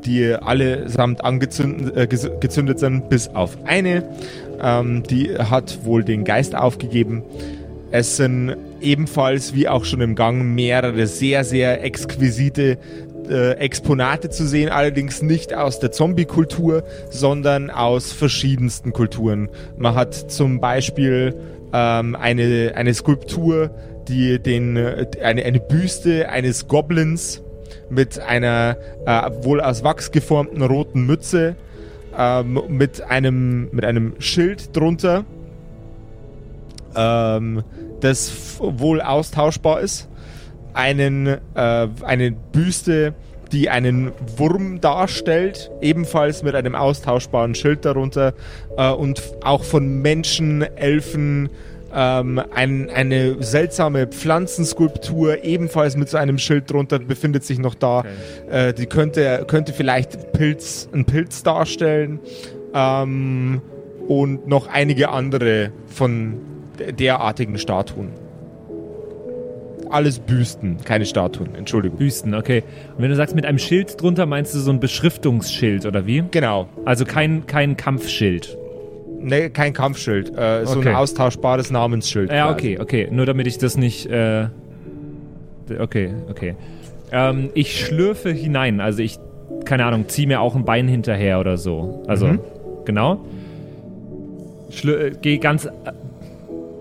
die 0.04 0.34
allesamt 0.34 1.24
angezündet 1.24 1.96
äh, 1.96 2.08
gezündet 2.08 2.80
sind, 2.80 3.10
bis 3.10 3.28
auf 3.30 3.58
eine. 3.66 4.04
Ähm, 4.62 5.04
die 5.04 5.38
hat 5.38 5.86
wohl 5.86 6.04
den 6.04 6.24
Geist 6.24 6.56
aufgegeben. 6.56 7.24
Es 7.92 8.18
sind 8.18 8.56
ebenfalls, 8.82 9.54
wie 9.54 9.68
auch 9.68 9.86
schon 9.86 10.02
im 10.02 10.16
Gang, 10.16 10.56
mehrere 10.56 11.06
sehr, 11.06 11.44
sehr 11.44 11.84
exquisite 11.84 12.80
äh, 13.30 13.52
Exponate 13.58 14.30
zu 14.30 14.48
sehen, 14.48 14.70
allerdings 14.70 15.22
nicht 15.22 15.54
aus 15.54 15.80
der 15.80 15.92
Zombie-Kultur, 15.92 16.84
sondern 17.10 17.70
aus 17.70 18.12
verschiedensten 18.12 18.94
Kulturen. 18.94 19.50
Man 19.78 19.96
hat 19.96 20.14
zum 20.14 20.60
Beispiel 20.60 21.36
ähm, 21.74 22.16
eine, 22.16 22.74
eine 22.76 22.94
Skulptur, 22.94 23.72
die 24.08 24.40
den, 24.40 24.78
äh, 24.78 25.08
eine, 25.22 25.44
eine 25.44 25.60
Büste 25.60 26.30
eines 26.30 26.68
Goblins 26.68 27.42
mit 27.90 28.20
einer 28.20 28.78
äh, 29.06 29.32
wohl 29.44 29.60
aus 29.60 29.84
Wachs 29.84 30.12
geformten 30.12 30.62
roten 30.62 31.06
Mütze, 31.06 31.56
ähm, 32.18 32.62
mit, 32.68 33.02
einem, 33.02 33.70
mit 33.72 33.86
einem 33.86 34.14
Schild 34.20 34.76
drunter, 34.76 35.26
ähm, 36.96 37.64
das 38.02 38.60
wohl 38.60 39.02
austauschbar 39.02 39.82
ist. 39.82 40.10
Einen, 40.74 41.28
äh, 41.28 41.40
eine 41.56 42.32
Büste, 42.32 43.14
die 43.54 43.70
einen 43.70 44.12
Wurm 44.38 44.82
darstellt, 44.82 45.72
ebenfalls 45.82 46.44
mit 46.44 46.56
einem 46.56 46.76
austauschbaren 46.76 47.56
Schild 47.56 47.86
darunter 47.86 48.34
äh, 48.78 48.92
und 48.92 49.22
auch 49.44 49.64
von 49.64 50.02
Menschen, 50.02 50.64
Elfen, 50.76 51.50
ähm, 51.96 52.42
ein, 52.54 52.90
eine 52.90 53.42
seltsame 53.44 54.08
Pflanzenskulptur, 54.08 55.44
ebenfalls 55.44 55.96
mit 55.96 56.10
so 56.10 56.18
einem 56.18 56.40
Schild 56.40 56.72
drunter, 56.72 56.98
befindet 57.00 57.44
sich 57.44 57.60
noch 57.60 57.76
da. 57.76 58.04
Äh, 58.50 58.74
die 58.74 58.88
könnte, 58.88 59.46
könnte 59.48 59.74
vielleicht 59.74 60.34
Pilz, 60.34 60.90
einen 60.92 61.06
Pilz 61.06 61.44
darstellen. 61.44 62.20
Ähm, 62.74 63.62
und 64.08 64.48
noch 64.48 64.68
einige 64.68 65.10
andere 65.10 65.72
von 65.88 66.42
de- 66.80 66.92
derartigen 66.92 67.58
Statuen. 67.58 68.10
Alles 69.94 70.18
Büsten, 70.20 70.78
keine 70.84 71.06
Statuen, 71.06 71.54
Entschuldigung. 71.56 72.00
Büsten, 72.00 72.34
okay. 72.34 72.64
Und 72.98 73.04
wenn 73.04 73.10
du 73.12 73.16
sagst, 73.16 73.36
mit 73.36 73.46
einem 73.46 73.60
Schild 73.60 74.02
drunter, 74.02 74.26
meinst 74.26 74.56
du 74.56 74.60
so 74.60 74.72
ein 74.72 74.80
Beschriftungsschild 74.80 75.86
oder 75.86 76.08
wie? 76.08 76.24
Genau. 76.32 76.68
Also 76.84 77.06
kein, 77.06 77.46
kein 77.46 77.78
Kampfschild. 77.78 78.58
Ne, 79.22 79.50
kein 79.52 79.72
Kampfschild, 79.74 80.36
äh, 80.36 80.66
so 80.66 80.80
Okay. 80.80 80.90
ein 80.90 80.96
austauschbares 80.96 81.70
Namensschild. 81.72 82.32
Ja, 82.32 82.48
quasi. 82.52 82.54
okay, 82.76 82.80
okay. 82.80 83.08
Nur 83.12 83.26
damit 83.28 83.46
ich 83.48 83.58
das 83.60 83.78
nicht. 83.78 84.08
Äh, 84.08 84.48
okay, 85.80 86.10
okay. 86.30 86.56
Ähm, 87.12 87.52
ich 87.54 87.80
schlürfe 87.80 88.32
hinein. 88.32 88.82
Also 88.82 89.04
ich, 89.04 89.20
keine 89.66 89.86
Ahnung, 89.86 90.10
ziehe 90.10 90.28
mir 90.28 90.42
auch 90.42 90.56
ein 90.56 90.66
Bein 90.66 90.88
hinterher 90.88 91.40
oder 91.40 91.58
so. 91.58 92.04
Also, 92.08 92.28
Mhm. 92.28 92.40
genau. 92.86 93.20
Schlür, 94.72 95.02
äh, 95.06 95.12
Gehe 95.22 95.38
ganz, 95.38 95.66
äh, 95.66 95.70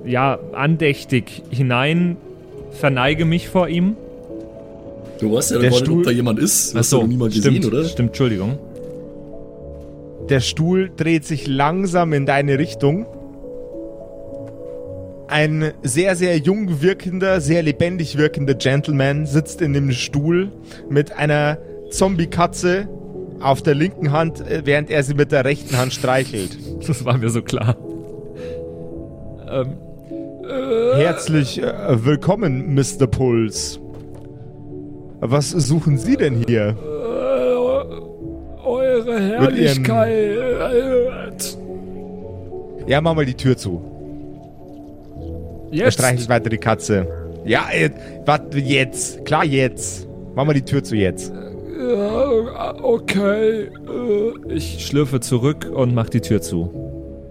ja, 0.06 0.38
andächtig 0.52 1.42
hinein, 1.50 2.16
verneige 2.72 3.24
mich 3.24 3.48
vor 3.48 3.68
ihm. 3.68 3.96
Du 5.20 5.32
weißt 5.32 5.52
ja 5.52 5.58
Der 5.58 5.70
Stuhl- 5.72 5.98
ob 6.00 6.04
da 6.04 6.10
jemand 6.10 6.38
ist. 6.38 6.72
Ach 6.74 6.80
Hast 6.80 6.92
du 6.92 6.98
noch 6.98 7.06
niemand 7.06 7.32
gesehen, 7.34 7.56
stimmt, 7.56 7.66
oder? 7.72 7.84
Stimmt, 7.84 8.08
Entschuldigung. 8.10 8.58
Der 10.28 10.40
Stuhl 10.40 10.90
dreht 10.96 11.24
sich 11.24 11.46
langsam 11.46 12.12
in 12.12 12.26
deine 12.26 12.58
Richtung. 12.58 13.06
Ein 15.28 15.72
sehr, 15.82 16.14
sehr 16.16 16.36
jung 16.38 16.82
wirkender, 16.82 17.40
sehr 17.40 17.62
lebendig 17.62 18.18
wirkender 18.18 18.54
Gentleman 18.54 19.26
sitzt 19.26 19.62
in 19.62 19.72
dem 19.72 19.90
Stuhl 19.92 20.50
mit 20.90 21.12
einer 21.16 21.58
Zombie-Katze 21.90 22.88
auf 23.40 23.62
der 23.62 23.74
linken 23.74 24.12
Hand, 24.12 24.40
äh, 24.40 24.62
während 24.64 24.90
er 24.90 25.02
sie 25.02 25.14
mit 25.14 25.32
der 25.32 25.44
rechten 25.44 25.76
Hand 25.76 25.92
streichelt. 25.94 26.56
Das 26.86 27.04
war 27.04 27.16
mir 27.16 27.30
so 27.30 27.42
klar. 27.42 27.76
Ähm, 29.50 29.74
Herzlich 30.48 31.62
äh, 31.62 32.04
willkommen, 32.04 32.74
Mr. 32.74 33.06
Puls. 33.06 33.78
Was 35.20 35.50
suchen 35.50 35.96
Sie 35.98 36.16
denn 36.16 36.42
hier? 36.48 36.76
Eure 38.64 39.04
Mit 39.40 39.56
ihrem- 39.56 39.84
Herrlichkeit. 39.84 41.58
Ja, 42.88 43.00
mach 43.00 43.14
mal 43.14 43.24
die 43.24 43.34
Tür 43.34 43.56
zu. 43.56 43.80
Er 45.70 45.76
Jetzt. 45.86 45.94
streichelt 45.94 46.28
weiter 46.28 46.50
die 46.50 46.58
Katze. 46.58 47.06
Ja, 47.44 47.62
äh, 47.72 47.90
warte, 48.26 48.58
jetzt. 48.58 49.24
Klar, 49.24 49.44
jetzt. 49.44 50.08
Mach 50.34 50.44
mal 50.44 50.54
die 50.54 50.62
Tür 50.62 50.82
zu 50.82 50.96
jetzt. 50.96 51.32
Ja, 51.32 52.74
okay. 52.82 53.68
Äh, 53.68 53.68
ich 54.52 54.84
schlürfe 54.84 55.20
zurück 55.20 55.70
und 55.72 55.94
mache 55.94 56.10
die 56.10 56.20
Tür 56.20 56.42
zu. 56.42 56.68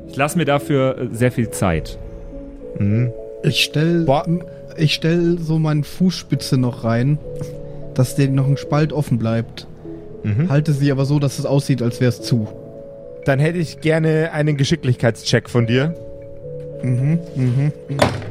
Ich 0.07 0.15
lasse 0.15 0.37
mir 0.37 0.45
dafür 0.45 0.97
äh, 0.97 1.07
sehr 1.11 1.31
viel 1.31 1.49
Zeit. 1.49 1.99
Ich 3.43 3.63
stell, 3.63 4.05
Boah. 4.05 4.25
ich 4.77 4.93
stell 4.93 5.37
so 5.39 5.59
meine 5.59 5.83
Fußspitze 5.83 6.57
noch 6.57 6.83
rein, 6.83 7.17
dass 7.93 8.15
der 8.15 8.29
noch 8.29 8.47
ein 8.47 8.57
Spalt 8.57 8.93
offen 8.93 9.17
bleibt. 9.17 9.67
Halte 10.49 10.71
sie 10.73 10.91
aber 10.91 11.05
so, 11.05 11.17
dass 11.19 11.39
es 11.39 11.45
aussieht, 11.45 11.81
als 11.81 11.99
wäre 11.99 12.09
es 12.09 12.21
zu. 12.21 12.47
Dann 13.25 13.39
hätte 13.39 13.57
ich 13.59 13.81
gerne 13.81 14.31
einen 14.33 14.55
Geschicklichkeitscheck 14.57 15.49
von 15.49 15.65
dir. 15.67 15.95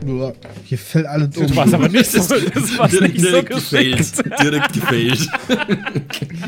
Uah, 0.07 0.33
Hier 0.65 0.79
fällt 0.79 1.07
alles 1.07 1.37
um. 1.37 1.47
Das 1.47 1.57
war 1.57 1.73
aber 1.75 1.89
nicht 1.89 2.11
so, 2.11 2.19
das 2.55 2.79
war 2.79 2.89
Direkt, 2.89 3.15
nicht 3.15 3.25
so 3.25 3.31
direkt 3.31 3.49
geschickt. 3.51 4.17
gefailt. 4.17 4.41
Direkt 4.43 4.73
gefailt. 4.73 5.29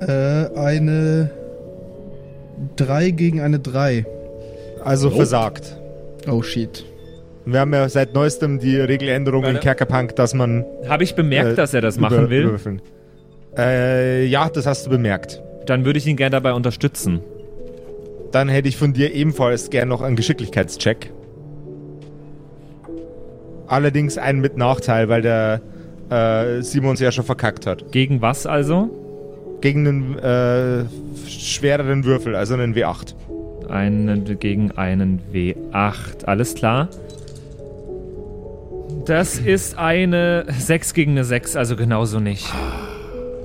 Äh, 0.00 0.48
eine 0.58 1.30
3 2.74 3.10
gegen 3.10 3.40
eine 3.40 3.60
3. 3.60 4.04
Also 4.84 5.08
Oh. 5.08 5.12
versagt. 5.12 5.76
Oh 6.28 6.42
shit. 6.42 6.84
Wir 7.44 7.60
haben 7.60 7.72
ja 7.72 7.88
seit 7.88 8.14
neuestem 8.14 8.58
die 8.60 8.76
Regeländerung 8.76 9.42
in 9.44 9.54
Warte. 9.54 9.60
Kerkerpunk, 9.60 10.14
dass 10.16 10.32
man. 10.34 10.64
Habe 10.88 11.02
ich 11.02 11.14
bemerkt, 11.14 11.52
äh, 11.52 11.54
dass 11.56 11.74
er 11.74 11.80
das 11.80 11.96
über- 11.96 12.10
machen 12.10 12.30
will? 12.30 12.42
überwürfeln. 12.42 12.80
Äh, 13.56 14.24
ja, 14.26 14.48
das 14.48 14.66
hast 14.66 14.86
du 14.86 14.90
bemerkt. 14.90 15.42
Dann 15.66 15.84
würde 15.84 15.98
ich 15.98 16.06
ihn 16.06 16.16
gerne 16.16 16.30
dabei 16.30 16.52
unterstützen. 16.52 17.20
Dann 18.30 18.48
hätte 18.48 18.68
ich 18.68 18.76
von 18.76 18.92
dir 18.92 19.12
ebenfalls 19.12 19.70
gern 19.70 19.88
noch 19.88 20.00
einen 20.00 20.16
Geschicklichkeitscheck. 20.16 21.10
Allerdings 23.66 24.18
einen 24.18 24.40
mit 24.40 24.56
Nachteil, 24.56 25.08
weil 25.08 25.22
der 25.22 25.60
äh, 26.10 26.62
Simon 26.62 26.94
es 26.94 27.00
ja 27.00 27.10
schon 27.12 27.24
verkackt 27.24 27.66
hat. 27.66 27.90
Gegen 27.92 28.20
was 28.22 28.46
also? 28.46 28.90
Gegen 29.60 29.86
einen 29.86 30.18
äh, 30.18 30.84
schwereren 31.28 32.04
Würfel, 32.04 32.34
also 32.34 32.54
einen 32.54 32.74
W8. 32.74 33.14
Einen, 33.70 34.38
gegen 34.38 34.70
einen 34.72 35.20
W8. 35.32 36.24
Alles 36.26 36.54
klar. 36.54 36.88
Das 39.04 39.38
ist 39.38 39.76
eine 39.78 40.46
6 40.58 40.94
gegen 40.94 41.12
eine 41.12 41.24
6, 41.24 41.56
also 41.56 41.74
genauso 41.76 42.20
nicht. 42.20 42.46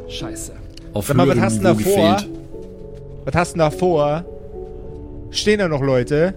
Scheiße. 0.08 0.52
Auf 0.94 1.08
Sag 1.08 1.18
mal, 1.18 1.28
was 1.28 1.40
hast 1.40 1.60
du 1.60 1.64
da 1.64 1.74
vor? 1.74 1.78
gefehlt. 1.84 2.30
Was 3.26 3.36
hast 3.36 3.50
du 3.56 3.60
denn 3.60 3.60
da 3.60 3.72
vor? 3.72 4.26
Stehen 5.32 5.60
da 5.60 5.68
noch 5.68 5.82
Leute? 5.82 6.34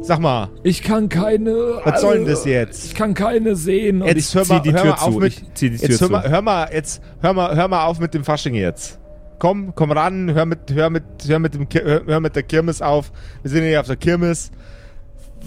Sag 0.00 0.18
mal, 0.18 0.48
Ich 0.64 0.82
kann 0.82 1.08
keine. 1.08 1.52
was 1.84 2.00
soll 2.00 2.18
denn 2.18 2.26
das 2.26 2.38
also, 2.38 2.48
jetzt? 2.48 2.86
Ich 2.86 2.94
kann 2.94 3.14
keine 3.14 3.54
sehen. 3.54 4.02
Und 4.02 4.08
Jetzt 4.08 4.30
ich, 4.30 4.34
hör 4.34 4.46
mal, 4.46 4.56
zieh 4.62 4.68
die 4.70 4.74
hör 4.74 4.82
Tür 4.82 4.90
mal 4.92 4.96
auf 4.98 5.12
zu. 5.14 5.18
mit, 5.20 5.32
Ich 5.34 5.54
zieh 5.54 5.70
die 5.70 5.76
Tür 5.76 5.88
jetzt 5.90 6.00
hör 6.00 6.06
zu. 6.08 6.12
mal, 6.12 6.28
hör 6.28 6.42
mal, 6.42 6.68
jetzt 6.72 7.02
hör 7.20 7.32
mal, 7.34 7.54
hör 7.54 7.68
mal 7.68 7.84
auf 7.84 8.00
mit 8.00 8.14
dem 8.14 8.24
Fasching 8.24 8.54
jetzt. 8.54 8.98
Komm, 9.42 9.74
komm 9.74 9.90
ran, 9.90 10.32
hör 10.32 10.44
mit, 10.46 10.70
hör 10.72 10.88
mit, 10.88 11.02
hör 11.26 11.40
mit 11.40 11.54
dem, 11.54 11.66
hör, 12.06 12.20
mit 12.20 12.36
der 12.36 12.44
Kirmes 12.44 12.80
auf. 12.80 13.10
Wir 13.42 13.50
sind 13.50 13.64
hier 13.64 13.80
auf 13.80 13.88
der 13.88 13.96
Kirmes, 13.96 14.52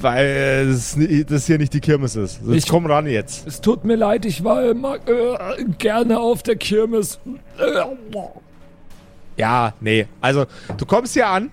weil 0.01 0.67
das, 0.67 0.97
das 1.29 1.45
hier 1.47 1.58
nicht 1.58 1.73
die 1.73 1.79
Kirmes 1.79 2.17
ist. 2.17 2.41
Jetzt 2.45 2.65
Ich- 2.65 2.67
komm 2.69 2.88
ran 2.88 3.08
jetzt. 3.08 3.47
es 3.47 3.62
tut 3.62 3.86
mir 3.86 3.95
leid, 3.95 4.25
ich 4.25 4.43
war 4.43 4.65
immer 4.69 4.95
äh, 4.95 5.63
gerne 5.77 6.19
auf 6.19 6.43
der 6.43 6.58
Kirmes. 6.58 7.21
Ja, 9.38 9.73
nee. 9.79 10.08
Also, 10.19 10.45
du 10.75 10.86
kommst 10.86 11.13
hier 11.13 11.27
an, 11.29 11.49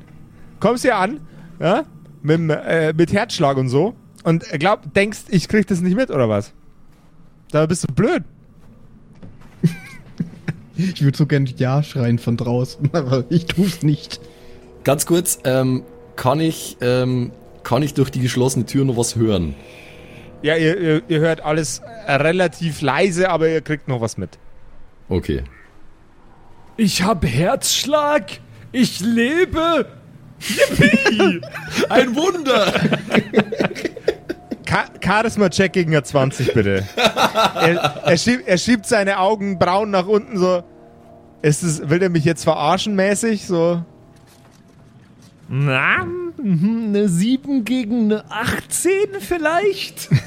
kommst 0.59 0.83
hier 0.83 0.97
an, 0.97 1.21
ja, 1.61 1.85
mit, 2.23 2.41
äh, 2.51 2.93
mit 2.93 3.13
Herzschlag 3.13 3.57
und 3.57 3.69
so 3.69 3.95
und 4.25 4.43
glaub, 4.59 4.93
denkst, 4.95 5.27
ich 5.29 5.47
krieg 5.47 5.69
das 5.69 5.81
nicht 5.81 5.95
mit 5.95 6.11
oder 6.11 6.29
was? 6.29 6.53
Da 7.53 7.67
bist 7.67 7.89
du 7.89 7.95
blöd. 7.95 8.25
Ich 10.83 11.03
würde 11.03 11.17
so 11.17 11.27
gerne 11.27 11.49
Ja 11.57 11.83
schreien 11.83 12.19
von 12.19 12.37
draußen, 12.37 12.91
aber 12.93 13.25
ich 13.31 13.47
tu's 13.47 13.83
nicht. 13.83 14.21
Ganz 14.85 15.07
kurz, 15.07 15.39
ähm, 15.45 15.85
kann 16.17 16.41
ich, 16.41 16.77
ähm, 16.81 17.31
kann 17.63 17.83
ich 17.83 17.95
durch 17.95 18.11
die 18.11 18.21
geschlossene 18.21 18.67
Tür 18.67 18.85
noch 18.85 18.97
was 18.97 19.17
hören? 19.17 19.55
Ja, 20.43 20.57
ihr, 20.57 20.79
ihr, 20.79 21.03
ihr 21.07 21.21
hört 21.21 21.41
alles 21.43 21.83
relativ 22.09 22.81
leise, 22.83 23.31
aber 23.31 23.49
ihr 23.49 23.61
kriegt 23.61 23.87
noch 23.87 24.01
was 24.01 24.19
mit. 24.19 24.39
Okay. 25.09 25.45
ich 26.77 27.03
hab 27.03 27.25
Herzschlag. 27.25 28.41
Ich 28.73 29.01
lebe. 29.01 29.87
Ein 31.89 32.17
Wunder! 32.17 32.73
Ka 34.65 34.87
Charisma-Check 35.01 35.75
gegen 35.75 35.93
eine 35.93 36.03
20, 36.03 36.55
bitte. 36.55 36.89
er, 36.97 38.03
er, 38.05 38.17
schiebt, 38.17 38.49
er 38.49 38.57
schiebt 38.57 38.87
seine 38.87 39.19
Augenbrauen 39.19 39.91
nach 39.91 40.07
unten 40.07 40.39
so. 40.39 40.65
Ist 41.43 41.63
es, 41.63 41.89
will 41.89 42.03
er 42.03 42.09
mich 42.09 42.25
jetzt 42.25 42.45
verarschen 42.45 42.95
mäßig? 42.95 43.47
So. 43.47 43.83
Na, 45.49 46.05
mhm, 46.39 46.87
eine 46.89 47.09
7 47.09 47.65
gegen 47.65 48.05
eine 48.05 48.25
18 48.31 48.93
vielleicht? 49.21 50.09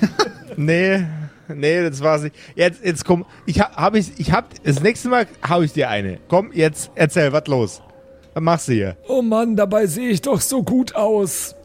Nee, 0.57 1.05
nee, 1.49 1.81
das 1.89 1.99
war's 2.01 2.21
nicht. 2.23 2.35
Jetzt, 2.55 2.81
jetzt 2.81 3.03
komm, 3.03 3.25
ich 3.45 3.59
hab, 3.59 3.75
hab 3.75 3.93
ich, 3.95 4.17
ich 4.17 4.31
hab, 4.31 4.53
das 4.63 4.81
nächste 4.81 5.09
Mal 5.09 5.27
hau 5.49 5.61
ich 5.63 5.73
dir 5.73 5.89
eine. 5.89 6.19
Komm, 6.29 6.51
jetzt 6.53 6.91
erzähl, 6.95 7.33
was 7.33 7.45
los? 7.47 7.81
Was 8.33 8.41
machst 8.41 8.67
du 8.69 8.71
hier? 8.71 8.95
Oh 9.09 9.21
Mann, 9.21 9.57
dabei 9.57 9.85
sehe 9.85 10.07
ich 10.07 10.21
doch 10.21 10.39
so 10.39 10.63
gut 10.63 10.95
aus. 10.95 11.55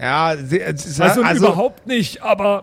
Ja, 0.00 0.36
sie, 0.36 0.60
sie, 0.76 1.02
Also, 1.02 1.22
also 1.22 1.46
überhaupt 1.46 1.86
nicht, 1.88 2.22
aber 2.22 2.62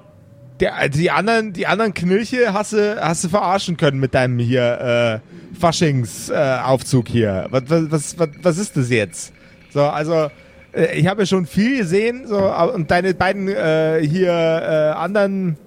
der, 0.60 0.90
die 0.90 1.12
anderen, 1.12 1.54
die 1.54 1.68
anderen 1.68 1.94
Knilche 1.94 2.54
hast 2.54 2.74
du, 2.74 2.98
hast 3.02 3.24
du 3.24 3.30
verarschen 3.30 3.78
können 3.78 4.00
mit 4.00 4.14
deinem 4.14 4.40
hier 4.40 5.22
äh, 5.22 5.58
Faschingsaufzug 5.58 7.10
äh, 7.10 7.12
hier. 7.12 7.48
Was, 7.50 7.64
was, 7.68 8.20
was, 8.20 8.30
was, 8.42 8.58
ist 8.58 8.78
das 8.78 8.90
jetzt? 8.90 9.34
So, 9.72 9.84
also 9.84 10.30
äh, 10.74 10.98
ich 11.00 11.08
habe 11.08 11.22
ja 11.22 11.26
schon 11.26 11.46
viel 11.46 11.78
gesehen, 11.78 12.28
so 12.28 12.38
und 12.74 12.92
deine 12.92 13.14
beiden 13.14 13.48
äh, 13.48 14.02
hier 14.02 14.32
äh, 14.32 14.98
anderen 14.98 15.58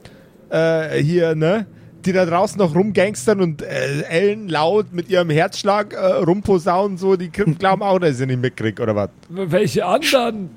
äh, 0.51 1.03
hier 1.03 1.35
ne, 1.35 1.67
die 2.05 2.13
da 2.13 2.27
draußen 2.27 2.59
noch 2.59 2.75
rumgangstern 2.75 3.41
und 3.41 3.63
äh, 3.63 4.03
Ellen 4.03 4.49
laut 4.49 4.93
mit 4.93 5.09
ihrem 5.09 5.31
Herzschlag 5.31 5.95
äh, 5.95 5.99
rumposaunen, 5.99 6.99
so 6.99 7.17
die 7.17 7.29
glauben 7.59 7.83
auch, 7.83 7.99
dass 7.99 8.11
ich 8.11 8.17
sie 8.19 8.27
nicht 8.27 8.41
mitkrieg 8.41 8.81
oder 8.81 8.95
was? 8.95 9.11
welche 9.29 9.85
anderen? 9.87 10.51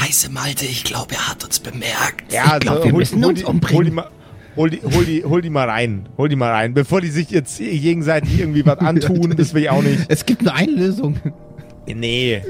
Scheiße, 0.00 0.30
Malte, 0.30 0.64
ich 0.66 0.84
glaube, 0.84 1.14
er 1.14 1.28
hat 1.28 1.44
uns 1.44 1.58
bemerkt. 1.58 2.32
Ja, 2.32 2.54
Ich 2.54 2.60
glaub, 2.60 2.74
also 2.76 2.84
wir 2.84 2.92
hol, 2.92 2.98
müssen 2.98 3.22
hol 3.22 3.30
uns 3.30 3.40
die, 3.40 3.44
umbringen. 3.46 3.76
Hol 3.76 3.84
die, 3.84 3.90
mal, 3.90 4.10
hol, 4.56 4.70
die, 4.70 4.80
hol, 4.82 5.04
die, 5.04 5.24
hol 5.24 5.42
die 5.42 5.50
mal 5.50 5.68
rein. 5.68 6.08
Hol 6.16 6.28
die 6.28 6.36
mal 6.36 6.50
rein. 6.52 6.74
Bevor 6.74 7.00
die 7.00 7.08
sich 7.08 7.30
jetzt 7.30 7.58
gegenseitig 7.58 8.38
irgendwie 8.38 8.64
was 8.64 8.78
antun, 8.78 9.34
das 9.36 9.54
will 9.54 9.62
ich 9.62 9.70
auch 9.70 9.82
nicht. 9.82 10.00
Es 10.08 10.24
gibt 10.24 10.42
nur 10.42 10.54
eine 10.54 10.72
Lösung. 10.72 11.18
Nee. 11.86 12.42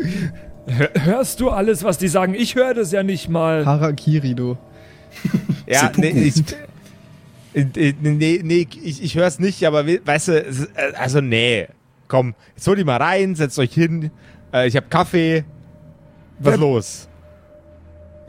Hör- 0.66 0.90
Hörst 1.04 1.40
du 1.40 1.50
alles, 1.50 1.84
was 1.84 1.96
die 1.98 2.08
sagen? 2.08 2.34
Ich 2.34 2.54
höre 2.54 2.74
das 2.74 2.92
ja 2.92 3.02
nicht 3.02 3.28
mal. 3.28 3.64
Harakiri, 3.64 4.34
du. 4.34 4.58
Ja, 5.66 5.90
nee, 5.96 6.10
ich, 6.10 6.42
äh, 7.54 7.94
nee, 8.00 8.40
nee, 8.42 8.66
ich, 8.82 9.02
ich 9.02 9.14
höre 9.14 9.26
es 9.26 9.38
nicht, 9.38 9.64
aber 9.64 9.86
we- 9.86 10.00
weißt 10.04 10.28
du, 10.28 10.32
äh, 10.40 10.44
also 10.98 11.20
nee. 11.20 11.66
Komm, 12.08 12.34
jetzt 12.56 12.66
hol 12.66 12.76
die 12.76 12.84
mal 12.84 12.96
rein, 12.96 13.34
setzt 13.34 13.58
euch 13.58 13.72
hin. 13.72 14.10
Äh, 14.52 14.68
ich 14.68 14.76
hab 14.76 14.90
Kaffee. 14.90 15.44
Was 16.38 16.52
Wer- 16.52 16.58
los? 16.58 17.08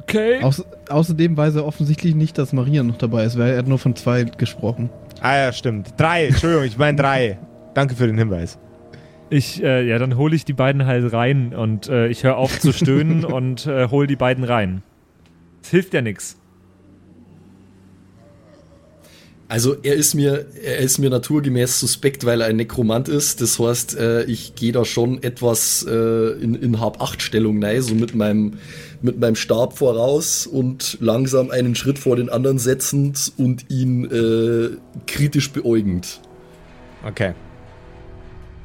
Okay. 0.09 0.41
Auß 0.41 0.65
außerdem 0.89 1.37
weiß 1.37 1.55
er 1.55 1.65
offensichtlich 1.65 2.15
nicht, 2.15 2.37
dass 2.37 2.51
Maria 2.51 2.81
noch 2.81 2.97
dabei 2.97 3.25
ist, 3.25 3.37
weil 3.37 3.51
er 3.51 3.59
hat 3.59 3.67
nur 3.67 3.77
von 3.77 3.95
zwei 3.95 4.23
gesprochen. 4.23 4.89
Ah 5.21 5.37
ja, 5.37 5.53
stimmt. 5.53 5.93
Drei, 5.97 6.27
Entschuldigung, 6.27 6.65
ich 6.65 6.77
meine 6.77 6.97
drei. 6.97 7.37
Danke 7.75 7.95
für 7.95 8.07
den 8.07 8.17
Hinweis. 8.17 8.57
Ich, 9.29 9.61
äh, 9.61 9.87
ja, 9.87 9.99
dann 9.99 10.17
hole 10.17 10.35
ich 10.35 10.45
die 10.45 10.53
beiden 10.53 10.87
halt 10.87 11.13
rein 11.13 11.53
und 11.53 11.87
äh, 11.87 12.07
ich 12.07 12.23
höre 12.23 12.37
auf 12.37 12.59
zu 12.59 12.73
stöhnen 12.73 13.23
und 13.25 13.67
äh, 13.67 13.87
hol 13.89 14.07
die 14.07 14.15
beiden 14.15 14.43
rein. 14.43 14.81
Es 15.61 15.69
hilft 15.69 15.93
ja 15.93 16.01
nix. 16.01 16.39
Also 19.51 19.75
er 19.81 19.95
ist 19.95 20.13
mir, 20.13 20.45
er 20.63 20.77
ist 20.77 20.99
mir 20.99 21.09
naturgemäß 21.09 21.79
suspekt, 21.79 22.23
weil 22.23 22.41
er 22.41 22.47
ein 22.47 22.55
Nekromant 22.57 23.09
ist. 23.09 23.41
Das 23.41 23.57
heißt, 23.57 23.97
äh, 23.97 24.23
ich 24.25 24.53
gehe 24.53 24.71
da 24.71 24.85
schon 24.85 25.23
etwas 25.23 25.83
äh, 25.89 25.91
in, 26.39 26.53
in 26.53 26.79
Hab-Acht-Stellung 26.79 27.63
rein, 27.63 27.81
so 27.81 27.95
mit 27.95 28.13
meinem, 28.13 28.59
mit 29.01 29.19
meinem 29.19 29.35
Stab 29.35 29.75
voraus 29.75 30.45
und 30.45 30.99
langsam 31.01 31.49
einen 31.49 31.73
Schritt 31.73 31.97
vor 31.97 32.15
den 32.15 32.29
anderen 32.29 32.59
setzend 32.59 33.33
und 33.37 33.71
ihn 33.71 34.05
äh, 34.11 34.77
kritisch 35.07 35.49
beäugend. 35.51 36.21
Okay. 37.03 37.33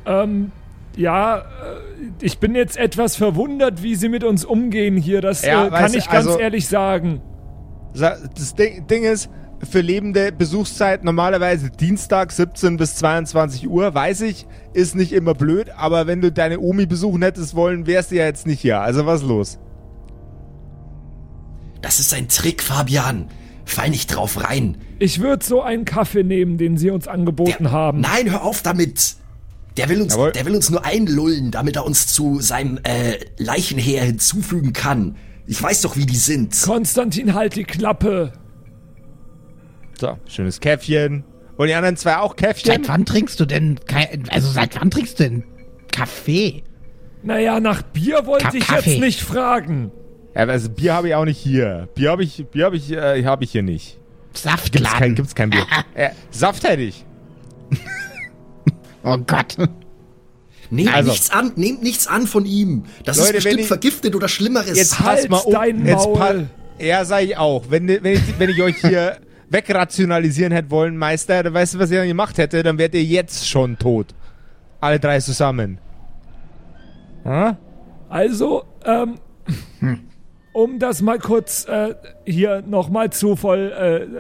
Ähm, 0.05 0.53
ja, 0.99 1.39
äh, 1.39 1.43
ich 2.21 2.39
bin 2.41 2.55
jetzt 2.55 2.77
etwas 2.77 3.17
verwundert, 3.17 3.83
wie 3.83 3.95
sie 3.95 4.11
mit 4.11 4.23
uns 4.23 4.45
umgehen 4.45 4.99
hier. 4.99 5.23
Das 5.23 5.43
Ja, 5.47 5.67
äh, 5.67 5.71
kann 5.71 5.95
ich 5.95 6.05
ganz 6.11 6.27
also- 6.27 6.39
ehrlich 6.39 6.69
sagen. 6.69 7.23
Sa- 7.95 8.19
Das 8.37 8.55
Ding, 8.55 8.87
Ding 8.87 9.05
ist, 9.05 9.31
für 9.63 9.81
lebende 9.81 10.33
Besuchszeit 10.33 11.05
normalerweise 11.05 11.71
Dienstag 11.71 12.33
17 12.33 12.77
bis 12.77 12.97
22 12.97 13.69
Uhr, 13.69 13.95
weiß 13.95 14.23
ich, 14.23 14.47
ist 14.73 14.95
nicht 14.95 15.13
immer 15.13 15.35
blöd, 15.35 15.71
aber 15.77 16.07
wenn 16.07 16.21
du 16.21 16.33
deine 16.33 16.61
Omi 16.61 16.87
besuchen 16.87 17.23
hättest 17.23 17.55
wollen, 17.55 17.87
wärst 17.87 18.11
du 18.11 18.17
ja 18.17 18.25
jetzt 18.25 18.47
nicht 18.47 18.61
hier. 18.61 18.81
Also 18.81 19.07
was 19.07 19.23
ist 19.23 19.29
los? 19.29 19.59
Das 21.83 22.01
ist 22.01 22.15
ein 22.15 22.29
Trick, 22.29 22.63
Fabian. 22.63 23.29
Fall 23.67 23.91
nicht 23.91 24.15
drauf 24.15 24.43
rein. 24.45 24.77
Ich 24.99 25.21
würde 25.21 25.45
so 25.45 25.63
einen 25.63 25.85
Kaffee 25.85 26.23
nehmen, 26.23 26.59
den 26.59 26.77
sie 26.77 26.91
uns 26.91 27.09
angeboten 27.09 27.71
haben. 27.71 28.01
Nein, 28.01 28.31
hör 28.31 28.43
auf 28.43 28.63
damit. 28.63 29.17
Der 29.77 29.89
will 29.89 30.03
uns, 30.03 30.15
Jawohl. 30.15 30.33
der 30.33 30.45
will 30.47 30.55
uns 30.55 30.71
nur 30.71 30.85
einlullen, 30.85 31.51
damit 31.51 31.77
er 31.77 31.85
uns 31.85 32.07
zu 32.07 32.41
seinem 32.41 32.79
äh, 32.85 33.19
Leichenheer 33.39 34.05
hinzufügen 34.05 34.73
kann. 34.73 35.17
Ich 35.47 35.61
weiß 35.63 35.83
doch, 35.83 35.97
wie 35.97 36.07
die 36.07 36.17
sind. 36.17 36.59
Konstantin, 36.63 37.35
halt 37.35 37.57
die 37.57 37.65
Klappe. 37.65 38.33
So, 40.01 40.19
schönes 40.27 40.61
Käffchen. 40.61 41.25
Und 41.57 41.69
die 41.69 41.75
anderen 41.75 41.97
zwei 41.97 42.17
auch 42.19 42.35
Käffchen? 42.37 42.73
Seit 42.73 42.89
wann 42.89 43.05
trinkst 43.07 43.39
du 43.39 43.45
denn, 43.45 43.79
kein, 43.87 44.29
also 44.31 44.51
seit 44.51 44.75
wann 44.81 44.91
trinkst 44.91 45.21
du 45.21 45.25
denn 45.25 45.45
Kaffee? 45.93 46.65
Naja, 47.23 47.61
nach 47.61 47.83
Bier 47.83 48.27
wollte 48.27 48.47
Ka- 48.47 48.55
ich 48.55 48.67
Kaffee. 48.67 48.91
jetzt 48.93 49.01
nicht 49.01 49.21
fragen. 49.21 49.91
Ja, 50.35 50.43
also 50.43 50.69
Bier 50.69 50.95
habe 50.95 51.09
ich 51.09 51.15
auch 51.15 51.25
nicht 51.25 51.39
hier. 51.39 51.89
Bier 51.95 52.11
habe 52.11 52.25
ich, 52.25 52.45
Bier 52.51 52.65
habe 52.67 52.77
ich, 52.77 52.91
äh, 52.91 53.25
habe 53.25 53.45
ich 53.45 53.53
hier 53.53 53.63
nicht. 53.63 53.99
Gibt's 54.33 54.43
kein, 54.43 54.51
Saftladen. 54.57 55.15
gibt's 55.15 55.35
kein 55.37 55.51
Bier. 55.51 55.65
äh, 55.95 56.11
Saft 56.33 56.65
hätte 56.65 56.83
ich. 56.83 57.05
Oh 59.05 59.19
Gott. 59.19 59.57
Nehmt 60.71 60.93
Also. 60.95 61.11
nichts 61.11 61.31
an, 61.31 61.53
nehmt 61.57 61.83
nichts 61.83 62.07
an 62.09 62.27
von 62.27 62.47
ihm. 62.47 62.85
Das 63.05 63.19
Leute, 63.19 63.29
ist 63.29 63.35
bestimmt 63.37 63.55
wenn 63.55 63.61
ich- 63.61 63.69
vergiftet 63.69 64.15
oder 64.17 64.29
Schlimmeres. 64.29 64.77
Jetzt 64.77 64.99
Halt 65.01 65.29
pass 65.29 65.29
mal 65.29 65.39
um. 65.47 65.53
dein 65.53 65.87
Jetzt 65.87 66.05
Maul. 66.07 66.19
pa- 66.19 66.35
ja, 66.85 67.05
sag 67.05 67.23
ich 67.23 67.37
auch. 67.37 67.65
Wenn, 67.69 67.87
wenn, 67.87 68.15
ich, 68.15 68.39
wenn 68.39 68.51
ich 68.51 68.61
euch 68.61 68.77
hier 68.81 69.19
wegrationalisieren 69.51 70.53
hätte 70.53 70.71
wollen, 70.71 70.97
Meister, 70.97 71.43
dann 71.43 71.55
weißt 71.55 71.75
du, 71.75 71.79
was 71.79 71.91
ich 71.91 71.97
dann 71.97 72.09
gemacht 72.09 72.39
hätte? 72.39 72.63
Dann 72.63 72.79
wärt 72.79 72.95
ihr 72.95 73.03
jetzt 73.05 73.49
schon 73.49 73.79
tot. 73.79 74.15
Alle 74.81 74.99
drei 75.01 75.21
zusammen. 75.21 75.79
Hm? 77.25 77.57
Also, 78.09 78.65
ähm, 78.85 79.19
um 80.53 80.79
das 80.79 81.03
mal 81.03 81.19
kurz 81.19 81.67
äh, 81.67 81.95
hier 82.25 82.63
nochmal 82.63 83.11
zu 83.11 83.35
voll 83.37 83.73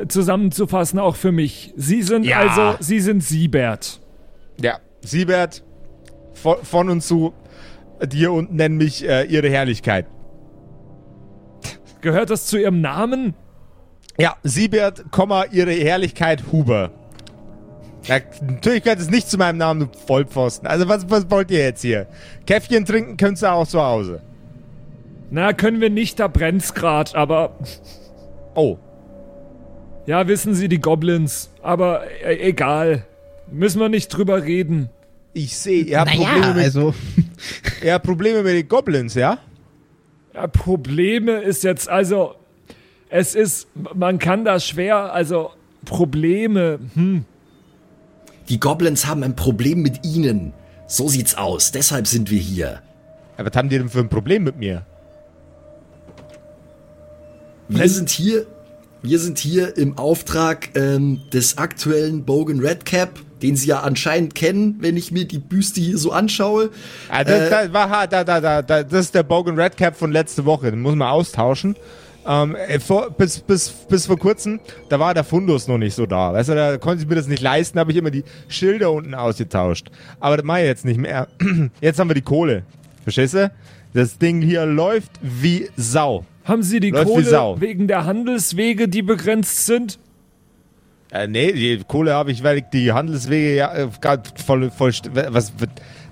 äh, 0.03 0.09
zusammenzufassen, 0.09 0.99
auch 0.99 1.17
für 1.17 1.33
mich. 1.33 1.73
Sie 1.77 2.03
sind 2.03 2.25
Ja. 2.25 2.41
also, 2.41 2.77
Sie 2.83 3.01
sind 3.01 3.23
Siebert. 3.23 4.01
Ja, 4.61 4.79
Siebert, 5.01 5.63
von, 6.35 6.57
von 6.63 6.89
und 6.91 7.03
zu, 7.03 7.33
hier 8.13 8.33
unten 8.33 8.57
nennen 8.57 8.77
mich 8.77 9.07
äh, 9.07 9.25
ihre 9.25 9.49
Herrlichkeit. 9.49 10.07
Gehört 12.01 12.31
das 12.31 12.47
zu 12.47 12.59
Ihrem 12.59 12.81
Namen? 12.81 13.35
Ja, 14.19 14.37
Siebert, 14.43 15.11
Komma, 15.11 15.45
ihre 15.51 15.73
Herrlichkeit 15.73 16.45
Huber. 16.53 16.91
Ja, 18.05 18.19
natürlich 18.43 18.83
gehört 18.83 19.01
es 19.01 19.11
nicht 19.11 19.29
zu 19.31 19.39
meinem 19.39 19.59
Namen, 19.59 19.81
du 19.81 19.99
Vollpfosten. 20.07 20.69
Also 20.69 20.89
was, 20.89 21.11
was 21.11 21.31
wollt 21.31 21.51
ihr 21.51 21.61
jetzt 21.61 21.81
hier? 21.83 22.07
Käffchen 22.47 22.85
trinken 22.85 23.17
könnt 23.17 23.43
ihr 23.43 23.53
auch 23.53 23.67
zu 23.67 23.81
Hause. 23.83 24.21
Na, 25.31 25.53
können 25.53 25.81
wir 25.81 25.91
nicht, 25.91 26.21
da 26.21 26.29
brennt's 26.29 26.75
grad, 26.75 27.15
aber 27.15 27.59
Oh, 28.55 28.79
ja, 30.07 30.29
wissen 30.29 30.55
Sie, 30.55 30.69
die 30.69 30.81
Goblins. 30.81 31.51
Aber 31.63 32.03
äh, 32.23 32.37
egal. 32.49 33.07
Müssen 33.51 33.81
wir 33.81 33.89
nicht 33.89 34.09
drüber 34.09 34.43
reden. 34.43 34.91
ich 35.33 35.57
sehe, 35.57 35.83
ihr 35.83 36.01
habt 36.01 36.15
Ja, 36.15 36.25
Probleme, 36.25 36.55
mit, 36.55 36.65
also, 36.65 36.95
ihr 37.83 37.93
habt 37.95 38.05
Probleme 38.07 38.43
mit 38.43 38.55
den 38.55 38.69
Goblins, 38.69 39.15
ja? 39.15 39.39
Ja, 40.35 40.47
Probleme 40.47 41.41
ist 41.41 41.65
jetzt, 41.65 41.89
also, 41.89 42.35
es 43.17 43.37
ist, 43.37 43.69
man 43.95 44.19
kann 44.19 44.45
das 44.45 44.67
schwer, 44.67 45.13
also, 45.13 45.53
Probleme, 45.85 46.81
hm. 46.95 47.25
Die 48.49 48.61
Goblins 48.61 49.07
haben 49.07 49.23
ein 49.23 49.37
Problem 49.37 49.81
mit 49.83 50.05
ihnen. 50.05 50.53
So 50.87 51.09
sieht's 51.09 51.35
aus. 51.35 51.73
Deshalb 51.73 52.07
sind 52.07 52.31
wir 52.31 52.41
hier. 52.41 52.83
Ja, 53.39 53.47
was 53.47 53.57
haben 53.57 53.71
die 53.71 53.79
denn 53.79 53.89
für 53.89 54.01
ein 54.01 54.11
Problem 54.11 54.45
mit 54.45 54.59
mir? 54.59 54.85
Wir 57.69 57.89
sind 57.89 58.11
hier, 58.11 58.47
wir 59.01 59.19
sind 59.19 59.39
hier 59.39 59.79
im 59.79 59.97
Auftrag 59.97 60.77
ähm, 60.77 61.23
des 61.33 61.57
aktuellen 61.57 62.25
Bogan 62.25 62.61
Redcap, 62.61 63.19
den 63.41 63.57
Sie 63.57 63.69
ja 63.69 63.81
anscheinend 63.81 64.35
kennen, 64.35 64.77
wenn 64.81 64.99
ich 64.99 65.11
mir 65.11 65.25
die 65.25 65.39
Büste 65.39 65.81
hier 65.81 65.97
so 65.97 66.13
anschaue. 66.13 66.69
Ah, 67.09 67.25
das, 67.25 67.41
Äh, 67.41 67.51
das, 67.51 67.73
war, 67.73 68.07
da, 68.09 68.25
da, 68.25 68.41
da, 68.41 68.61
da, 68.61 68.83
das 68.83 69.07
ist 69.07 69.15
der 69.15 69.23
Bogan 69.23 69.59
Redcap 69.59 69.97
von 69.97 70.13
letzte 70.13 70.45
Woche. 70.45 70.71
Den 70.71 70.83
muss 70.83 70.97
man 70.97 71.09
austauschen. 71.09 71.77
Ähm, 72.27 72.57
äh, 72.57 72.81
vor, 72.81 73.11
bis, 73.11 73.41
bis, 73.41 73.71
bis 73.71 74.07
vor 74.07 74.19
kurzem, 74.19 74.61
da 74.89 74.99
war 74.99 75.13
der 75.15 75.25
Fundus 75.25 75.69
noch 75.69 75.79
nicht 75.79 75.95
so 75.95 76.07
da. 76.07 76.33
Weißt 76.33 76.49
du, 76.49 76.55
da 76.55 76.79
konnte 76.79 77.03
ich 77.03 77.09
mir 77.09 77.17
das 77.17 77.27
nicht 77.27 77.43
leisten, 77.43 77.79
habe 77.79 77.93
ich 77.93 77.99
immer 77.99 78.11
die 78.11 78.25
Schilder 78.49 78.93
unten 78.93 79.15
ausgetauscht. 79.15 79.91
Aber 80.21 80.37
das 80.37 80.45
mache 80.45 80.61
ich 80.61 80.67
jetzt 80.67 80.85
nicht 80.85 80.99
mehr. 80.99 81.29
Jetzt 81.81 81.99
haben 81.99 82.09
wir 82.09 82.15
die 82.15 82.23
Kohle. 82.23 82.63
Verstehst 83.03 83.35
du? 83.35 83.51
Das 83.93 84.19
Ding 84.19 84.41
hier 84.41 84.65
läuft 84.67 85.13
wie 85.21 85.69
Sau. 85.77 86.25
Haben 86.45 86.63
Sie 86.63 86.81
die 86.81 86.91
Läuft 86.91 87.07
Kohle 87.07 87.57
wegen 87.61 87.87
der 87.89 88.07
Handelswege, 88.07 88.89
die 88.89 89.03
begrenzt 89.03 89.67
sind? 89.67 89.99
Äh, 91.13 91.29
nee, 91.29 91.53
die 91.53 91.83
Kohle 91.87 92.15
habe 92.15 92.33
ich, 92.33 92.43
weil 92.43 92.59
ich 92.59 92.65
die 92.73 92.93
Handelswege 92.93 93.55
ja 93.55 93.73
äh, 93.73 93.89
voll, 94.45 94.71
voll, 94.71 94.93
was, 95.13 95.53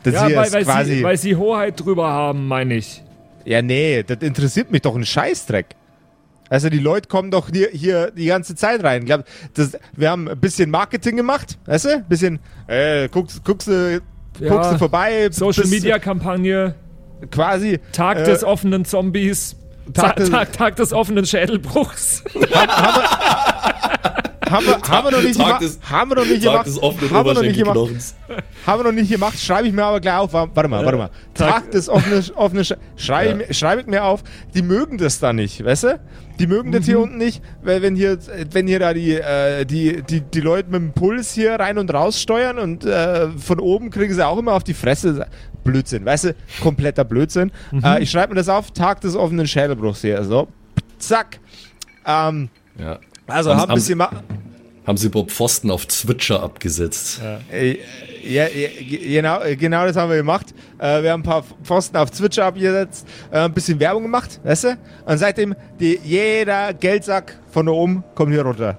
das 0.02 0.14
Ja, 0.14 0.26
hier 0.26 0.36
weil, 0.36 0.46
ist 0.46 0.52
weil, 0.52 0.64
quasi. 0.64 0.94
Sie, 0.96 1.02
weil 1.02 1.16
Sie 1.16 1.36
Hoheit 1.36 1.84
drüber 1.84 2.08
haben, 2.08 2.46
meine 2.46 2.76
ich. 2.76 3.02
Ja, 3.44 3.62
nee, 3.62 4.02
das 4.04 4.18
interessiert 4.18 4.70
mich 4.70 4.82
doch 4.82 4.94
ein 4.94 5.04
Scheißdreck. 5.04 5.66
Also 6.52 6.68
die 6.68 6.80
Leute 6.80 7.08
kommen 7.08 7.30
doch 7.30 7.48
hier, 7.50 7.70
hier 7.72 8.10
die 8.10 8.26
ganze 8.26 8.54
Zeit 8.54 8.84
rein. 8.84 9.00
Ich 9.00 9.06
Glaub, 9.06 9.24
das, 9.54 9.72
wir 9.96 10.10
haben 10.10 10.28
ein 10.28 10.38
bisschen 10.38 10.70
Marketing 10.70 11.16
gemacht, 11.16 11.56
weißt 11.64 11.86
du? 11.86 11.88
Ein 11.94 12.04
bisschen, 12.08 12.40
äh, 12.66 13.08
guckst, 13.08 13.42
guckst, 13.42 13.68
du, 13.68 14.02
Ja, 14.38 14.48
guckst 14.50 14.72
du 14.72 14.76
vorbei. 14.78 15.28
Social 15.30 15.66
Media 15.66 15.98
Kampagne, 15.98 16.74
Quasi. 17.30 17.80
Tag 17.92 18.18
äh, 18.18 18.24
des 18.24 18.44
offenen 18.44 18.84
Zombies, 18.84 19.56
Tag 19.94 20.16
Tag, 20.16 20.16
des- 20.16 20.30
Tag, 20.58 20.76
des 20.76 20.92
offenen 20.92 21.24
Schädelbruchs. 21.24 22.22
Haben 22.52 23.51
wir, 24.60 24.80
haben 24.82 25.04
wir 25.06 25.10
noch 25.12 25.22
nicht 25.22 25.38
Tag 25.38 25.58
gemacht. 25.60 25.78
Haben 25.90 26.10
wir 26.10 26.16
noch 26.16 26.26
nicht 26.26 26.44
Tag 26.44 26.64
gemacht. 26.64 27.12
Haben 27.12 27.26
wir 27.26 27.34
noch 27.34 27.42
nicht 27.42 27.58
gemacht. 27.58 27.78
Haben 28.66 28.78
wir 28.80 28.84
noch 28.84 28.92
nicht 28.92 29.10
gemacht, 29.10 29.38
schreibe 29.40 29.68
ich 29.68 29.72
mir 29.74 29.84
aber 29.84 30.00
gleich 30.00 30.16
auf. 30.18 30.32
Warte 30.32 30.68
mal, 30.68 30.84
warte 30.84 30.98
mal. 30.98 31.10
Tag, 31.34 31.48
Tag- 31.50 31.70
des 31.72 31.88
offenen, 31.88 32.22
Sch- 32.22 32.76
schreibe 32.96 33.30
ich, 33.42 33.48
mir- 33.48 33.54
schreibe 33.54 33.80
ich 33.82 33.86
mir 33.86 34.04
auf. 34.04 34.22
Die 34.54 34.62
mögen 34.62 34.98
das 34.98 35.18
da 35.18 35.32
nicht, 35.32 35.64
weißt 35.64 35.84
du? 35.84 36.00
Die 36.38 36.46
mögen 36.46 36.72
das 36.72 36.86
hier 36.86 36.98
unten 36.98 37.18
nicht, 37.18 37.42
weil 37.62 37.82
wenn 37.82 37.94
hier, 37.94 38.18
wenn 38.50 38.66
hier 38.66 38.78
da 38.78 38.94
die, 38.94 39.12
äh, 39.14 39.64
die, 39.64 40.02
die, 40.02 40.20
die 40.22 40.40
Leute 40.40 40.70
mit 40.70 40.80
dem 40.80 40.92
Puls 40.92 41.32
hier 41.34 41.54
rein 41.54 41.78
und 41.78 41.92
raus 41.92 42.20
steuern 42.20 42.58
und 42.58 42.84
äh, 42.84 43.28
von 43.30 43.60
oben 43.60 43.90
kriegen 43.90 44.12
sie 44.14 44.26
auch 44.26 44.38
immer 44.38 44.52
auf 44.54 44.64
die 44.64 44.74
Fresse. 44.74 45.26
Blödsinn, 45.64 46.04
weißt 46.04 46.24
du? 46.24 46.34
Kompletter 46.60 47.04
Blödsinn. 47.04 47.52
Äh, 47.84 48.02
ich 48.02 48.10
schreibe 48.10 48.30
mir 48.34 48.40
das 48.40 48.48
auf, 48.48 48.72
Tag 48.72 49.00
des 49.02 49.14
offenen 49.14 49.46
Schädelbruchs 49.46 50.00
hier. 50.00 50.24
So, 50.24 50.48
zack. 50.98 51.38
Ähm, 52.04 52.48
Ja. 52.78 52.98
also 53.28 53.50
Haben- 53.50 53.60
haben 53.60 53.66
ein 53.66 53.68
haben- 53.70 53.74
bisschen 53.76 54.02
Haben 54.86 54.96
Sie 54.96 55.08
Bob 55.08 55.30
Pfosten 55.30 55.70
auf 55.70 55.86
Zwitscher 55.86 56.42
abgesetzt? 56.42 57.20
Ja, 57.22 57.38
ja, 58.24 58.46
genau, 58.78 59.40
genau 59.58 59.86
das 59.86 59.96
haben 59.96 60.10
wir 60.10 60.16
gemacht. 60.16 60.54
Äh, 60.78 61.02
wir 61.02 61.12
haben 61.12 61.20
ein 61.20 61.24
paar 61.24 61.44
Pfosten 61.62 61.96
auf 61.96 62.10
Twitch 62.10 62.38
abgesetzt, 62.38 63.06
äh, 63.30 63.38
ein 63.38 63.52
bisschen 63.52 63.78
Werbung 63.80 64.02
gemacht, 64.02 64.40
weißt 64.44 64.64
du? 64.64 64.78
Und 65.06 65.18
seitdem, 65.18 65.54
die, 65.80 65.98
jeder 66.04 66.72
Geldsack 66.72 67.38
von 67.50 67.66
da 67.66 67.72
oben 67.72 68.04
kommt 68.14 68.32
hier 68.32 68.42
runter. 68.42 68.78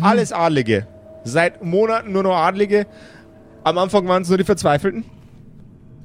Alles 0.00 0.32
Adlige. 0.32 0.86
Seit 1.24 1.64
Monaten 1.64 2.12
nur 2.12 2.22
noch 2.22 2.36
Adlige. 2.36 2.86
Am 3.64 3.78
Anfang 3.78 4.06
waren 4.06 4.22
es 4.22 4.28
nur 4.28 4.38
die 4.38 4.44
Verzweifelten. 4.44 5.04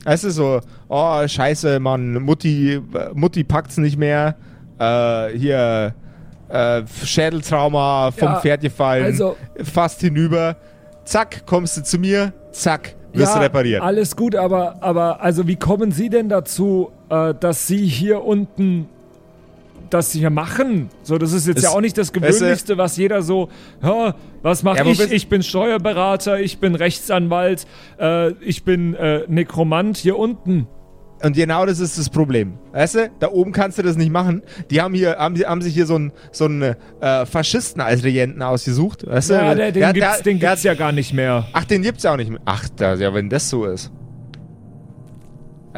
Weißt 0.04 0.24
du, 0.24 0.32
so, 0.32 0.62
oh, 0.88 1.28
scheiße, 1.28 1.80
Mann, 1.80 2.14
Mutti, 2.14 2.76
äh, 2.76 2.82
Mutti 3.14 3.44
packt's 3.44 3.78
nicht 3.78 3.98
mehr. 3.98 4.36
Äh, 4.80 5.38
hier, 5.38 5.94
äh, 6.50 6.84
Schädeltrauma 7.04 8.12
vom 8.12 8.28
Ja, 8.30 8.40
Pferd 8.40 8.62
gefallen, 8.62 9.06
also- 9.06 9.36
fast 9.64 10.02
hinüber. 10.02 10.56
Zack, 11.06 11.46
kommst 11.46 11.78
du 11.78 11.84
zu 11.84 11.98
mir, 12.00 12.34
zack, 12.52 12.96
wirst 13.14 13.34
du 13.36 13.40
repariert. 13.40 13.82
alles 13.82 14.16
gut, 14.16 14.36
aber, 14.36 14.76
aber 14.82 15.22
also 15.22 15.48
wie 15.48 15.56
kommen 15.56 15.92
Sie 15.92 16.10
denn 16.10 16.28
dazu, 16.30 16.92
äh, 17.10 17.34
dass 17.40 17.66
Sie 17.68 17.86
hier 17.86 18.24
unten 18.24 18.88
das 19.90 20.12
hier 20.12 20.30
machen? 20.30 20.90
So, 21.04 21.18
das 21.18 21.32
ist 21.32 21.48
jetzt 21.48 21.58
Es- 21.60 21.64
ja 21.64 21.70
auch 21.70 21.80
nicht 21.80 21.98
das 21.98 22.12
Gewöhnlichste, 22.12 22.78
was 22.78 22.98
jeder 22.98 23.22
so, 23.22 23.48
ja, 23.82 24.16
was 24.42 24.64
mache 24.64 24.80
Ja, 24.80 24.86
ich? 24.86 25.00
Ich 25.12 25.30
bin 25.30 25.44
Steuerberater, 25.44 26.40
ich 26.42 26.60
bin 26.60 26.76
Rechtsanwalt, 26.76 27.66
äh, 28.00 28.32
ich 28.42 28.64
bin 28.66 28.94
äh, 28.96 29.22
Nekromant 29.30 29.96
hier 29.96 30.18
unten. 30.20 30.68
Und 31.24 31.36
genau 31.36 31.66
das 31.66 31.80
ist 31.80 31.98
das 31.98 32.10
Problem. 32.12 32.54
Weißt 32.74 32.96
du, 32.96 33.10
da 33.20 33.30
oben 33.30 33.52
kannst 33.52 33.80
du 33.80 33.82
das 33.82 33.98
nicht 33.98 34.12
machen. 34.12 34.44
Die 34.70 34.82
haben 34.82 34.94
hier, 34.94 35.18
haben, 35.18 35.36
haben 35.38 35.62
sich 35.64 35.74
hier 35.74 35.88
so 35.88 35.96
einen 35.96 36.12
so 36.32 36.46
einen, 36.46 36.76
äh, 37.02 37.26
Faschisten 37.26 37.82
als 37.82 38.04
Regenten 38.04 38.42
ausgesucht. 38.44 39.06
Weißt 39.08 39.32
du? 39.32 39.34
Ja, 39.34 39.56
der, 39.56 39.72
den 39.72 39.82
Der- 39.82 39.94
gibt's, 39.94 40.16
der- 40.18 40.24
den 40.24 40.40
gibt's 40.40 40.64
ja 40.64 40.76
gar 40.76 40.92
nicht 40.92 41.14
mehr. 41.14 41.48
Ach, 41.54 41.66
den 41.66 41.82
gibt's 41.82 42.04
ja 42.04 42.14
auch 42.14 42.18
nicht 42.18 42.30
mehr. 42.30 42.40
Ach, 42.46 42.70
da, 42.76 42.94
ja, 42.94 43.14
wenn 43.14 43.30
das 43.30 43.50
so 43.50 43.66
ist. 43.66 43.92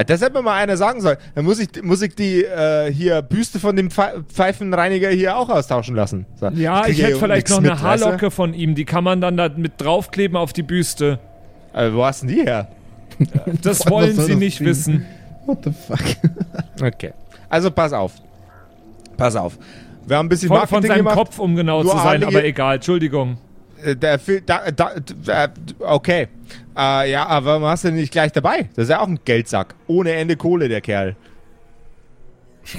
Das 0.08 0.22
hätte 0.22 0.32
mir 0.34 0.42
mal 0.42 0.56
einer 0.56 0.78
sagen 0.78 1.02
sollen. 1.02 1.18
Dann 1.36 1.44
muss 1.44 1.60
ich, 1.60 1.70
muss 1.84 2.02
ich 2.02 2.16
die 2.16 2.44
äh, 2.46 2.90
hier 2.92 3.22
Büste 3.22 3.60
von 3.60 3.76
dem 3.76 3.90
Pfe- 3.90 4.24
Pfeifenreiniger 4.32 5.10
hier 5.10 5.36
auch 5.38 5.50
austauschen 5.50 5.94
lassen. 5.96 6.26
So, 6.40 6.48
Ja, 6.50 6.88
ich 6.88 6.98
ja 7.00 7.08
hätte 7.08 7.18
vielleicht 7.20 7.50
noch 7.50 7.58
eine 7.58 7.72
mit, 7.72 7.84
weißt 7.84 8.02
du? 8.04 8.06
Haarlocke 8.06 8.32
von 8.32 8.54
ihm, 8.54 8.76
die 8.76 8.86
kann 8.86 9.04
man 9.04 9.20
dann 9.20 9.36
da 9.36 9.50
mit 9.50 9.74
draufkleben 9.78 10.38
auf 10.38 10.54
die 10.54 10.64
Büste. 10.64 11.20
Äh, 11.74 11.92
wo 11.94 12.06
hast 12.06 12.22
denn 12.22 12.30
die 12.30 12.42
her? 12.44 12.70
Das 13.62 13.90
wollen 13.90 14.16
Sie 14.18 14.36
nicht 14.36 14.60
Ding? 14.62 14.68
wissen. 14.68 15.06
What 15.50 15.64
the 15.64 15.72
fuck? 15.72 16.00
Okay. 16.82 17.12
Also 17.50 17.72
pass 17.72 17.92
auf. 17.94 18.14
Pass 19.18 19.36
auf. 19.36 19.58
Wir 20.06 20.16
haben 20.18 20.28
ein 20.28 20.30
bisschen 20.30 20.48
Von, 20.48 20.58
Marketing 20.58 20.76
von 20.82 20.88
seinem 20.88 20.98
gemacht. 21.00 21.16
Kopf, 21.16 21.40
um 21.40 21.56
genau 21.56 21.84
Nur 21.84 21.92
zu 21.92 21.98
sein, 21.98 22.24
aber 22.24 22.44
egal, 22.44 22.76
Entschuldigung. 22.76 23.38
Äh, 23.84 23.96
Der 23.96 24.18
da, 24.46 24.72
da, 24.72 24.92
da, 25.26 25.48
okay. 25.80 26.28
Äh, 26.78 27.12
ja, 27.12 27.26
aber 27.26 27.46
warum 27.48 27.64
hast 27.66 27.84
du 27.84 27.90
den 27.90 27.98
nicht 27.98 28.12
gleich 28.12 28.32
dabei? 28.32 28.70
Das 28.76 28.84
ist 28.84 28.90
ja 28.92 29.02
auch 29.02 29.08
ein 29.08 29.20
Geldsack. 29.26 29.76
Ohne 29.88 30.12
Ende 30.14 30.36
Kohle, 30.38 30.70
der 30.70 30.82
Kerl. 30.82 31.16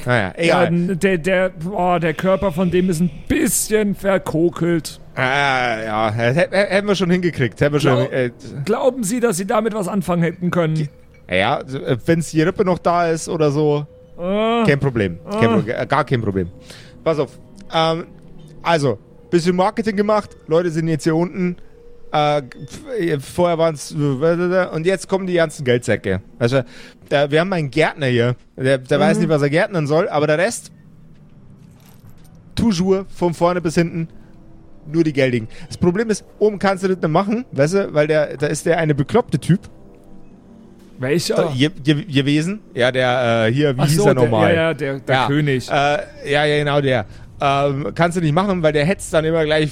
Naja, 0.07 0.33
Ja, 0.39 0.65
egal. 0.65 0.97
der, 0.97 1.19
der, 1.19 1.49
boah, 1.51 1.99
der 1.99 2.15
Körper 2.15 2.53
von 2.53 2.71
dem 2.71 2.89
ist 2.91 3.01
ein 3.01 3.11
bisschen 3.29 3.95
verkokelt. 3.97 5.01
Äh, 5.17 5.87
ja, 5.87 6.13
hä- 6.13 6.33
hä- 6.33 6.49
hätten 6.51 6.87
wir 6.87 6.95
schon 6.95 7.11
hingekriegt. 7.11 7.61
Hätten 7.61 7.73
wir 7.73 7.81
schon, 7.81 7.97
Glaub- 7.97 8.13
äh, 8.13 8.31
Glauben 8.65 9.03
Sie, 9.05 9.19
dass 9.21 9.37
Sie 9.37 9.47
damit 9.47 9.75
was 9.75 9.89
anfangen 9.89 10.23
hätten 10.23 10.51
können? 10.51 10.89
Ja, 11.37 11.61
wenn 12.07 12.21
die 12.21 12.43
Rippe 12.43 12.65
noch 12.65 12.79
da 12.79 13.09
ist 13.09 13.29
oder 13.29 13.51
so, 13.51 13.87
Äh, 14.19 14.65
kein 14.67 14.79
Problem. 14.81 15.19
Kein 15.31 15.63
Pro 15.63 15.71
äh, 15.71 15.87
gar 15.87 16.05
kein 16.05 16.21
Problem. 16.21 16.49
Pass 17.03 17.19
auf. 17.19 17.39
Ähm, 17.73 18.07
also, 18.63 18.99
bisschen 19.31 19.57
Marketing 19.57 19.97
gemacht. 19.97 20.37
Leute 20.47 20.71
sind 20.71 20.89
jetzt 20.89 21.05
hier 21.05 21.17
unten. 21.17 21.57
Äh, 22.13 22.43
vorher 23.21 23.57
waren 23.57 23.75
es. 23.75 23.93
Und 23.93 24.85
jetzt 24.85 25.09
kommen 25.09 25.27
die 25.27 25.35
ganzen 25.35 25.65
Geldsäcke. 25.65 26.21
Also, 26.39 26.63
da, 27.09 27.31
wir 27.31 27.41
haben 27.41 27.53
einen 27.53 27.71
Gärtner 27.71 28.07
hier. 28.07 28.37
Der, 28.57 28.79
der 28.79 29.01
weiß 29.01 29.19
nicht, 29.19 29.29
was 29.29 29.41
er 29.43 29.51
gärtnern 29.51 29.87
soll, 29.87 30.09
aber 30.09 30.27
der 30.27 30.39
Rest. 30.39 30.71
Toujours, 32.55 33.07
von 33.09 33.33
vorne 33.33 33.61
bis 33.61 33.75
hinten. 33.77 34.09
Nur 34.87 35.05
die 35.05 35.13
Geldigen. 35.13 35.49
Das 35.69 35.79
Problem 35.79 36.11
ist, 36.11 36.25
oben 36.39 36.59
kannst 36.59 36.83
du 36.85 36.89
das 36.89 36.97
nicht 36.99 37.09
machen, 37.09 37.45
weißt 37.53 37.75
du, 37.75 37.95
weil 37.95 38.07
der, 38.07 38.37
da 38.37 38.49
ist 38.49 38.67
der 38.67 38.79
eine 38.79 38.95
bekloppte 38.95 39.39
Typ. 39.39 39.61
Welcher? 41.01 41.51
Je, 41.55 41.71
je, 41.83 41.95
gewesen. 42.05 42.61
Ja, 42.75 42.93
der 42.93 43.47
äh, 43.49 43.53
hier, 43.53 43.75
wie 43.77 43.81
Ach 43.81 43.89
hieß 43.89 43.97
so, 43.97 44.07
er 44.09 44.15
der- 44.15 44.25
nochmal? 44.25 44.51
ja, 44.55 44.61
ja, 44.69 44.75
der- 44.75 45.01
der 45.01 45.27
König. 45.27 45.69
Äh, 45.69 45.73
ja, 46.31 46.45
ja, 46.45 46.59
genau, 46.59 46.81
der. 46.81 47.07
Ähm, 47.41 47.89
kannst 47.95 48.19
du 48.19 48.21
nicht 48.21 48.35
machen, 48.35 48.63
weil 48.63 48.75
der 48.75 48.85
hetzt 48.85 49.13
dann 49.15 49.25
immer 49.25 49.45
gleich 49.47 49.71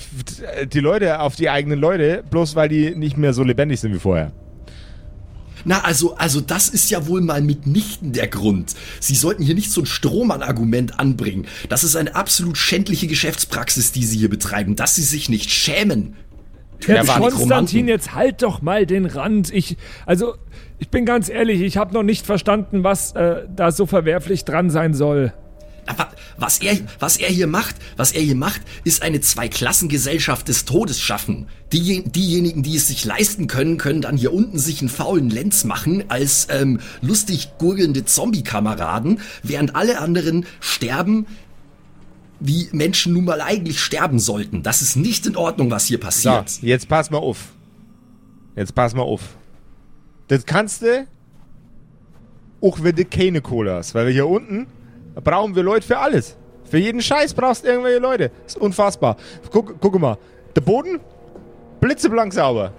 die 0.73 0.81
Leute 0.81 1.21
auf 1.21 1.37
die 1.37 1.51
eigenen 1.51 1.79
Leute, 1.79 2.25
bloß 2.31 2.57
weil 2.57 2.71
die 2.71 2.95
nicht 2.97 3.19
mehr 3.19 3.35
so 3.35 3.43
lebendig 3.45 3.79
sind 3.79 3.93
wie 3.93 3.99
vorher. 3.99 4.33
Na, 5.67 5.81
also, 5.83 6.15
also 6.17 6.41
das 6.41 6.71
ist 6.71 6.89
ja 6.91 7.07
wohl 7.09 7.21
mal 7.21 7.43
mitnichten 7.43 8.13
der 8.15 8.29
Grund. 8.29 8.75
Sie 9.01 9.15
sollten 9.15 9.43
hier 9.43 9.55
nicht 9.55 9.71
so 9.71 9.83
ein 9.83 9.87
Strohmann-Argument 9.87 10.99
anbringen. 10.99 11.47
Das 11.69 11.85
ist 11.85 11.95
eine 11.95 12.15
absolut 12.15 12.57
schändliche 12.57 13.07
Geschäftspraxis, 13.07 13.93
die 13.93 14.05
Sie 14.05 14.17
hier 14.19 14.31
betreiben, 14.31 14.77
dass 14.77 14.95
Sie 14.95 15.03
sich 15.03 15.29
nicht 15.29 15.51
schämen. 15.51 16.17
Jetzt, 16.87 17.09
Konstantin, 17.09 17.89
jetzt 17.89 18.15
halt 18.15 18.43
doch 18.43 18.63
mal 18.63 18.87
den 18.87 19.07
Rand. 19.07 19.53
Ich, 19.53 19.77
also, 20.07 20.35
ich 20.79 20.89
bin 20.89 21.05
ganz 21.05 21.29
ehrlich, 21.29 21.61
ich 21.61 21.77
habe 21.77 21.93
noch 21.93 22.03
nicht 22.03 22.25
verstanden, 22.25 22.85
was 22.85 23.13
äh, 23.13 23.43
da 23.55 23.73
so 23.73 23.87
verwerflich 23.87 24.45
dran 24.45 24.71
sein 24.71 24.95
soll. 24.95 25.33
Aber 25.89 26.09
was 26.37 26.59
er, 26.59 26.77
was 26.99 27.17
er 27.17 27.29
hier 27.31 27.47
macht, 27.47 27.77
was 27.97 28.13
er 28.13 28.21
hier 28.21 28.35
macht, 28.35 28.61
ist 28.85 29.03
eine 29.03 29.21
Zweiklassengesellschaft 29.21 30.47
des 30.47 30.67
Todes 30.67 31.01
schaffen. 31.01 31.47
Die, 31.73 32.05
diejenigen, 32.05 32.63
die 32.63 32.77
es 32.77 32.89
sich 32.89 33.07
leisten 33.07 33.47
können, 33.47 33.79
können 33.79 34.03
dann 34.03 34.19
hier 34.19 34.35
unten 34.35 34.59
sich 34.59 34.81
einen 34.81 34.91
faulen 34.91 35.31
Lenz 35.31 35.65
machen 35.65 36.05
als 36.09 36.49
ähm, 36.51 36.81
lustig 37.01 37.53
gurgelnde 37.57 38.05
Zombie-Kameraden, 38.05 39.21
während 39.43 39.75
alle 39.77 39.99
anderen 39.99 40.45
sterben, 40.61 41.27
wie 42.41 42.69
Menschen 42.73 43.13
nun 43.13 43.25
mal 43.25 43.41
eigentlich 43.41 43.81
sterben 43.81 44.19
sollten. 44.19 44.63
Das 44.63 44.83
ist 44.83 44.97
nicht 44.97 45.27
in 45.27 45.37
Ordnung, 45.37 45.71
was 45.71 45.87
hier 45.87 45.99
So, 45.99 46.03
passiert. 46.05 46.63
jetzt 46.63 46.89
pass 46.89 47.11
mal 47.11 47.19
auf. 47.19 47.53
Jetzt 48.57 48.75
pass 48.75 48.95
mal 48.95 49.03
auf. 49.03 49.23
Das 50.29 50.45
kannst 50.47 50.83
du 50.83 51.07
auch 52.61 52.79
wenn 52.83 52.95
du 52.97 53.05
keine 53.05 53.41
Kohle 53.41 53.75
hast, 53.75 53.95
weil 53.95 54.07
wir 54.07 54.13
hier 54.13 54.27
unten 54.27 54.67
brauchen 55.23 55.55
wir 55.55 55.63
Leute 55.63 55.87
für 55.87 55.99
alles. 55.99 56.37
Für 56.65 56.79
jeden 56.79 57.01
Scheiß 57.01 57.33
brauchst 57.35 57.65
du 57.65 57.69
irgendwelche 57.69 57.99
Leute. 58.01 58.31
ist 58.47 58.59
unfassbar. 58.59 59.17
Guck, 59.51 59.81
guck 59.81 59.99
mal, 59.99 60.19
der 60.55 60.61
Boden 60.61 61.01
blitzeblank 61.81 62.33
sauber. 62.33 62.73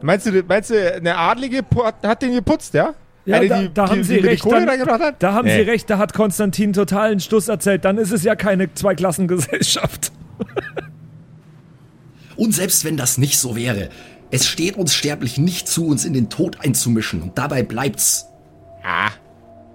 Meinst 0.00 0.26
du, 0.26 0.42
meinst 0.46 0.70
du, 0.70 0.94
eine 0.94 1.16
Adlige 1.16 1.60
hat 2.02 2.22
den 2.22 2.32
geputzt, 2.34 2.74
ja? 2.74 2.94
Ja, 3.24 3.36
Eine, 3.36 3.48
da, 3.48 3.60
die- 3.60 3.70
da 3.74 3.84
die- 3.84 3.90
haben 3.90 3.98
die 3.98 4.04
Sie 4.04 4.16
recht. 4.16 4.44
Dann, 4.44 5.14
da 5.18 5.32
haben 5.32 5.46
Nee. 5.46 5.56
Sie 5.64 5.70
recht, 5.70 5.88
da 5.88 5.98
hat 5.98 6.12
Konstantin 6.12 6.72
totalen 6.72 7.20
Stuss 7.20 7.48
erzählt. 7.48 7.84
Dann 7.84 7.98
ist 7.98 8.10
es 8.12 8.24
ja 8.24 8.34
keine 8.34 8.72
Zweiklassengesellschaft. 8.74 10.10
Und 12.36 12.54
selbst 12.54 12.84
wenn 12.84 12.96
das 12.96 13.18
nicht 13.18 13.38
so 13.38 13.56
wäre, 13.56 13.88
es 14.30 14.46
steht 14.46 14.76
uns 14.76 14.94
sterblich 14.94 15.38
nicht 15.38 15.68
zu, 15.68 15.86
uns 15.86 16.04
in 16.04 16.14
den 16.14 16.30
Tod 16.30 16.56
einzumischen. 16.64 17.22
Und 17.22 17.38
dabei 17.38 17.62
bleibt's. 17.62 18.26
Ah. 18.82 19.10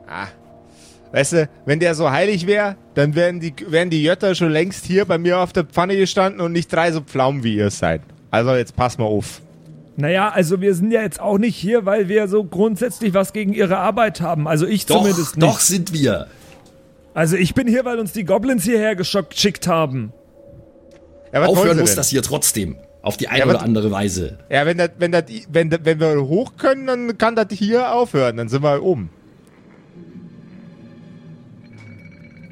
Ah. 0.08 0.28
Weißt 1.12 1.34
du, 1.34 1.50
wenn 1.66 1.80
der 1.80 1.96
so 1.96 2.12
heilig 2.12 2.48
wäre, 2.48 2.76
dann 2.96 3.16
wären 3.16 3.40
die, 3.40 3.54
wären 3.68 3.90
die 3.90 4.04
Jötter 4.04 4.36
schon 4.36 4.52
längst 4.52 4.86
hier 4.86 5.06
bei 5.06 5.18
mir 5.18 5.40
auf 5.40 5.54
der 5.54 5.64
Pfanne 5.64 5.96
gestanden 5.96 6.42
und 6.42 6.52
nicht 6.52 6.72
drei 6.74 6.92
so 6.92 7.02
Pflaumen 7.02 7.44
wie 7.44 7.56
ihr 7.56 7.70
seid. 7.70 8.02
Also 8.30 8.54
jetzt 8.56 8.76
pass 8.76 8.98
mal 8.98 9.06
auf. 9.06 9.42
Naja, 10.00 10.30
also 10.30 10.62
wir 10.62 10.76
sind 10.76 10.92
ja 10.92 11.02
jetzt 11.02 11.20
auch 11.20 11.40
nicht 11.40 11.56
hier, 11.56 11.86
weil 11.86 12.08
wir 12.08 12.28
so 12.28 12.44
grundsätzlich 12.44 13.14
was 13.16 13.34
gegen 13.34 13.52
ihre 13.54 13.78
Arbeit 13.78 14.22
haben. 14.22 14.48
Also 14.48 14.68
ich 14.68 14.86
Doch, 14.86 14.98
zumindest 15.00 15.38
nicht. 15.38 15.48
doch 15.48 15.60
sind 15.60 15.92
wir. 15.92 16.28
Also 17.16 17.36
ich 17.36 17.56
bin 17.56 17.68
hier, 17.68 17.84
weil 17.84 17.98
uns 17.98 18.14
die 18.14 18.24
Goblins 18.24 18.64
hierher 18.64 18.96
geschockt- 18.96 19.32
geschickt 19.32 19.68
haben. 19.68 20.14
Ja, 21.34 21.44
Aufhören 21.46 21.80
muss 21.80 21.96
das 21.96 22.10
hier 22.10 22.22
trotzdem. 22.22 22.76
Auf 23.02 23.18
die 23.18 23.28
eine 23.28 23.40
Ja, 23.40 23.46
oder 23.48 23.62
andere 23.64 23.90
Weise. 23.90 24.38
Ja, 24.50 24.66
wenn, 24.68 24.78
das, 24.78 24.92
wenn, 25.00 25.12
das, 25.12 25.24
wenn, 25.50 25.70
das, 25.72 25.80
wenn 25.84 26.00
wir 26.00 26.22
hoch 26.28 26.54
können, 26.58 26.86
dann 26.88 27.18
kann 27.18 27.36
das 27.36 27.48
hier 27.52 27.92
aufhören. 27.94 28.38
Dann 28.38 28.50
sind 28.50 28.62
wir 28.64 28.84
oben. 28.84 29.10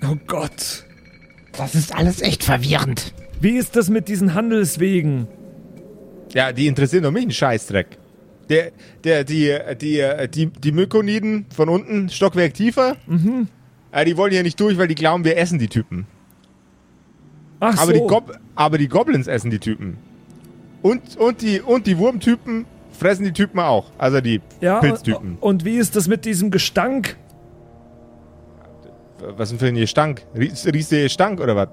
Oh 0.10 0.16
Gott. 0.28 0.84
Das 1.58 1.76
ist 1.76 1.96
alles 1.96 2.22
echt 2.22 2.44
verwirrend. 2.44 3.14
Wie 3.40 3.58
ist 3.58 3.76
das 3.76 3.90
mit 3.90 4.08
diesen 4.08 4.34
Handelswegen? 4.34 5.28
Ja, 6.36 6.52
die 6.52 6.68
interessieren 6.68 7.02
doch 7.02 7.12
mich 7.12 7.24
einen 7.24 7.32
Scheißdreck. 7.32 7.98
Der, 8.50 8.72
der, 9.04 9.24
die, 9.24 9.58
die, 9.82 10.04
die, 10.30 10.46
die 10.48 10.72
Mykoniden 10.72 11.48
von 11.56 11.70
unten, 11.70 12.10
Stockwerk 12.10 12.54
tiefer, 12.54 12.98
mhm. 13.08 13.48
äh, 13.92 14.06
die 14.06 14.16
wollen 14.18 14.32
hier 14.32 14.44
nicht 14.44 14.60
durch, 14.60 14.78
weil 14.78 14.88
die 14.88 14.94
glauben, 14.94 15.24
wir 15.24 15.38
essen 15.38 15.58
die 15.58 15.70
Typen. 15.70 16.06
Ach 17.60 17.76
Aber, 17.82 17.88
so. 17.88 17.94
die, 17.94 18.00
Gob 18.08 18.38
aber 18.54 18.78
die 18.78 18.88
Goblins 18.88 19.28
essen 19.28 19.50
die 19.50 19.60
Typen. 19.60 19.98
Und, 20.84 21.18
und, 21.18 21.42
die, 21.42 21.62
und 21.62 21.88
die 21.88 21.98
Wurmtypen 21.98 22.66
fressen 22.92 23.24
die 23.24 23.32
Typen 23.34 23.60
auch. 23.60 23.90
Also 23.98 24.22
die 24.22 24.42
ja, 24.62 24.80
Pilztypen. 24.80 25.38
Und, 25.40 25.66
wie 25.66 25.78
ist 25.78 25.96
das 25.96 26.08
mit 26.08 26.26
diesem 26.26 26.52
Gestank? 26.52 27.16
Was 29.20 29.50
denn 29.50 29.58
für 29.58 29.68
ein 29.68 29.76
Gestank? 29.76 30.24
Ries- 30.36 30.72
Riechst 30.72 30.92
du 30.92 31.02
Gestank 31.02 31.40
oder 31.40 31.56
was? 31.56 31.70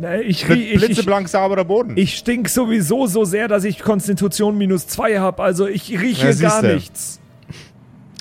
Na, 0.00 0.20
ich, 0.20 0.46
Bl 0.46 0.52
rie- 0.52 0.62
ich, 0.64 0.74
ich, 0.74 0.80
Blitzeblank 0.86 1.28
sauberer 1.28 1.64
Boden. 1.64 1.96
ich 1.96 2.16
stink 2.16 2.48
sowieso 2.48 3.06
so 3.06 3.24
sehr, 3.24 3.48
dass 3.48 3.64
ich 3.64 3.80
Konstitution 3.80 4.56
minus 4.56 4.86
zwei 4.86 5.18
habe. 5.18 5.42
Also 5.42 5.66
ich 5.66 5.90
rieche 6.00 6.30
Ja, 6.30 6.34
gar 6.34 6.62
nichts. 6.62 7.18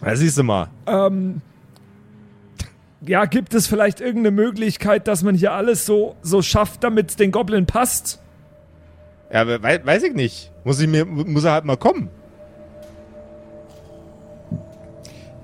da 0.02 0.16
siehst 0.16 0.38
du 0.40 0.44
mal. 0.44 0.70
Ähm, 0.88 1.42
ja, 3.02 3.26
gibt 3.26 3.54
es 3.54 3.68
vielleicht 3.68 4.02
irgendeine 4.02 4.32
Möglichkeit, 4.32 5.08
dass 5.08 5.22
man 5.22 5.36
hier 5.36 5.52
alles 5.54 5.86
so, 5.86 6.16
so 6.24 6.42
schafft, 6.42 6.84
damit 6.84 7.12
es 7.12 7.16
den 7.16 7.32
Goblin 7.32 7.68
passt? 7.68 8.20
Ja, 9.32 9.46
wei 9.62 9.86
weiß 9.86 10.04
ich 10.04 10.14
nicht. 10.14 10.52
Muss, 10.64 10.80
ich 10.80 10.88
mir, 10.88 11.06
muss 11.06 11.44
er 11.44 11.52
halt 11.52 11.66
mal 11.66 11.78
kommen. 11.78 12.10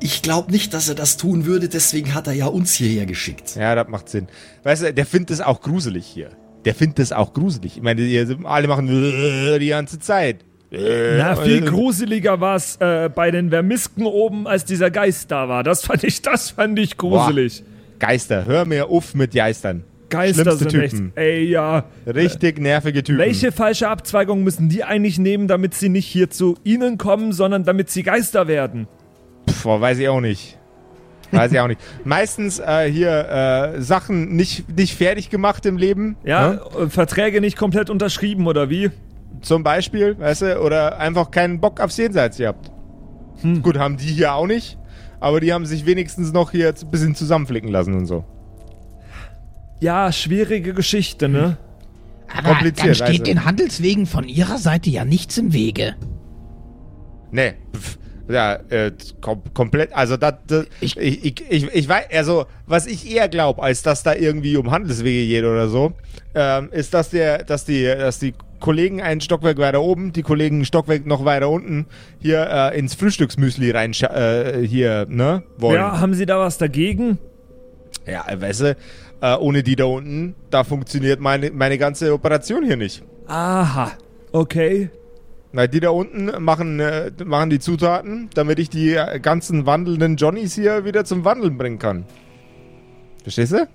Ich 0.04 0.22
glaube 0.22 0.52
nicht, 0.52 0.74
dass 0.74 0.90
er 0.90 0.96
das 0.96 1.16
tun 1.16 1.46
würde, 1.46 1.70
deswegen 1.70 2.14
hat 2.14 2.28
er 2.28 2.34
ja 2.34 2.48
uns 2.48 2.74
hierher 2.74 3.06
geschickt. 3.06 3.56
Ja, 3.56 3.74
das 3.74 3.88
macht 3.88 4.10
Sinn. 4.10 4.28
Weißt 4.64 4.84
du, 4.84 4.94
der 4.94 5.06
findet 5.06 5.32
es 5.32 5.40
auch 5.40 5.62
gruselig 5.62 6.06
hier. 6.06 6.32
Der 6.66 6.76
findet 6.76 7.00
es 7.00 7.14
auch 7.14 7.34
gruselig. 7.34 7.78
Ich 7.78 7.82
meine, 7.82 8.02
alle 8.44 8.68
machen 8.68 8.88
die 9.62 9.68
ganze 9.70 10.00
Zeit. 10.00 10.44
Na, 10.72 11.38
viel 11.38 11.64
Äh, 11.64 11.70
gruseliger 11.70 12.42
war 12.42 12.58
es 12.58 12.76
äh, 12.82 13.10
bei 13.16 13.32
den 13.32 13.50
Vermisken 13.50 14.06
oben, 14.06 14.46
als 14.46 14.66
dieser 14.66 14.92
Geist 14.92 15.32
da 15.32 15.48
war. 15.48 15.64
Das 15.64 15.86
fand 15.86 16.04
ich, 16.04 16.22
das 16.22 16.50
fand 16.50 16.78
ich 16.80 16.98
gruselig. 16.98 17.64
Geister, 18.00 18.46
hör 18.46 18.66
mir 18.66 18.90
auf 18.90 19.16
mit 19.16 19.34
Geistern. 19.34 19.86
Geister 20.10 20.44
Schlimmste 20.44 20.70
sind 20.70 20.82
echt. 20.84 20.96
Typen. 20.96 21.12
Ey, 21.16 21.46
ja. 21.46 21.86
Richtig 22.06 22.60
nervige 22.60 23.04
Typen. 23.04 23.20
Welche 23.20 23.54
falsche 23.54 23.88
Abzweigung 23.88 24.44
müssen 24.44 24.68
die 24.68 24.84
eigentlich 24.84 25.18
nehmen, 25.18 25.48
damit 25.48 25.76
sie 25.76 25.88
nicht 25.88 26.08
hier 26.08 26.30
zu 26.30 26.58
ihnen 26.66 26.98
kommen, 26.98 27.32
sondern 27.32 27.64
damit 27.64 27.90
sie 27.90 28.04
Geister 28.04 28.50
werden? 28.50 28.88
Pff, 29.64 29.82
weiß 29.82 30.00
ich 30.00 30.10
auch 30.10 30.22
nicht. 30.22 30.58
Weiß 31.32 31.52
ich 31.52 31.60
auch 31.60 31.68
nicht. 31.68 31.80
Meistens 32.04 32.60
äh, 32.60 32.92
hier 32.92 33.76
äh, 33.76 33.82
Sachen 33.82 34.36
nicht, 34.36 34.70
nicht 34.78 34.96
fertig 34.96 35.30
gemacht 35.30 35.66
im 35.66 35.78
Leben. 35.78 36.18
Ja, 36.24 36.50
ne? 36.50 36.62
äh, 36.80 36.90
Verträge 36.90 37.42
nicht 37.42 37.58
komplett 37.58 37.90
unterschrieben 37.90 38.46
oder 38.46 38.70
wie? 38.70 38.92
Zum 39.42 39.64
Beispiel, 39.64 40.18
weißt 40.20 40.42
du, 40.44 40.60
oder 40.62 41.00
einfach 41.00 41.32
keinen 41.32 41.60
Bock 41.60 41.80
aufs 41.80 41.98
Jenseits 41.98 42.38
gehabt. 42.38 42.72
Hm. 43.42 43.62
Gut, 43.62 43.78
haben 43.78 43.98
die 43.98 44.06
hier 44.06 44.34
auch 44.34 44.48
nicht, 44.48 44.78
aber 45.20 45.40
die 45.40 45.52
haben 45.54 45.66
sich 45.66 45.86
wenigstens 45.86 46.34
noch 46.34 46.52
hier 46.52 46.70
ein 46.70 46.92
bisschen 46.92 47.16
zusammenflicken 47.16 47.70
lassen 47.70 47.94
und 47.96 48.06
so. 48.06 48.24
Ja, 49.80 50.12
schwierige 50.12 50.74
Geschichte, 50.74 51.28
ne? 51.28 51.58
Aber 52.34 52.50
Kompliziert, 52.50 52.88
dann 52.88 52.96
steht 52.96 53.10
also. 53.10 53.24
den 53.24 53.46
Handelswegen 53.46 54.06
von 54.06 54.28
ihrer 54.28 54.58
Seite 54.58 54.90
ja 54.90 55.04
nichts 55.04 55.38
im 55.38 55.52
Wege. 55.52 55.96
Nee, 57.32 57.54
pff, 57.76 57.98
ja, 58.30 58.56
äh, 58.70 58.92
kom 59.22 59.42
komplett, 59.54 59.94
also 59.94 60.18
das, 60.18 60.34
das 60.48 60.66
ich, 60.82 60.98
Ich- 60.98 61.26
ich, 61.26 61.44
ich, 61.50 61.74
ich, 61.76 61.90
weiß, 61.90 62.06
also 62.14 62.46
was 62.66 62.88
ich 62.88 63.12
eher 63.14 63.28
glaube, 63.30 63.62
als 63.62 63.84
dass 63.84 64.04
da 64.04 64.14
irgendwie 64.16 64.56
um 64.58 64.72
Handelswege 64.72 65.28
geht 65.28 65.44
oder 65.44 65.68
so, 65.68 65.94
ähm, 66.36 66.70
ist, 66.72 66.94
dass 66.94 67.10
der, 67.10 67.44
dass 67.44 67.66
die, 67.66 67.84
dass 67.84 68.20
die 68.20 68.34
Kollegen 68.60 69.02
ein 69.02 69.20
Stockwerk 69.20 69.58
weiter 69.58 69.82
oben, 69.82 70.14
die 70.14 70.22
Kollegen 70.22 70.62
ein 70.62 70.66
Stockwerk 70.66 71.06
noch 71.06 71.26
weiter 71.26 71.50
unten 71.50 71.86
hier 72.20 72.48
äh, 72.50 72.80
ins 72.80 72.96
Frühstücksmüsli 72.96 73.72
rein 73.72 73.92
äh, 73.92 74.66
hier, 74.66 75.06
ne, 75.10 75.44
wollen. 75.58 75.76
Ja, 75.82 76.00
haben 76.00 76.14
sie 76.14 76.26
da 76.26 76.40
was 76.40 76.58
dagegen? 76.58 77.18
Ja, 78.08 78.26
weißt 78.34 78.62
du, 78.62 78.78
äh, 79.22 79.36
ohne 79.36 79.64
die 79.64 79.76
da 79.76 79.84
unten, 79.86 80.36
da 80.50 80.64
funktioniert 80.64 81.20
meine, 81.20 81.52
meine 81.52 81.78
ganze 81.78 82.14
Operation 82.14 82.64
hier 82.64 82.78
nicht. 82.78 83.04
Aha. 83.28 83.92
Okay. 84.32 84.90
Na, 85.56 85.68
die 85.68 85.80
da 85.80 85.90
unten 85.92 86.32
machen, 86.44 86.80
äh, 86.80 87.12
machen 87.24 87.52
die 87.52 87.60
Zutaten, 87.60 88.30
damit 88.34 88.58
ich 88.58 88.70
die 88.72 88.96
äh, 88.96 89.20
ganzen 89.20 89.68
wandelnden 89.68 90.16
Johnnies 90.16 90.56
hier 90.56 90.84
wieder 90.84 91.06
zum 91.06 91.26
Wandeln 91.26 91.58
bringen 91.60 91.78
kann. 91.78 92.06
Verstehst 93.22 93.54
du? 93.54 93.68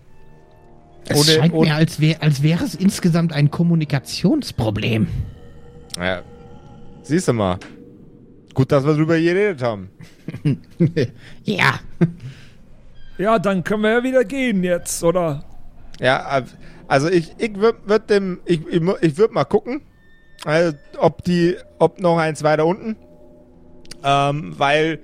Es 1.09 1.17
Ohne- 1.21 1.39
scheint 1.39 1.55
ohne- 1.55 1.69
mir, 1.69 1.77
als, 1.77 2.01
wär, 2.01 2.21
als 2.21 2.43
wäre 2.43 2.65
es 2.65 2.75
insgesamt 2.75 3.33
ein 3.33 3.51
Kommunikationsproblem. 3.53 5.07
Ja. 5.97 6.23
Siehst 7.03 7.29
du 7.29 7.33
mal. 7.33 7.59
Gut, 8.55 8.73
dass 8.73 8.85
wir 8.85 8.95
drüber 8.95 9.15
geredet 9.19 9.63
haben. 9.63 9.89
ja. 11.45 11.79
Ja, 13.19 13.39
dann 13.39 13.63
können 13.63 13.83
wir 13.85 13.91
ja 13.93 14.03
wieder 14.03 14.25
gehen 14.25 14.65
jetzt, 14.65 15.03
oder? 15.05 15.45
Ja, 16.01 16.39
äh, 16.39 16.43
also 16.89 17.09
ich, 17.09 17.33
ich 17.39 17.55
würde 17.57 17.79
würd 17.87 18.11
dem, 18.11 18.41
ich, 18.47 18.67
ich, 18.69 18.83
ich 19.01 19.17
würde 19.17 19.33
mal 19.33 19.45
gucken, 19.45 19.81
äh, 20.47 20.73
ob 20.99 21.25
die, 21.25 21.57
ob 21.79 22.01
noch 22.01 22.19
eins 22.19 22.43
weiter 22.43 22.67
unten 22.67 22.97
Ähm, 24.05 24.55
weil, 24.57 25.01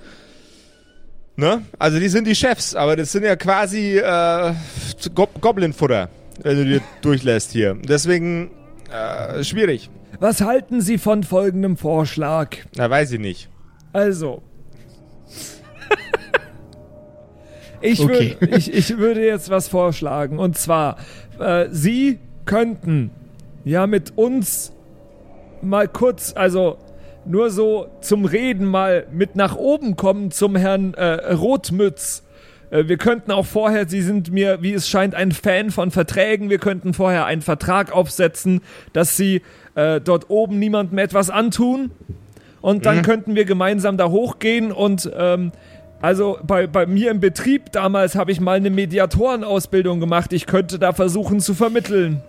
ne? 1.37 1.63
Also 1.79 1.99
die 1.99 2.09
sind 2.09 2.27
die 2.27 2.35
Chefs, 2.37 2.75
aber 2.75 2.97
das 2.97 3.13
sind 3.13 3.25
ja 3.25 3.37
quasi 3.37 3.99
äh, 3.99 4.55
Go 5.15 5.29
Goblin-Futter, 5.41 6.09
wenn 6.43 6.57
du 6.57 6.65
dir 6.65 6.81
durchlässt 7.03 7.51
hier. 7.53 7.75
Deswegen 7.75 8.51
äh, 8.93 9.43
schwierig. 9.43 9.91
Was 10.21 10.41
halten 10.43 10.81
Sie 10.81 10.99
von 10.99 11.25
folgendem 11.25 11.77
Vorschlag? 11.77 12.51
Na, 12.77 12.89
weiß 12.89 13.13
ich 13.13 13.21
nicht. 13.21 13.49
Also. 13.93 14.43
ich, 17.81 18.01
Okay. 18.01 18.37
würd, 18.39 18.57
ich, 18.57 18.73
ich 18.73 18.97
würde 18.97 19.25
jetzt 19.27 19.51
was 19.51 19.67
vorschlagen. 19.69 20.39
Und 20.39 20.57
zwar, 20.57 20.99
äh, 21.41 21.67
Sie 21.71 22.21
könnten 22.45 23.11
ja 23.65 23.87
mit 23.89 24.17
uns 24.17 24.73
mal 25.65 25.89
kurz, 25.89 26.33
also 26.37 26.79
nur 27.27 27.51
so 27.51 27.89
zum 28.01 28.25
Reden 28.25 28.67
mal 28.67 29.07
mit 29.13 29.37
nach 29.37 29.57
oben 29.57 29.97
kommen 29.97 30.31
zum 30.31 30.57
Herrn 30.57 30.95
äh, 30.95 31.33
Rotmütz. 31.33 32.23
Äh, 32.71 32.89
Wir 32.89 32.99
könnten 32.99 33.31
auch 33.31 33.47
vorher, 33.47 33.89
Sie 33.89 34.03
sind 34.03 34.33
mir, 34.33 34.63
wie 34.63 34.75
es 34.75 34.89
scheint, 34.89 35.15
ein 35.15 35.33
Fan 35.33 35.71
von 35.71 35.91
Verträgen. 35.91 36.51
Wir 36.51 36.59
könnten 36.59 36.93
vorher 36.93 37.25
einen 37.27 37.43
Vertrag 37.43 37.93
aufsetzen, 37.93 38.61
dass 38.93 39.17
Sie 39.17 39.43
äh, 39.75 40.01
dort 40.01 40.31
oben 40.31 40.59
niemandem 40.59 40.99
etwas 40.99 41.31
antun. 41.31 41.91
Und 42.61 42.87
dann 42.87 43.03
könnten 43.03 43.35
wir 43.35 43.45
gemeinsam 43.45 43.99
da 43.99 44.09
hochgehen 44.09 44.73
und 44.73 45.11
ähm, 45.15 45.53
also 46.01 46.39
bei, 46.47 46.67
bei 46.67 46.87
mir 46.87 47.11
im 47.11 47.21
Betrieb 47.21 47.73
damals 47.73 48.15
habe 48.15 48.31
ich 48.31 48.41
mal 48.41 48.57
eine 48.57 48.71
Mediatorenausbildung 48.71 50.01
gemacht. 50.01 50.33
Ich 50.33 50.47
könnte 50.47 50.79
da 50.79 50.93
versuchen 50.93 51.41
zu 51.41 51.55
vermitteln. 51.55 52.23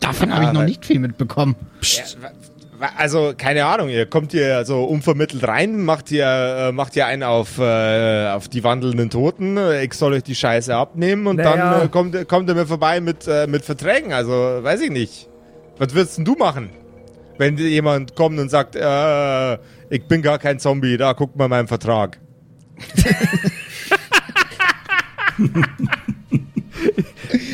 Davon 0.00 0.32
habe 0.34 0.44
ich 0.46 0.52
noch 0.52 0.64
nicht 0.64 0.84
viel 0.86 0.98
mitbekommen. 1.00 1.56
Ja, 1.82 2.02
wa- 2.20 2.30
wa- 2.78 2.90
also, 2.96 3.32
keine 3.36 3.64
Ahnung, 3.66 3.88
ihr 3.88 4.06
kommt 4.06 4.32
hier 4.32 4.64
so 4.64 4.84
unvermittelt 4.84 5.46
rein, 5.46 5.84
macht 5.84 6.10
ihr, 6.10 6.24
äh, 6.68 6.72
macht 6.72 6.94
ihr 6.96 7.06
einen 7.06 7.22
auf, 7.24 7.58
äh, 7.58 8.28
auf 8.28 8.48
die 8.48 8.62
wandelnden 8.64 9.10
Toten, 9.10 9.58
ich 9.82 9.92
soll 9.94 10.12
euch 10.14 10.22
die 10.22 10.34
Scheiße 10.34 10.74
abnehmen 10.74 11.26
und 11.26 11.36
Naja. 11.36 11.74
dann 11.78 11.86
äh, 11.86 11.88
kommt, 11.88 12.28
kommt 12.28 12.48
ihr 12.48 12.54
mir 12.54 12.66
vorbei 12.66 13.00
mit, 13.00 13.26
äh, 13.26 13.46
mit 13.46 13.64
Verträgen, 13.64 14.12
also 14.12 14.32
weiß 14.32 14.80
ich 14.82 14.90
nicht. 14.90 15.28
Was 15.78 15.94
würdest 15.94 16.18
denn 16.18 16.24
du 16.24 16.34
machen? 16.34 16.70
Wenn 17.36 17.56
jemand 17.56 18.14
kommt 18.16 18.38
und 18.40 18.48
sagt, 18.48 18.74
äh, 18.76 19.54
ich 19.90 20.04
bin 20.08 20.22
gar 20.22 20.38
kein 20.38 20.58
Zombie, 20.58 20.96
da 20.96 21.14
guck 21.14 21.36
mal 21.36 21.48
meinen 21.48 21.68
Vertrag. 21.68 22.18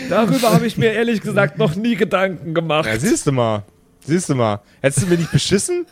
Darüber 0.09 0.53
habe 0.53 0.67
ich 0.67 0.77
mir 0.77 0.93
ehrlich 0.93 1.21
gesagt 1.21 1.59
noch 1.59 1.75
nie 1.77 1.97
Gedanken 1.97 2.55
gemacht. 2.55 2.87
Ja, 2.87 2.99
siehst 2.99 3.27
du 3.27 3.33
mal. 3.33 3.63
Siehst 4.01 4.29
du 4.29 4.35
mal. 4.35 4.61
Hättest 4.81 5.07
du 5.07 5.11
mir 5.11 5.17
nicht 5.19 5.33
beschissen? 5.33 5.87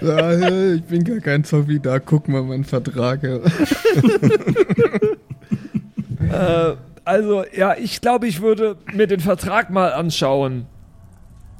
Ja, 0.00 0.72
ich 0.74 0.82
bin 0.84 1.04
gar 1.04 1.20
kein 1.20 1.44
Zombie, 1.44 1.78
da 1.80 1.98
guck 1.98 2.28
mal 2.28 2.42
meinen 2.42 2.64
Vertrag. 2.64 3.22
ja. 3.22 3.38
Äh, 6.30 6.76
also, 7.04 7.44
ja, 7.52 7.74
ich 7.76 8.00
glaube, 8.00 8.28
ich 8.28 8.40
würde 8.40 8.76
mir 8.92 9.08
den 9.08 9.18
Vertrag 9.18 9.70
mal 9.70 9.92
anschauen. 9.92 10.66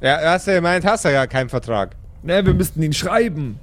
Ja, 0.00 0.20
hast 0.22 0.46
du 0.46 0.52
ja 0.52 0.58
gemeint, 0.58 0.84
hast 0.84 1.04
du 1.04 1.12
ja 1.12 1.26
keinen 1.26 1.48
Vertrag. 1.48 1.96
Ne, 2.22 2.44
wir 2.46 2.54
müssten 2.54 2.80
ihn 2.82 2.92
schreiben. 2.92 3.58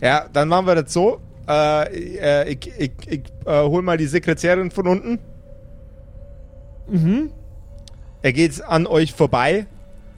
Ja, 0.00 0.26
dann 0.32 0.46
machen 0.48 0.66
wir 0.66 0.76
das 0.76 0.92
so. 0.92 1.20
Äh, 1.48 2.16
äh, 2.18 2.48
ich 2.50 2.72
ich, 2.78 2.92
ich 3.06 3.22
äh, 3.44 3.62
hol 3.62 3.82
mal 3.82 3.96
die 3.96 4.06
Sekretärin 4.06 4.70
von 4.70 4.86
unten. 4.86 5.18
Mhm. 6.88 7.30
Er 8.22 8.32
geht 8.32 8.62
an 8.64 8.86
euch 8.86 9.12
vorbei. 9.12 9.66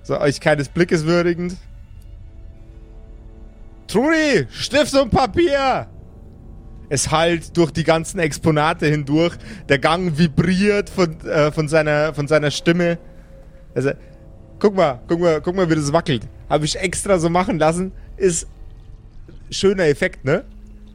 So, 0.02 0.18
euch 0.18 0.40
keines 0.40 0.68
Blickes 0.68 1.04
würdigend. 1.04 1.56
Trudi, 3.86 4.46
Stift 4.50 4.94
und 4.94 5.10
Papier! 5.10 5.88
Es 6.90 7.10
hallt 7.10 7.56
durch 7.56 7.70
die 7.70 7.84
ganzen 7.84 8.18
Exponate 8.18 8.86
hindurch. 8.86 9.36
Der 9.68 9.78
Gang 9.78 10.16
vibriert 10.16 10.88
von, 10.88 11.20
äh, 11.20 11.52
von, 11.52 11.68
seiner, 11.68 12.14
von 12.14 12.26
seiner 12.26 12.50
Stimme. 12.50 12.98
Also, 13.74 13.90
guck 14.58 14.74
mal, 14.74 15.00
guck 15.06 15.20
mal, 15.20 15.40
guck 15.42 15.54
mal, 15.54 15.68
wie 15.68 15.74
das 15.74 15.92
wackelt. 15.92 16.22
Habe 16.48 16.64
ich 16.64 16.78
extra 16.78 17.18
so 17.18 17.28
machen 17.28 17.58
lassen. 17.58 17.92
Ist 18.16 18.46
schöner 19.50 19.84
Effekt, 19.84 20.24
ne? 20.24 20.44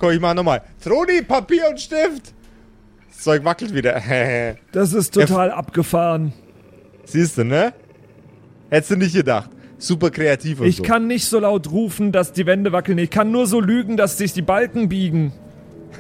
Guck, 0.04 0.12
ich 0.12 0.20
mach 0.20 0.34
nochmal. 0.34 0.62
Trudi, 0.84 1.22
Papier 1.22 1.70
und 1.70 1.80
Stift! 1.80 2.34
Das 3.08 3.20
Zeug 3.24 3.46
wackelt 3.46 3.74
wieder. 3.74 4.02
Das 4.74 4.92
ist 4.92 5.14
total 5.14 5.50
abgefahren. 5.50 6.34
Siehst 7.06 7.38
du, 7.38 7.46
ne? 7.46 7.72
Hättest 8.70 8.92
du 8.92 8.96
nicht 8.98 9.16
gedacht. 9.16 9.50
Super 9.78 10.12
kreativ 10.12 10.60
und 10.60 10.68
Ich 10.68 10.76
so. 10.78 10.84
kann 10.84 11.08
nicht 11.08 11.24
so 11.24 11.40
laut 11.40 11.72
rufen, 11.72 12.12
dass 12.12 12.34
die 12.34 12.46
Wände 12.46 12.74
wackeln. 12.74 12.98
Ich 12.98 13.12
kann 13.12 13.32
nur 13.32 13.48
so 13.48 13.62
lügen, 13.62 13.96
dass 13.96 14.18
sich 14.18 14.34
die 14.34 14.42
Balken 14.42 14.90
biegen. 14.90 15.32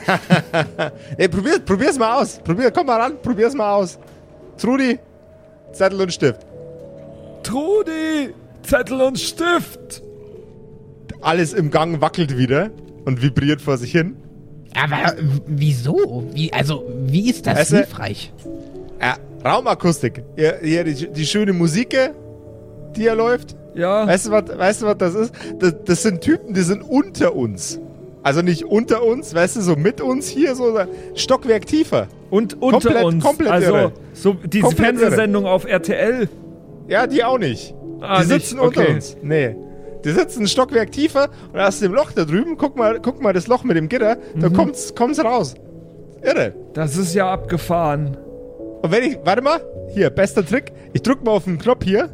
Ey, 1.17 1.29
probier, 1.29 1.59
probier's 1.59 1.97
mal 1.97 2.21
aus. 2.21 2.39
Probier, 2.43 2.71
komm 2.71 2.87
mal 2.87 2.99
ran, 2.99 3.13
probier's 3.21 3.53
mal 3.53 3.71
aus. 3.71 3.99
Trudi, 4.57 4.99
Zettel 5.71 6.01
und 6.01 6.11
Stift. 6.11 6.41
Trudi, 7.43 8.33
Zettel 8.63 8.99
und 8.99 9.17
Stift. 9.17 10.03
Alles 11.21 11.53
im 11.53 11.71
Gang 11.71 12.01
wackelt 12.01 12.37
wieder 12.37 12.69
und 13.05 13.21
vibriert 13.21 13.61
vor 13.61 13.77
sich 13.77 13.91
hin. 13.91 14.15
Aber 14.75 15.13
wieso? 15.47 16.23
Wie, 16.33 16.51
also, 16.51 16.83
wie 17.05 17.29
ist 17.29 17.45
das 17.45 17.57
Weißt 17.59 17.71
du- 17.71 17.75
hilfreich? 17.77 18.33
Ja, 18.99 19.17
Raumakustik. 19.45 20.23
Hier, 20.35 20.59
hier 20.63 20.83
die, 20.83 21.09
die 21.11 21.25
schöne 21.25 21.53
Musik, 21.53 21.95
die 22.95 23.01
hier 23.01 23.15
läuft. 23.15 23.55
Ja, 23.75 24.07
Weißt 24.07 24.27
du, 24.27 24.31
was, 24.31 24.43
weißt 24.57 24.81
du, 24.81 24.85
was 24.85 24.97
das 24.97 25.15
ist? 25.15 25.33
Das, 25.59 25.75
das 25.85 26.03
sind 26.03 26.21
Typen, 26.21 26.53
die 26.53 26.61
sind 26.61 26.81
unter 26.83 27.35
uns. 27.35 27.79
Also 28.21 28.41
nicht 28.41 28.63
unter 28.63 29.03
uns, 29.03 29.33
weißt 29.35 29.57
du, 29.57 29.61
so 29.61 29.75
mit 29.75 29.99
uns 29.99 30.27
hier, 30.27 30.55
so 30.55 30.75
ein 30.77 30.87
Stockwerk 31.15 31.65
tiefer. 31.65 32.07
und 32.29 32.53
unter 32.61 32.79
komplett- 32.89 33.03
uns. 33.03 33.23
komplett 33.23 33.51
also, 33.51 33.73
irre. 33.75 33.91
so 34.13 34.33
diese 34.33 34.63
Komplett 34.67 34.97
Fernsehsendung 34.97 35.45
auf 35.45 35.65
RTL. 35.65 36.29
Ja, 36.87 37.05
die 37.07 37.23
auch 37.23 37.37
nicht. 37.37 37.75
Ah, 37.99 38.21
die 38.21 38.27
sitzen 38.27 38.55
nicht, 38.57 38.65
unter 38.65 38.81
okay. 38.81 38.93
uns. 38.93 39.17
Nee. 39.21 39.55
Die 40.05 40.11
sitzen 40.11 40.43
ein 40.43 40.47
Stockwerk 40.47 40.91
tiefer 40.91 41.29
und 41.53 41.59
aus 41.59 41.79
dem 41.79 41.93
Loch 41.93 42.11
da 42.11 42.25
drüben, 42.25 42.57
guck 42.57 42.77
mal, 42.77 42.99
guck 43.01 43.21
mal 43.21 43.33
das 43.33 43.47
Loch 43.47 43.63
mit 43.63 43.77
dem 43.77 43.87
Gitter, 43.89 44.17
da 44.35 44.49
Mhm. 44.49 44.53
kommt's, 44.53 44.93
kommt's 44.95 45.23
raus. 45.23 45.55
Irre. 46.21 46.53
Das 46.73 46.97
ist 46.97 47.13
ja 47.13 47.31
abgefahren. 47.31 48.17
Und 48.81 48.91
wenn 48.91 49.03
ich, 49.03 49.17
warte 49.23 49.41
mal, 49.41 49.61
hier, 49.93 50.09
bester 50.09 50.45
Trick. 50.45 50.71
Ich 50.93 51.01
drück 51.01 51.23
mal 51.23 51.31
auf 51.31 51.45
den 51.45 51.57
Knopf 51.57 51.83
hier. 51.83 52.09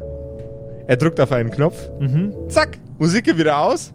Er 0.86 0.96
drückt 0.96 1.20
auf 1.20 1.32
einen 1.32 1.50
Knopf. 1.50 1.88
Mhm. 2.00 2.32
Zack, 2.48 2.78
Musik 2.98 3.24
geht 3.24 3.38
wieder 3.38 3.58
aus. 3.60 3.92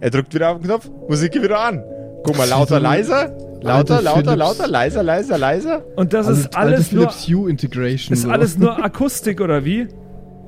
Er 0.00 0.10
drückt 0.10 0.34
wieder 0.34 0.50
auf 0.50 0.58
den 0.58 0.64
Knopf, 0.64 0.90
Musik 1.08 1.32
geht 1.32 1.42
wieder 1.42 1.60
an. 1.60 1.82
Guck 2.24 2.36
mal, 2.38 2.48
lauter, 2.48 2.80
leiser. 2.80 3.36
Lauter, 3.62 3.94
Alte 3.96 4.04
lauter, 4.04 4.20
Philips. 4.22 4.36
lauter, 4.38 4.68
leiser, 4.68 5.02
leiser, 5.04 5.38
leiser. 5.38 5.82
Und 5.96 6.12
das 6.12 6.26
ist 6.26 6.56
alles 6.56 6.86
alte 6.88 6.96
nur, 6.96 7.10
Philips 7.10 7.28
Hue 7.28 7.48
Integration. 7.50 8.12
ist 8.14 8.22
so. 8.22 8.30
alles 8.30 8.58
nur 8.58 8.76
Akustik 8.84 9.40
oder 9.40 9.64
wie? 9.64 9.86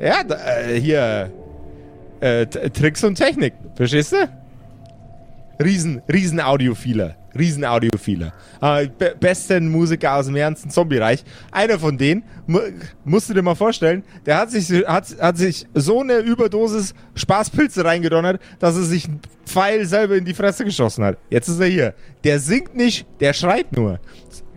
Ja, 0.00 0.24
da, 0.26 0.34
äh, 0.68 0.80
hier. 0.80 1.30
Äh, 2.20 2.46
Tricks 2.46 3.04
und 3.04 3.16
Technik. 3.16 3.54
Verstehst 3.76 4.12
du? 4.12 4.28
Riesen, 5.62 6.02
riesen 6.12 6.40
Audiophiler. 6.40 7.16
Riesen 7.36 7.64
Audiophiler. 7.64 8.32
Äh, 8.60 8.88
be 8.88 9.14
besten 9.18 9.68
Musiker 9.68 10.14
aus 10.14 10.26
dem 10.26 10.34
ganzen 10.34 10.70
Zombie-Reich. 10.70 11.24
Einer 11.50 11.78
von 11.78 11.98
denen, 11.98 12.22
mu 12.46 12.60
musst 13.04 13.28
du 13.28 13.34
dir 13.34 13.42
mal 13.42 13.54
vorstellen, 13.54 14.04
der 14.24 14.38
hat 14.38 14.50
sich, 14.50 14.70
hat, 14.86 15.16
hat 15.20 15.36
sich 15.36 15.66
so 15.74 16.00
eine 16.00 16.18
Überdosis 16.18 16.94
Spaßpilze 17.14 17.84
reingedonnert, 17.84 18.40
dass 18.58 18.76
er 18.76 18.82
sich 18.82 19.06
einen 19.06 19.20
Pfeil 19.44 19.84
selber 19.86 20.16
in 20.16 20.24
die 20.24 20.34
Fresse 20.34 20.64
geschossen 20.64 21.04
hat. 21.04 21.18
Jetzt 21.30 21.48
ist 21.48 21.60
er 21.60 21.66
hier. 21.66 21.94
Der 22.22 22.38
singt 22.38 22.74
nicht, 22.74 23.06
der 23.20 23.32
schreit 23.32 23.76
nur. 23.76 24.00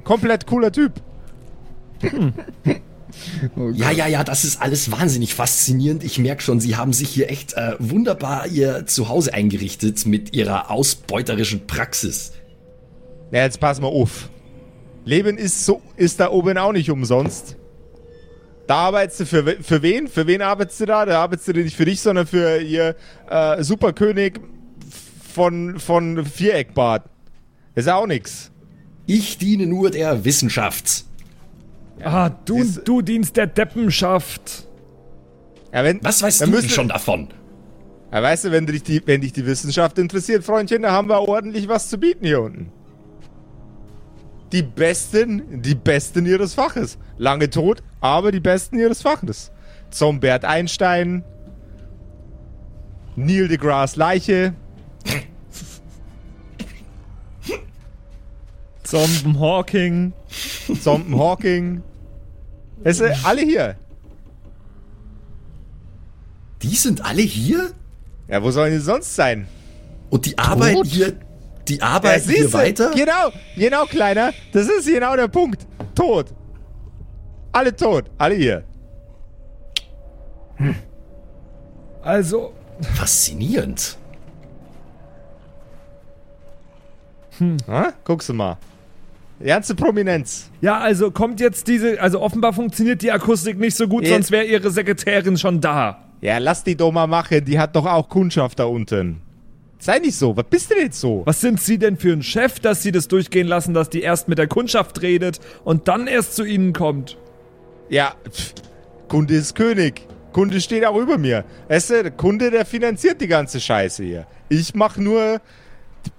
Komplett 0.03 0.45
cooler 0.45 0.72
Typ. 0.72 0.93
Oh 3.55 3.70
Ja, 3.74 3.91
ja, 3.91 4.07
ja, 4.07 4.24
das 4.24 4.43
ist 4.43 4.61
alles 4.61 4.91
wahnsinnig 4.91 5.34
faszinierend. 5.34 6.03
Ich 6.03 6.20
merke 6.20 6.41
schon, 6.41 6.59
Sie 6.59 6.76
haben 6.76 6.93
sich 6.93 7.09
hier 7.09 7.30
echt 7.30 7.53
äh, 7.53 7.76
wunderbar 7.80 8.47
Ihr 8.47 8.86
Zuhause 8.86 9.34
eingerichtet 9.34 10.05
mit 10.05 10.34
Ihrer 10.34 10.72
ausbeuterischen 10.72 11.68
Praxis. 11.68 12.34
Na, 13.32 13.39
jetzt 13.39 13.59
pass 13.59 13.82
mal 13.82 13.88
auf. 13.88 14.30
Leben 15.05 15.38
ist 15.38 15.65
so, 15.65 15.82
ist 15.95 16.20
da 16.20 16.30
oben 16.30 16.57
auch 16.57 16.74
nicht 16.74 16.89
umsonst. 16.89 17.55
Da 18.68 18.76
arbeitest 18.76 19.22
du 19.22 19.26
für, 19.26 19.57
für 19.61 19.82
wen? 19.82 20.07
Für 20.07 20.28
wen 20.28 20.41
arbeitest 20.41 20.82
du 20.82 20.86
da? 20.86 21.05
Da 21.05 21.22
arbeitest 21.22 21.47
du 21.47 21.53
nicht 21.53 21.76
für 21.76 21.86
dich, 21.86 22.01
sondern 22.01 22.28
für 22.28 22.59
ihr 22.59 22.95
äh, 23.30 23.63
Superkönig 23.63 24.41
von, 25.34 25.80
von 25.80 26.26
Viereckbad. 26.26 27.05
Ist 27.76 27.88
auch 27.88 28.05
nix. 28.05 28.51
Ich 29.05 29.38
diene 29.38 29.68
nur 29.68 29.89
der 29.89 30.26
Wissenschaft. 30.26 31.05
Ah, 32.04 32.30
du, 32.45 32.64
du 32.64 33.02
dienst 33.02 33.36
der 33.38 33.48
Deppenschaft. 33.48 34.68
Ja, 35.74 35.84
wenn, 35.84 36.00
Was 36.04 36.22
weißt 36.22 36.41
dann 36.41 36.50
du 36.52 36.56
denn 36.58 36.64
müsste- 36.64 36.76
schon 36.76 36.88
davon? 36.89 37.28
Ja, 38.12 38.24
weißt 38.24 38.45
du, 38.45 38.52
wenn 38.52 38.66
dich, 38.66 38.84
die, 38.84 39.02
wenn 39.06 39.22
dich 39.22 39.34
die 39.34 39.45
Wissenschaft 39.45 39.98
interessiert, 40.00 40.43
Freundchen, 40.43 40.84
da 40.84 40.91
haben 40.91 41.10
wir 41.10 41.20
ordentlich 41.28 41.68
was 41.68 41.89
zu 41.89 41.98
bieten 41.98 42.26
hier 42.26 42.41
unten. 42.41 42.72
Die 44.54 44.62
Besten, 44.64 45.62
die 45.62 45.76
Besten 45.76 46.26
ihres 46.26 46.54
Faches. 46.54 46.98
Lange 47.18 47.50
tot, 47.50 47.84
aber 48.00 48.32
die 48.32 48.39
Besten 48.39 48.80
ihres 48.80 49.02
Faches. 49.02 49.52
Zombert 49.89 50.45
Einstein, 50.45 51.26
Neil 53.18 53.48
deGrasse 53.50 54.00
Leiche. 54.00 54.54
Zomben 58.88 59.40
Hawking. 59.40 60.14
Zomben 60.82 61.20
Hawking. 61.20 61.84
Weißt 62.84 63.02
du, 63.02 63.18
alle 63.24 63.42
hier. 63.42 63.76
Die 66.62 66.76
sind 66.76 67.04
alle 67.04 67.22
hier? 67.22 67.72
Ja, 68.28 68.42
wo 68.42 68.50
sollen 68.52 68.72
die 68.72 68.80
sonst 68.80 69.14
sein? 69.14 69.48
Und 70.10 70.26
die 70.26 70.38
arbeiten 70.38 70.86
hier, 70.86 71.20
die 71.68 71.82
arbeiten 71.82 72.30
hier 72.30 72.44
siehste, 72.44 72.54
weiter? 72.54 72.92
Genau, 72.96 73.32
genau, 73.56 73.86
Kleiner. 73.86 74.32
Das 74.54 74.68
ist 74.68 74.88
genau 74.88 75.16
der 75.16 75.28
Punkt. 75.28 75.68
Tot. 75.94 76.34
Alle 77.52 77.76
tot. 77.76 78.10
Alle 78.18 78.36
hier. 78.36 78.64
Also, 82.02 82.54
Faszinierend. 82.96 83.98
Ha? 87.68 87.94
Guckst 88.04 88.30
du 88.30 88.34
mal. 88.34 88.58
Ganze 89.44 89.76
Prominenz. 89.76 90.50
ja, 90.62 90.80
also 90.80 91.12
kommt 91.12 91.40
jetzt 91.40 91.68
diese, 91.68 92.02
also 92.02 92.22
offenbar 92.22 92.54
funktioniert 92.54 93.02
die 93.04 93.12
Akustik 93.12 93.60
nicht 93.60 93.76
so 93.76 93.88
gut, 93.88 94.04
Ja. 94.04 94.14
sonst 94.14 94.32
wäre 94.32 94.46
ihre 94.46 94.72
Sekretärin 94.72 95.38
schon 95.38 95.62
da. 95.62 96.04
Ja, 96.22 96.40
lass 96.40 96.64
die 96.64 96.76
doch 96.76 96.92
mal 96.92 97.06
machen. 97.06 97.46
Die 97.46 97.60
hat 97.60 97.76
doch 97.76 97.86
auch 97.86 98.10
Kundschaft 98.10 98.58
da 98.58 98.66
unten. 98.66 99.22
Sei 99.78 100.00
nicht 100.00 100.16
so. 100.16 100.36
Was 100.36 100.46
bist 100.50 100.72
du 100.72 100.74
denn 100.76 100.86
jetzt 100.86 101.00
so? 101.00 101.22
Was 101.26 101.40
sind 101.40 101.62
Sie 101.62 101.78
denn 101.78 101.98
für 101.98 102.12
ein 102.12 102.24
Chef, 102.24 102.60
dass 102.60 102.82
Sie 102.82 102.92
das 102.92 103.08
durchgehen 103.08 103.46
lassen, 103.48 103.76
dass 103.76 103.92
die 103.92 104.02
erst 104.02 104.28
mit 104.28 104.40
der 104.40 104.48
Kundschaft 104.48 105.04
redet 105.04 105.40
und 105.64 105.88
dann 105.88 106.08
erst 106.08 106.36
zu 106.36 106.44
Ihnen 106.44 106.74
kommt? 106.74 107.16
Ja, 107.90 108.16
pff, 108.28 108.56
Kunde 109.08 109.36
ist 109.36 109.54
König. 109.54 110.02
Kunde 110.34 110.60
steht 110.60 110.84
auch 110.84 110.98
über 110.98 111.20
mir. 111.20 111.46
Weißt 111.68 111.92
du, 111.92 112.02
der 112.02 112.12
Kunde, 112.12 112.50
der 112.50 112.66
finanziert 112.66 113.22
die 113.22 113.28
ganze 113.28 113.60
Scheiße 113.60 114.04
hier. 114.04 114.26
Ich 114.50 114.74
mach 114.74 114.98
nur 114.98 115.40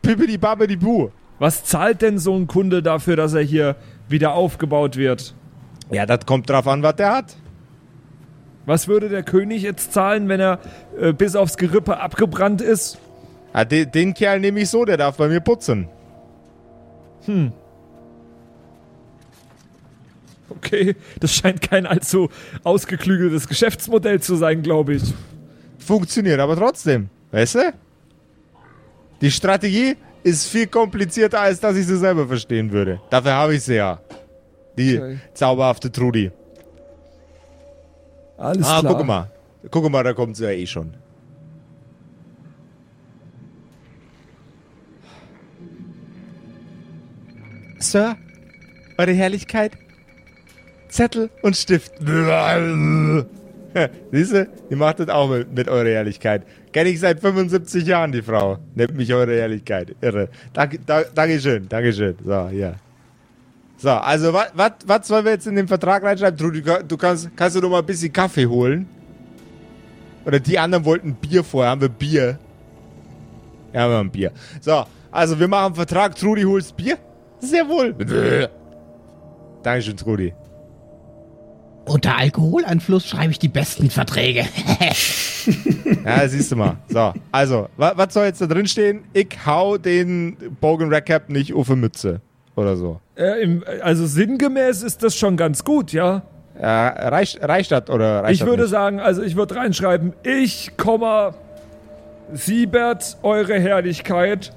Pippidi 0.02 0.38
Babbidi 0.38 0.76
Bu. 0.76 1.08
Was 1.38 1.64
zahlt 1.64 2.02
denn 2.02 2.18
so 2.18 2.34
ein 2.34 2.46
Kunde 2.46 2.82
dafür, 2.82 3.16
dass 3.16 3.34
er 3.34 3.42
hier 3.42 3.76
wieder 4.08 4.34
aufgebaut 4.34 4.96
wird? 4.96 5.34
Ja, 5.90 6.04
das 6.06 6.26
kommt 6.26 6.50
drauf 6.50 6.66
an, 6.66 6.82
was 6.82 6.96
der 6.96 7.14
hat. 7.14 7.36
Was 8.66 8.88
würde 8.88 9.08
der 9.08 9.22
König 9.22 9.62
jetzt 9.62 9.92
zahlen, 9.92 10.28
wenn 10.28 10.40
er 10.40 10.58
äh, 11.00 11.12
bis 11.12 11.36
aufs 11.36 11.56
Gerippe 11.56 12.00
abgebrannt 12.00 12.60
ist? 12.60 12.98
Ja, 13.54 13.64
den, 13.64 13.90
den 13.90 14.14
Kerl 14.14 14.40
nehme 14.40 14.60
ich 14.60 14.68
so, 14.68 14.84
der 14.84 14.96
darf 14.96 15.16
bei 15.16 15.28
mir 15.28 15.40
putzen. 15.40 15.88
Okay, 20.50 20.96
das 21.20 21.34
scheint 21.34 21.62
kein 21.62 21.86
allzu 21.86 22.30
ausgeklügeltes 22.64 23.48
Geschäftsmodell 23.48 24.20
zu 24.20 24.36
sein, 24.36 24.62
glaube 24.62 24.94
ich. 24.94 25.14
Funktioniert 25.78 26.40
aber 26.40 26.56
trotzdem. 26.56 27.08
Weißt 27.30 27.56
du? 27.56 27.72
Die 29.20 29.30
Strategie 29.30 29.96
ist 30.22 30.46
viel 30.48 30.66
komplizierter, 30.66 31.40
als 31.40 31.60
dass 31.60 31.76
ich 31.76 31.86
sie 31.86 31.96
selber 31.96 32.26
verstehen 32.26 32.70
würde. 32.72 33.00
Dafür 33.10 33.32
habe 33.34 33.54
ich 33.54 33.62
sie 33.62 33.74
ja. 33.76 34.00
Die 34.76 34.98
Okay. 34.98 35.18
zauberhafte 35.34 35.90
Trudi. 35.90 36.30
Alles 38.36 38.66
Ah, 38.66 38.80
klar. 38.80 38.94
guck 38.96 39.06
mal. 39.06 39.30
Guck 39.70 39.90
mal, 39.90 40.04
da 40.04 40.12
kommt 40.12 40.36
sie 40.36 40.44
ja 40.44 40.50
eh 40.50 40.66
schon. 40.66 40.94
Sir, 47.78 48.16
Eure 48.96 49.12
Herrlichkeit, 49.12 49.72
Zettel 50.88 51.30
und 51.42 51.56
Stift. 51.56 51.92
Siehst 54.12 54.32
du, 54.32 54.48
die 54.70 54.76
macht 54.76 55.00
das 55.00 55.08
auch 55.08 55.28
mit, 55.28 55.52
mit 55.52 55.68
Eure 55.68 55.90
Herrlichkeit. 55.90 56.42
Kenne 56.72 56.90
ich 56.90 57.00
seit 57.00 57.20
75 57.20 57.86
Jahren, 57.86 58.12
die 58.12 58.22
Frau. 58.22 58.58
Nennt 58.74 58.94
mich 58.94 59.12
Eure 59.12 59.34
Herrlichkeit. 59.34 59.94
Irre. 60.00 60.28
Danke, 60.52 60.78
da, 60.84 61.02
Dankeschön, 61.02 61.68
Dankeschön. 61.68 62.16
So, 62.24 62.48
hier. 62.48 62.76
So, 63.76 63.90
also 63.90 64.32
was 64.32 65.06
sollen 65.06 65.24
wir 65.24 65.32
jetzt 65.32 65.46
in 65.46 65.54
den 65.54 65.68
Vertrag 65.68 66.02
reinschreiben? 66.02 66.36
Trudi, 66.36 66.62
du, 66.62 66.84
du 66.84 66.96
kannst, 66.96 67.30
kannst 67.36 67.56
du 67.56 67.60
noch 67.60 67.70
mal 67.70 67.78
ein 67.78 67.86
bisschen 67.86 68.12
Kaffee 68.12 68.46
holen? 68.46 68.88
Oder 70.24 70.40
die 70.40 70.58
anderen 70.58 70.84
wollten 70.84 71.14
Bier 71.14 71.44
vorher. 71.44 71.70
Haben 71.70 71.82
wir 71.82 71.88
Bier? 71.88 72.38
Ja, 73.72 73.88
wir 73.88 73.96
haben 73.96 74.10
Bier. 74.10 74.32
So, 74.60 74.84
also 75.10 75.38
wir 75.38 75.48
machen 75.48 75.66
einen 75.66 75.74
Vertrag. 75.76 76.16
Trudi, 76.16 76.42
holst 76.42 76.76
Bier? 76.76 76.98
Sehr 77.38 77.68
wohl. 77.68 77.94
Dankeschön, 79.62 79.96
Trudi. 79.96 80.34
Unter 81.88 82.16
Alkoholeinfluss 82.18 83.06
schreibe 83.06 83.30
ich 83.32 83.38
die 83.38 83.48
besten 83.48 83.90
Verträge. 83.90 84.44
Ja, 86.04 86.28
siehst 86.28 86.52
du 86.52 86.56
mal. 86.56 86.76
So, 86.88 87.12
also, 87.32 87.68
wa, 87.76 87.92
was 87.96 88.12
soll 88.12 88.26
jetzt 88.26 88.40
da 88.40 88.46
drin 88.46 88.66
stehen? 88.66 89.04
Ich 89.14 89.28
hau 89.46 89.78
den 89.78 90.36
Bogan 90.60 90.92
Recap 90.92 91.30
nicht 91.30 91.54
auf 91.54 91.68
die 91.68 91.76
Mütze. 91.76 92.20
Oder 92.56 92.76
so. 92.76 93.00
Äh, 93.16 93.42
im, 93.42 93.64
also 93.82 94.06
sinngemäß 94.06 94.82
ist 94.82 95.02
das 95.02 95.16
schon 95.16 95.36
ganz 95.38 95.64
gut, 95.64 95.92
ja. 95.92 96.22
Ja, 96.60 96.88
reicht, 96.88 97.42
reicht 97.42 97.70
das 97.70 97.88
oder 97.88 98.22
reicht 98.24 98.34
Ich 98.34 98.38
das 98.40 98.48
würde 98.48 98.62
nicht? 98.64 98.70
sagen, 98.72 99.00
also 99.00 99.22
ich 99.22 99.36
würde 99.36 99.56
reinschreiben, 99.56 100.12
ich, 100.22 100.76
Komma, 100.76 101.34
Siebert, 102.32 103.16
eure 103.22 103.58
Herrlichkeit, 103.58 104.52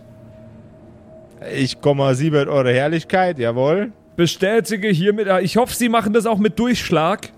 Ich 1.55 1.79
komme 1.79 2.13
Siebert, 2.15 2.47
eure 2.49 2.73
Herrlichkeit, 2.73 3.39
jawohl. 3.39 3.91
Bestätige 4.15 4.89
hiermit, 4.89 5.27
äh, 5.27 5.41
ich 5.41 5.57
hoffe, 5.57 5.75
Sie 5.75 5.89
machen 5.89 6.13
das 6.13 6.25
auch 6.25 6.37
mit 6.37 6.57
Durchschlag. 6.59 7.29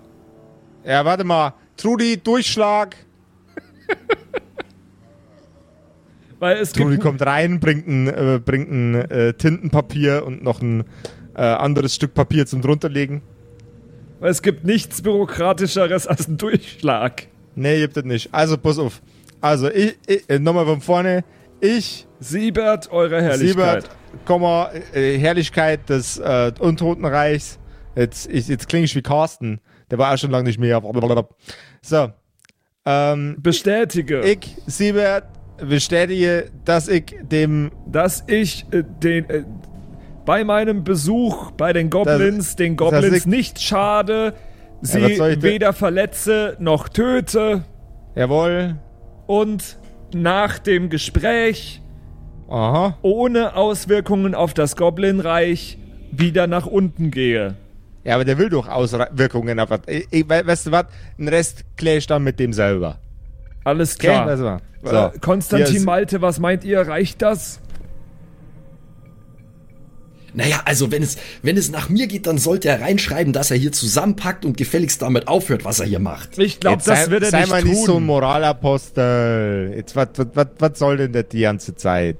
Ja, 0.84 1.04
warte 1.04 1.24
mal. 1.24 1.54
Trudi, 1.76 2.18
Durchschlag. 2.18 2.96
Weil 6.38 6.58
es 6.58 6.72
Trudi 6.72 6.98
kommt 6.98 7.24
rein, 7.24 7.58
bringt 7.60 7.86
ein, 7.86 8.08
äh, 8.08 8.40
bringt 8.44 8.70
ein 8.70 8.94
äh, 8.94 9.32
Tintenpapier 9.34 10.24
und 10.26 10.42
noch 10.42 10.60
ein 10.60 10.84
äh, 11.34 11.42
anderes 11.42 11.94
Stück 11.94 12.14
Papier 12.14 12.46
zum 12.46 12.60
drunterlegen. 12.60 13.22
weil 14.20 14.30
es 14.30 14.42
gibt 14.42 14.64
nichts 14.64 15.02
Bürokratischeres 15.02 16.06
als 16.06 16.28
ein 16.28 16.36
Durchschlag. 16.36 17.28
Nee, 17.54 17.80
gibt 17.80 17.96
es 17.96 18.04
nicht. 18.04 18.34
Also, 18.34 18.58
pass 18.58 18.78
auf. 18.78 19.00
Also, 19.40 19.70
ich, 19.70 19.96
ich 20.06 20.28
äh, 20.28 20.38
nochmal 20.38 20.66
von 20.66 20.80
vorne. 20.80 21.24
Ich, 21.60 22.06
Siebert, 22.20 22.90
eure 22.90 23.22
Herrlichkeit. 23.22 23.82
Siebert, 23.84 23.90
Komma, 24.24 24.70
äh, 24.92 25.18
Herrlichkeit 25.18 25.88
des 25.88 26.18
äh, 26.18 26.52
Untotenreichs. 26.58 27.58
Jetzt, 27.96 28.28
ich, 28.30 28.48
jetzt 28.48 28.68
klinge 28.68 28.84
ich 28.84 28.94
wie 28.94 29.02
Carsten. 29.02 29.60
Der 29.90 29.98
war 29.98 30.12
auch 30.12 30.18
schon 30.18 30.30
lange 30.30 30.44
nicht 30.44 30.58
mehr. 30.58 30.82
So. 31.82 32.08
Ähm, 32.86 33.36
Bestätige, 33.40 34.20
ich, 34.22 34.56
Siebert, 34.66 35.24
bestätige, 35.58 36.50
dass 36.64 36.88
ich 36.88 37.14
dem 37.22 37.70
dass 37.86 38.24
ich 38.26 38.66
äh, 38.72 38.82
den 39.02 39.30
äh, 39.30 39.44
bei 40.26 40.44
meinem 40.44 40.84
Besuch 40.84 41.52
bei 41.52 41.72
den 41.72 41.88
Goblins 41.88 42.56
den 42.56 42.76
dass 42.76 42.90
Goblins 42.90 43.16
ich- 43.18 43.26
nicht 43.26 43.60
schade, 43.62 44.34
sie 44.82 44.98
denn- 45.16 45.42
weder 45.42 45.72
verletze 45.72 46.56
noch 46.58 46.88
töte 46.90 47.64
Jawohl. 48.14 48.76
und 49.26 49.78
nach 50.14 50.58
dem 50.58 50.90
Gespräch 50.90 51.80
Aha. 52.48 52.96
ohne 53.02 53.56
Auswirkungen 53.56 54.34
auf 54.34 54.54
das 54.54 54.76
Goblinreich 54.76 55.78
wieder 56.10 56.46
nach 56.46 56.66
unten 56.66 57.10
gehe. 57.10 57.56
Ja, 58.04 58.14
aber 58.16 58.24
der 58.24 58.38
will 58.38 58.50
doch 58.50 58.68
Auswirkungen 58.68 59.58
auf 59.60 59.70
was. 59.70 59.80
Weißt 59.86 60.66
du 60.66 60.72
was? 60.72 60.86
Den 61.18 61.28
Rest 61.28 61.64
klär 61.76 61.96
ich 61.96 62.06
dann 62.06 62.22
mit 62.22 62.38
dem 62.38 62.52
selber. 62.52 62.98
Alles 63.64 63.96
Okay? 63.96 64.08
klar. 64.08 64.60
Du 64.82 64.92
was? 64.92 65.14
Äh, 65.14 65.18
Konstantin 65.20 65.84
Malte, 65.84 66.20
was 66.20 66.38
meint 66.38 66.64
ihr? 66.64 66.80
Reicht 66.86 67.22
das? 67.22 67.60
Naja, 70.36 70.62
also 70.64 70.90
wenn 70.90 71.02
es, 71.02 71.16
wenn 71.42 71.56
es 71.56 71.70
nach 71.70 71.88
mir 71.88 72.08
geht, 72.08 72.26
dann 72.26 72.38
sollte 72.38 72.68
er 72.68 72.80
reinschreiben, 72.80 73.32
dass 73.32 73.50
er 73.52 73.56
hier 73.56 73.70
zusammenpackt 73.72 74.44
und 74.44 74.56
gefälligst 74.56 75.00
damit 75.00 75.28
aufhört, 75.28 75.64
was 75.64 75.78
er 75.80 75.86
hier 75.86 76.00
macht. 76.00 76.38
Ich 76.38 76.58
glaube, 76.58 76.82
das 76.84 77.04
sei, 77.04 77.10
wird 77.10 77.22
er 77.22 77.30
sei 77.30 77.40
nicht 77.42 77.50
mal 77.50 77.60
tun. 77.62 77.70
nicht 77.70 77.84
so 77.84 77.96
ein 77.98 78.04
Moralapostel. 78.06 79.72
Jetzt, 79.76 79.94
was, 79.96 80.08
was, 80.16 80.26
was, 80.34 80.46
was 80.58 80.78
soll 80.78 80.96
denn 80.96 81.12
das 81.12 81.26
die 81.30 81.40
ganze 81.40 81.74
Zeit? 81.76 82.16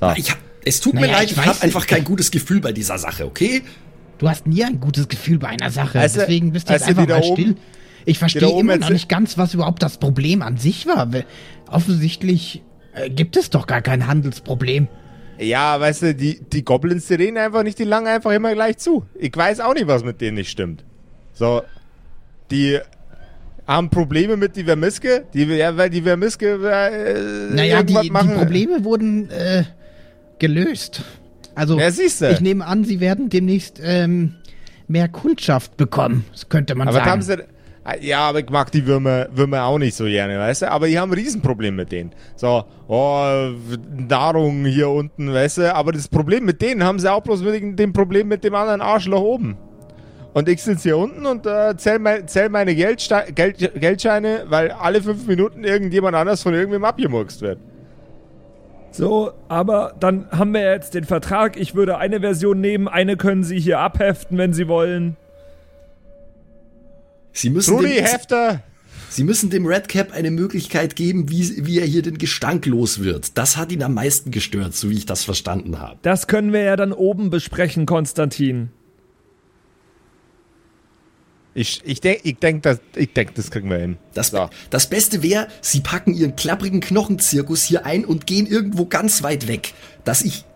So. 0.00 0.10
Ich 0.16 0.30
hab, 0.30 0.38
es 0.64 0.80
tut 0.80 0.94
mir 0.94 1.02
Naja, 1.02 1.12
leid, 1.18 1.24
ich 1.30 1.32
ich, 1.36 1.44
habe 1.46 1.62
einfach 1.62 1.86
kein 1.86 2.04
gutes 2.04 2.30
Gefühl 2.30 2.60
bei 2.60 2.72
dieser 2.72 2.98
Sache, 2.98 3.26
okay? 3.26 3.62
Du 4.18 4.28
hast 4.28 4.46
nie 4.46 4.64
ein 4.64 4.80
gutes 4.80 5.08
Gefühl 5.08 5.38
bei 5.38 5.48
einer 5.48 5.70
Sache. 5.70 5.98
Du- 5.98 6.02
Deswegen 6.02 6.52
bist 6.52 6.68
du 6.68 6.72
jetzt 6.72 6.88
einfach 6.88 7.06
mal 7.06 7.20
oben- 7.22 7.32
still. 7.42 7.56
Ich 8.04 8.16
da 8.16 8.20
verstehe 8.20 8.48
oben 8.48 8.60
immer 8.70 8.78
noch 8.78 8.90
nicht 8.90 9.08
ganz, 9.08 9.38
was 9.38 9.54
überhaupt 9.54 9.82
das 9.82 9.98
Problem 9.98 10.42
an 10.42 10.56
sich 10.58 10.86
war. 10.86 11.08
Offensichtlich 11.70 12.62
äh, 12.94 13.10
gibt 13.10 13.36
es 13.36 13.50
doch 13.50 13.66
gar 13.66 13.80
kein 13.82 14.06
Handelsproblem. 14.06 14.88
Ja, 15.38 15.80
weißt 15.80 16.02
du, 16.02 16.14
die, 16.14 16.40
die 16.40 16.64
Goblins, 16.64 17.06
die 17.06 17.14
reden 17.14 17.38
einfach 17.38 17.62
nicht, 17.62 17.78
die 17.78 17.84
langen 17.84 18.06
einfach 18.06 18.32
immer 18.32 18.52
gleich 18.54 18.78
zu. 18.78 19.04
Ich 19.14 19.36
weiß 19.36 19.60
auch 19.60 19.74
nicht, 19.74 19.86
was 19.86 20.04
mit 20.04 20.20
denen 20.20 20.36
nicht 20.36 20.50
stimmt. 20.50 20.84
So, 21.32 21.62
die 22.50 22.78
haben 23.66 23.90
Probleme 23.90 24.36
mit 24.36 24.56
die 24.56 24.64
Vermiske, 24.64 25.24
die, 25.32 25.44
ja, 25.44 25.76
weil 25.76 25.90
die 25.90 26.02
Vermiske 26.02 26.54
äh, 26.54 27.54
Naja, 27.54 27.82
die, 27.82 27.94
die 28.02 28.10
machen. 28.10 28.34
Probleme 28.34 28.84
wurden 28.84 29.30
äh, 29.30 29.64
gelöst. 30.38 31.02
Also, 31.54 31.78
Ja, 31.78 31.88
ich 31.88 32.40
nehme 32.40 32.66
an, 32.66 32.84
sie 32.84 33.00
werden 33.00 33.28
demnächst 33.28 33.80
ähm, 33.82 34.34
mehr 34.88 35.08
Kundschaft 35.08 35.76
bekommen, 35.76 36.24
das 36.32 36.48
könnte 36.48 36.74
man 36.74 36.88
Aber 36.88 36.98
sagen. 36.98 37.22
Sie, 37.84 38.06
Ja, 38.06 38.20
aber 38.28 38.40
ich 38.40 38.50
mag 38.50 38.70
die 38.72 38.86
Würmer, 38.86 39.26
Würmer 39.32 39.64
auch 39.64 39.78
nicht 39.78 39.94
so 39.94 40.04
gerne, 40.04 40.38
weißt 40.38 40.62
du? 40.62 40.70
Aber 40.70 40.86
die 40.86 40.98
haben 40.98 41.10
ein 41.10 41.18
Riesenproblem 41.18 41.76
mit 41.76 41.92
denen. 41.92 42.12
So, 42.36 42.64
oh, 42.88 43.50
Nahrung 44.08 44.64
hier 44.64 44.88
unten, 44.88 45.32
weißt 45.32 45.58
du? 45.58 45.74
Aber 45.74 45.92
das 45.92 46.08
Problem 46.08 46.44
mit 46.44 46.62
denen 46.62 46.84
haben 46.84 46.98
sie 46.98 47.10
auch 47.10 47.22
bloß 47.22 47.42
mit 47.42 47.78
dem 47.78 47.92
Problem 47.92 48.28
mit 48.28 48.44
dem 48.44 48.54
anderen 48.54 48.80
Arschloch 48.80 49.20
oben. 49.20 49.56
Und 50.34 50.48
ich 50.48 50.62
sitze 50.62 50.84
hier 50.84 50.96
unten 50.96 51.26
und 51.26 51.46
äh, 51.46 51.76
zähl, 51.76 51.98
mein, 51.98 52.26
zähl 52.26 52.48
meine 52.48 52.74
Geldste 52.74 53.24
Geld 53.34 53.58
Geldscheine, 53.78 54.44
weil 54.48 54.70
alle 54.70 55.02
fünf 55.02 55.26
Minuten 55.26 55.62
irgendjemand 55.62 56.16
anders 56.16 56.42
von 56.42 56.54
irgendwem 56.54 56.84
abgemurkst 56.84 57.42
wird. 57.42 57.58
So, 58.90 59.32
aber 59.48 59.94
dann 60.00 60.26
haben 60.30 60.52
wir 60.52 60.62
jetzt 60.62 60.94
den 60.94 61.04
Vertrag. 61.04 61.56
Ich 61.58 61.74
würde 61.74 61.98
eine 61.98 62.20
Version 62.20 62.60
nehmen, 62.60 62.88
eine 62.88 63.16
können 63.16 63.42
Sie 63.42 63.58
hier 63.58 63.80
abheften, 63.80 64.38
wenn 64.38 64.52
Sie 64.52 64.68
wollen. 64.68 65.16
Sie 67.32 67.50
müssen 67.50 67.76
Trudi, 67.76 67.94
dem, 67.94 68.04
Hefter! 68.04 68.62
Sie 69.08 69.24
müssen 69.24 69.50
dem 69.50 69.66
Redcap 69.66 70.12
eine 70.12 70.30
Möglichkeit 70.30 70.96
geben, 70.96 71.28
wie, 71.28 71.66
wie 71.66 71.80
er 71.80 71.86
hier 71.86 72.02
den 72.02 72.16
Gestank 72.16 72.64
los 72.64 73.02
wird. 73.02 73.36
Das 73.36 73.58
hat 73.58 73.70
ihn 73.70 73.82
am 73.82 73.94
meisten 73.94 74.30
gestört, 74.30 74.74
so 74.74 74.88
wie 74.88 74.94
ich 74.94 75.06
das 75.06 75.24
verstanden 75.24 75.80
habe. 75.80 75.98
Das 76.02 76.26
können 76.26 76.52
wir 76.52 76.62
ja 76.62 76.76
dann 76.76 76.92
oben 76.92 77.28
besprechen, 77.28 77.84
Konstantin. 77.84 78.70
Ich, 81.54 81.82
ich 81.84 82.00
denke, 82.00 82.20
ich 82.24 82.38
denk, 82.38 82.62
das, 82.62 82.80
ich 82.96 83.12
denk, 83.12 83.34
das 83.34 83.50
kriegen 83.50 83.68
wir 83.68 83.76
hin. 83.76 83.98
Das, 84.14 84.28
So. 84.28 84.48
das 84.70 84.88
Beste 84.88 85.22
wäre, 85.22 85.48
Sie 85.60 85.80
packen 85.80 86.14
Ihren 86.14 86.34
klapprigen 86.34 86.80
Knochenzirkus 86.80 87.62
hier 87.62 87.84
ein 87.84 88.06
und 88.06 88.26
gehen 88.26 88.46
irgendwo 88.46 88.86
ganz 88.86 89.22
weit 89.22 89.46
weg, 89.48 89.74
dass 90.04 90.22
ich 90.22 90.46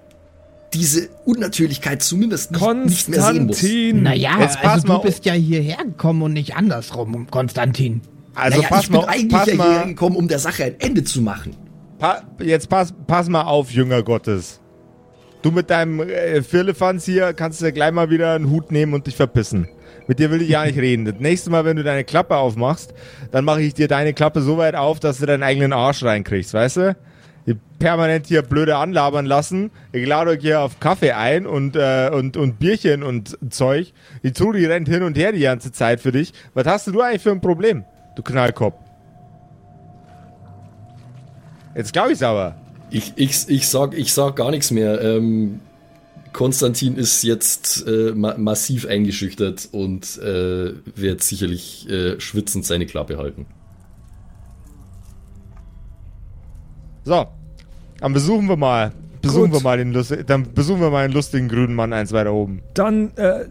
diese 0.79 1.09
Unnatürlichkeit 1.24 2.03
zumindest 2.03 2.53
nicht, 2.53 2.62
nicht 2.62 3.09
mehr 3.09 3.22
sehen 3.22 3.47
muss. 3.47 3.59
Konstantin! 3.59 4.03
Naja, 4.03 4.39
Jetzt 4.41 4.61
pass 4.61 4.72
also 4.72 4.89
mal 4.89 4.97
du 4.97 5.03
bist 5.03 5.24
ja 5.24 5.33
hierher 5.33 5.85
gekommen 5.85 6.22
und 6.22 6.33
nicht 6.33 6.57
andersrum, 6.57 7.27
Konstantin. 7.31 8.01
Also 8.35 8.59
naja, 8.59 8.68
pass 8.68 8.85
ich 8.85 8.91
bin 8.91 9.01
mal, 9.01 9.07
eigentlich 9.07 9.33
pass 9.33 9.49
ja 9.49 9.55
mal, 9.55 9.68
hierher 9.68 9.87
gekommen, 9.87 10.16
um 10.16 10.29
der 10.29 10.39
Sache 10.39 10.64
ein 10.64 10.74
Ende 10.79 11.05
zu 11.05 11.22
machen. 11.22 11.57
Pa 11.99 12.22
jetzt 12.39 12.68
pass, 12.68 12.93
pass 13.07 13.29
mal 13.29 13.43
auf, 13.43 13.70
Jünger 13.70 14.03
Gottes. 14.03 14.61
Du 15.43 15.51
mit 15.51 15.70
deinem 15.70 16.01
äh, 16.01 16.43
Firlefanz 16.43 17.05
hier 17.05 17.33
kannst 17.33 17.62
du 17.62 17.72
gleich 17.72 17.93
mal 17.93 18.11
wieder 18.11 18.35
einen 18.35 18.51
Hut 18.51 18.72
nehmen 18.72 18.95
und 18.95 19.07
dich 19.07 19.16
verpissen. 19.16 19.68
Mit 20.09 20.18
dir 20.18 20.31
will 20.31 20.43
ich 20.43 20.49
ja 20.49 20.64
nicht 20.64 20.79
reden. 20.79 21.05
Das 21.05 21.16
nächste 21.18 21.51
Mal, 21.51 21.64
wenn 21.64 21.77
du 21.77 21.83
deine 21.83 22.05
Klappe 22.05 22.37
aufmachst, 22.37 22.95
dann 23.33 23.45
mache 23.45 23.62
ich 23.62 23.74
dir 23.74 23.89
deine 23.89 24.12
Klappe 24.12 24.41
so 24.41 24.57
weit 24.59 24.74
auf, 24.74 25.01
dass 25.01 25.18
du 25.18 25.27
deinen 25.27 25.43
eigenen 25.43 25.72
Arsch 25.72 26.03
reinkriegst, 26.03 26.55
weißt 26.55 26.77
du? 26.77 26.97
Die 27.47 27.55
permanent 27.78 28.26
hier 28.26 28.42
blöde 28.42 28.76
anlabern 28.76 29.24
lassen. 29.24 29.70
Ich 29.92 30.07
lade 30.07 30.30
euch 30.30 30.40
hier 30.40 30.61
auf 30.61 30.80
Kaffee 30.80 31.12
ein 31.12 31.47
und, 31.47 31.76
äh, 31.76 32.11
und, 32.12 32.36
und 32.36 32.59
Bierchen 32.59 33.03
und 33.03 33.38
Zeug. 33.51 33.92
Die 34.24 34.32
Trudi 34.32 34.66
rennt 34.66 34.88
hin 34.88 35.03
und 35.03 35.16
her 35.16 35.32
die 35.32 35.40
ganze 35.40 35.70
Zeit 35.70 36.01
für 36.01 36.12
dich. 36.12 36.32
Was 36.55 36.66
hast 36.66 36.88
du 36.88 37.01
eigentlich 37.01 37.22
für 37.22 37.30
ein 37.30 37.40
Problem, 37.40 37.84
du 38.16 38.22
Knallkopf? 38.22 38.74
Jetzt 41.76 41.92
glaube 41.92 42.12
ich's 42.12 42.22
aber. 42.22 42.57
Ich, 42.90 43.12
ich, 43.16 43.49
ich, 43.49 43.68
sag, 43.68 43.97
ich 43.97 44.12
sag 44.12 44.36
gar 44.36 44.51
nichts 44.51 44.70
mehr. 44.70 45.01
Ähm, 45.03 45.61
Konstantin 46.32 46.97
ist 46.97 47.22
jetzt 47.22 47.86
äh, 47.86 48.12
ma 48.14 48.36
massiv 48.36 48.86
eingeschüchtert 48.86 49.68
und 49.72 50.18
äh, 50.18 50.72
wird 50.94 51.22
sicherlich 51.22 51.88
äh, 51.88 52.20
schwitzend 52.20 52.66
seine 52.66 52.86
Klappe 52.86 53.18
halten. 53.18 53.47
So, 57.07 57.24
dann 58.00 58.12
besuchen 58.12 58.48
wir 58.48 58.57
mal. 58.57 58.90
Besuchen 59.22 59.52
Gut. 59.52 59.61
wir 59.61 59.62
mal 59.62 59.78
den 59.78 59.92
Lust 59.92 60.12
dann 60.26 60.52
besuchen 60.52 60.80
wir 60.80 60.90
mal 60.90 61.07
den 61.07 61.14
lustigen 61.14 61.48
grünen 61.48 61.72
Mann 61.72 61.92
eins 61.92 62.12
weiter 62.12 62.32
oben. 62.32 62.62
Dann 62.74 63.12
äh, 63.14 63.44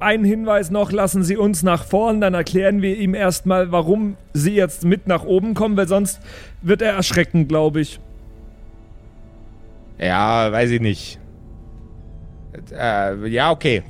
ein 0.00 0.24
Hinweis 0.24 0.72
noch, 0.72 0.90
lassen 0.90 1.22
Sie 1.22 1.36
uns 1.36 1.62
nach 1.62 1.84
vorn, 1.84 2.20
dann 2.20 2.34
erklären 2.34 2.82
wir 2.82 2.96
ihm 2.96 3.14
erstmal, 3.14 3.70
warum 3.70 4.16
Sie 4.32 4.52
jetzt 4.52 4.84
mit 4.84 5.06
nach 5.06 5.22
oben 5.22 5.54
kommen, 5.54 5.76
weil 5.76 5.86
sonst 5.86 6.20
wird 6.60 6.82
er 6.82 6.94
erschrecken, 6.94 7.46
glaube 7.46 7.82
ich. 7.82 8.00
Ja, 10.00 10.50
weiß 10.50 10.70
ich 10.72 10.80
nicht. 10.80 11.20
Äh, 12.72 13.28
ja, 13.28 13.52
okay. 13.52 13.84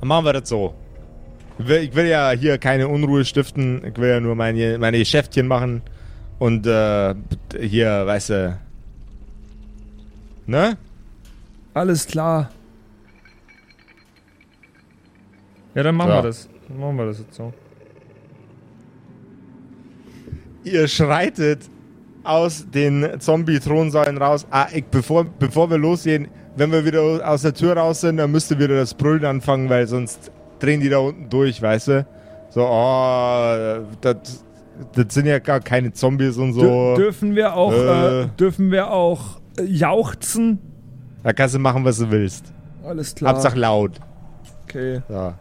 Dann 0.00 0.08
machen 0.08 0.26
wir 0.26 0.34
das 0.34 0.46
so. 0.46 0.74
Ich 1.58 1.68
will, 1.68 1.78
ich 1.78 1.94
will 1.94 2.06
ja 2.06 2.32
hier 2.32 2.58
keine 2.58 2.86
Unruhe 2.86 3.24
stiften. 3.24 3.82
Ich 3.82 3.98
will 3.98 4.10
ja 4.10 4.20
nur 4.20 4.34
meine, 4.34 4.76
meine 4.76 4.98
Geschäftchen 4.98 5.46
machen. 5.46 5.80
Und 6.38 6.66
äh, 6.66 7.14
hier, 7.60 8.06
weißt 8.06 8.30
du. 8.30 8.58
Ne? 10.46 10.76
Alles 11.74 12.06
klar. 12.06 12.50
Ja, 15.74 15.82
dann 15.82 15.94
machen 15.96 16.10
Ja. 16.10 16.18
wir 16.18 16.22
das. 16.22 16.48
Dann 16.68 16.80
machen 16.80 16.96
wir 16.96 17.06
das 17.06 17.18
jetzt 17.18 17.34
so. 17.34 17.52
Ihr 20.64 20.86
schreitet 20.88 21.60
aus 22.24 22.66
den 22.70 23.20
Zombie-Thronsäulen 23.20 24.18
raus. 24.18 24.46
Ah, 24.50 24.66
ich, 24.72 24.84
bevor, 24.84 25.24
bevor 25.24 25.70
wir 25.70 25.78
losgehen, 25.78 26.28
wenn 26.56 26.72
wir 26.72 26.84
wieder 26.84 27.00
aus 27.28 27.42
der 27.42 27.54
Tür 27.54 27.76
raus 27.76 28.00
sind, 28.00 28.18
dann 28.18 28.30
müsst 28.30 28.50
ihr 28.50 28.58
wieder 28.58 28.76
das 28.76 28.94
Brüllen 28.94 29.24
anfangen, 29.24 29.68
weil 29.70 29.86
sonst 29.86 30.30
drehen 30.58 30.80
die 30.80 30.88
da 30.88 30.98
unten 30.98 31.30
durch, 31.30 31.62
weißt 31.62 31.88
du? 31.88 32.06
So, 32.50 32.66
oh, 32.66 33.84
das, 34.00 34.44
das 34.94 35.14
sind 35.14 35.26
ja 35.26 35.38
gar 35.38 35.60
keine 35.60 35.92
Zombies 35.92 36.36
und 36.36 36.52
so. 36.52 36.60
Dür 36.60 36.96
dürfen 36.96 37.34
wir 37.34 37.54
auch, 37.54 37.72
äh. 37.72 38.22
Äh. 38.22 38.26
dürfen 38.38 38.70
wir 38.70 38.90
auch 38.90 39.40
äh, 39.58 39.64
jauchzen? 39.64 40.58
Da 41.22 41.32
kannst 41.32 41.54
du 41.54 41.58
machen, 41.58 41.84
was 41.84 41.98
du 41.98 42.10
willst. 42.10 42.52
Alles 42.84 43.14
klar. 43.14 43.32
Hauptsache 43.32 43.58
laut. 43.58 44.00
Okay. 44.64 45.02
So. 45.08 45.34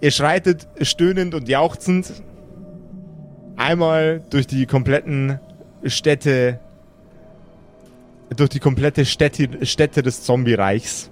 Ihr 0.00 0.10
schreitet 0.10 0.68
stöhnend 0.82 1.34
und 1.34 1.48
jauchzend 1.48 2.22
einmal 3.56 4.22
durch 4.30 4.46
die 4.46 4.66
kompletten 4.66 5.40
Städte, 5.84 6.60
durch 8.36 8.50
die 8.50 8.60
komplette 8.60 9.04
Städte, 9.04 9.64
Städte 9.64 10.02
des 10.02 10.22
Zombie-Reichs 10.22 11.10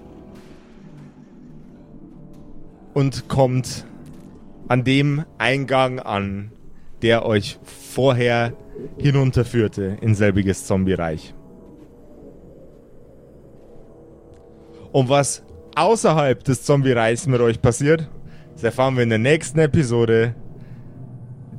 und 2.93 3.27
kommt 3.27 3.85
an 4.67 4.83
dem 4.83 5.23
Eingang 5.37 5.99
an, 5.99 6.51
der 7.01 7.25
euch 7.25 7.59
vorher 7.63 8.53
hinunterführte 8.97 9.97
in 10.01 10.15
selbiges 10.15 10.65
Zombie-Reich. 10.65 11.33
Und 14.91 15.09
was 15.09 15.43
außerhalb 15.75 16.43
des 16.43 16.63
Zombie-Reichs 16.63 17.27
mit 17.27 17.41
euch 17.41 17.61
passiert, 17.61 18.09
das 18.53 18.63
erfahren 18.63 18.95
wir 18.95 19.03
in 19.03 19.09
der 19.09 19.19
nächsten 19.19 19.59
Episode 19.59 20.35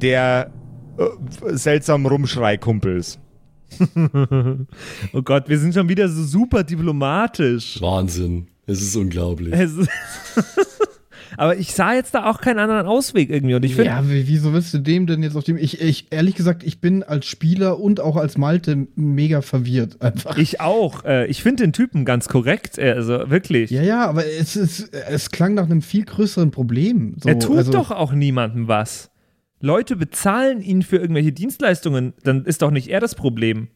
der 0.00 0.50
äh, 0.98 1.54
seltsamen 1.56 2.06
Rumschrei-Kumpels. 2.06 3.18
Oh 5.12 5.22
Gott, 5.22 5.48
wir 5.48 5.58
sind 5.58 5.74
schon 5.74 5.88
wieder 5.88 6.08
so 6.08 6.22
super 6.22 6.62
diplomatisch. 6.62 7.80
Wahnsinn. 7.80 8.46
Es 8.66 8.80
ist 8.80 8.94
unglaublich. 8.96 9.52
Es 9.52 9.72
ist- 9.76 9.90
Aber 11.36 11.56
ich 11.56 11.74
sah 11.74 11.94
jetzt 11.94 12.14
da 12.14 12.26
auch 12.30 12.40
keinen 12.40 12.58
anderen 12.58 12.86
Ausweg 12.86 13.30
irgendwie. 13.30 13.54
Und 13.54 13.64
ich 13.64 13.74
finde, 13.74 13.90
Ja, 13.90 14.08
wie- 14.08 14.26
wieso 14.28 14.52
willst 14.52 14.72
du 14.74 14.78
dem 14.78 15.06
denn 15.06 15.22
jetzt 15.22 15.36
auf 15.36 15.44
dem. 15.44 15.56
Ich, 15.56 15.80
ich, 15.80 16.06
ehrlich 16.10 16.34
gesagt, 16.34 16.62
ich 16.64 16.80
bin 16.80 17.02
als 17.02 17.26
Spieler 17.26 17.78
und 17.80 18.00
auch 18.00 18.16
als 18.16 18.38
Malte 18.38 18.86
mega 18.96 19.42
verwirrt 19.42 20.00
einfach. 20.02 20.36
ich 20.38 20.60
auch. 20.60 21.04
Äh, 21.04 21.26
ich 21.26 21.42
finde 21.42 21.64
den 21.64 21.72
Typen 21.72 22.04
ganz 22.04 22.28
korrekt. 22.28 22.78
äh, 22.78 22.92
Also 22.92 23.30
wirklich. 23.30 23.70
ja, 23.70 23.82
ja, 23.82 24.06
aber 24.06 24.24
es, 24.26 24.56
ist, 24.56 24.92
es 24.94 25.30
klang 25.30 25.54
nach 25.54 25.64
einem 25.64 25.82
viel 25.82 26.04
größeren 26.04 26.50
Problem. 26.50 27.16
So, 27.22 27.28
er 27.28 27.38
tut 27.38 27.56
also, 27.58 27.72
doch 27.72 27.90
auch 27.90 28.12
niemandem 28.12 28.68
was. 28.68 29.10
Leute 29.60 29.96
bezahlen 29.96 30.60
ihn 30.60 30.82
für 30.82 30.96
irgendwelche 30.98 31.32
Dienstleistungen. 31.32 32.12
Dann 32.22 32.44
ist 32.44 32.62
doch 32.62 32.70
nicht 32.70 32.88
er 32.88 33.00
das 33.00 33.14
Problem. 33.14 33.68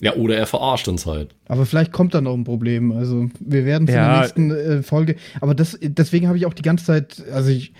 Ja, 0.00 0.14
oder 0.16 0.36
er 0.36 0.46
verarscht 0.46 0.88
uns 0.88 1.06
halt. 1.06 1.34
Aber 1.46 1.66
vielleicht 1.66 1.92
kommt 1.92 2.14
da 2.14 2.20
noch 2.20 2.34
ein 2.34 2.44
Problem. 2.44 2.90
Also, 2.92 3.28
wir 3.40 3.64
werden 3.64 3.84
es 3.88 3.94
in 3.94 4.00
Ja. 4.00 4.10
der 4.12 4.20
nächsten 4.20 4.50
äh, 4.50 4.82
Folge. 4.82 5.16
Aber 5.40 5.54
das, 5.54 5.78
deswegen 5.80 6.26
habe 6.28 6.36
ich 6.36 6.46
auch 6.46 6.54
die 6.54 6.62
ganze 6.62 6.84
Zeit. 6.84 7.22
Also, 7.32 7.50
ich. 7.50 7.72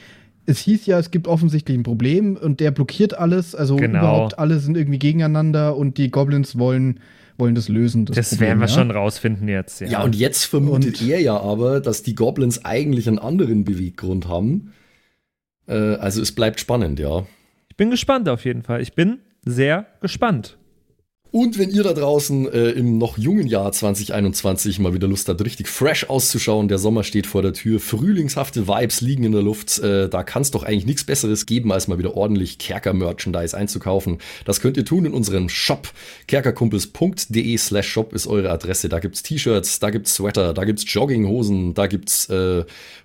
Es 0.47 0.59
hieß 0.59 0.85
ja, 0.85 0.99
es 0.99 1.11
gibt 1.11 1.27
offensichtlich 1.27 1.75
ein 1.75 1.85
Problem 1.85 2.37
und 2.37 2.61
der 2.61 2.71
blockiert 2.71 3.17
alles. 3.19 3.55
Also 3.55 3.77
Genau. 3.77 3.99
überhaupt 4.01 4.39
alle 4.39 4.59
sind 4.59 4.77
irgendwie 4.77 4.99
gegeneinander 4.99 5.75
und 5.75 5.97
die 5.97 6.11
Goblins 6.11 6.59
wollen, 6.59 7.01
wollen 7.39 7.55
das 7.55 7.71
lösen. 7.71 8.05
Das, 8.05 8.29
Problem, 8.29 8.49
werden 8.49 8.59
wir 8.61 8.67
ja? 8.69 8.75
schon 8.75 8.91
rausfinden 8.91 9.49
jetzt. 9.49 9.81
Ja, 9.81 9.87
Ja, 9.87 10.03
und 10.03 10.15
jetzt 10.15 10.45
vermutet 10.45 11.01
Und- 11.01 11.09
er 11.09 11.19
ja 11.23 11.41
aber, 11.41 11.81
dass 11.81 12.03
die 12.03 12.15
Goblins 12.15 12.63
eigentlich 12.63 13.09
einen 13.09 13.19
anderen 13.19 13.65
Beweggrund 13.65 14.29
haben. 14.29 14.75
Äh, 15.67 15.73
also 15.95 16.21
es 16.21 16.33
bleibt 16.33 16.61
spannend, 16.61 16.99
ja. 17.01 17.25
ich 17.71 17.77
bin 17.79 17.91
gespannt 17.91 18.29
auf 18.29 18.45
jeden 18.45 18.63
Fall. 18.63 18.83
Ich 18.83 18.93
bin 18.93 19.21
sehr 19.47 19.87
gespannt. 20.03 20.59
Und 21.35 21.59
wenn 21.59 21.71
ihr 21.71 21.83
da 21.83 21.93
draußen 21.93 22.47
äh, 22.53 22.71
im 22.71 22.97
noch 22.97 23.19
jungen 23.19 23.49
Jahr 23.49 23.73
2021 23.73 24.79
mal 24.79 24.95
wieder 24.95 25.09
Lust 25.09 25.29
habt, 25.29 25.45
richtig 25.45 25.67
fresh 25.67 26.09
auszuschauen, 26.09 26.69
der 26.69 26.79
Sommer 26.79 27.03
steht 27.03 27.27
vor 27.27 27.43
der 27.43 27.53
Tür, 27.53 27.81
frühlingshafte 27.81 28.69
Vibes 28.69 29.01
liegen 29.01 29.25
in 29.25 29.33
der 29.33 29.43
Luft, 29.43 29.81
äh, 29.81 30.09
da 30.09 30.23
kann 30.23 30.43
es 30.43 30.53
doch 30.53 30.63
eigentlich 30.63 30.87
nichts 30.87 31.03
Besseres 31.03 31.45
geben, 31.45 31.73
als 31.73 31.89
mal 31.89 31.99
wieder 31.99 32.17
ordentlich 32.17 32.59
Kerker-Merchandise 32.59 33.57
einzukaufen. 33.57 34.19
Das 34.45 34.61
könnt 34.61 34.77
ihr 34.77 34.85
tun 34.85 35.07
in 35.07 35.13
unserem 35.13 35.49
Shop. 35.49 35.89
kerkerkumpels.de 36.29 37.59
slash 37.59 37.89
shop 37.89 38.13
ist 38.13 38.29
eure 38.29 38.51
Adresse. 38.51 38.89
Da 38.89 39.01
gibt's 39.01 39.25
T-Shirts, 39.25 39.81
da 39.81 39.91
gibt's 39.91 40.15
Sweater, 40.15 40.55
da 40.55 40.63
gibt's 40.63 40.85
Jogginghosen, 40.87 41.75
da 41.75 41.89
gibt's 41.89 42.29
äh, 42.29 42.63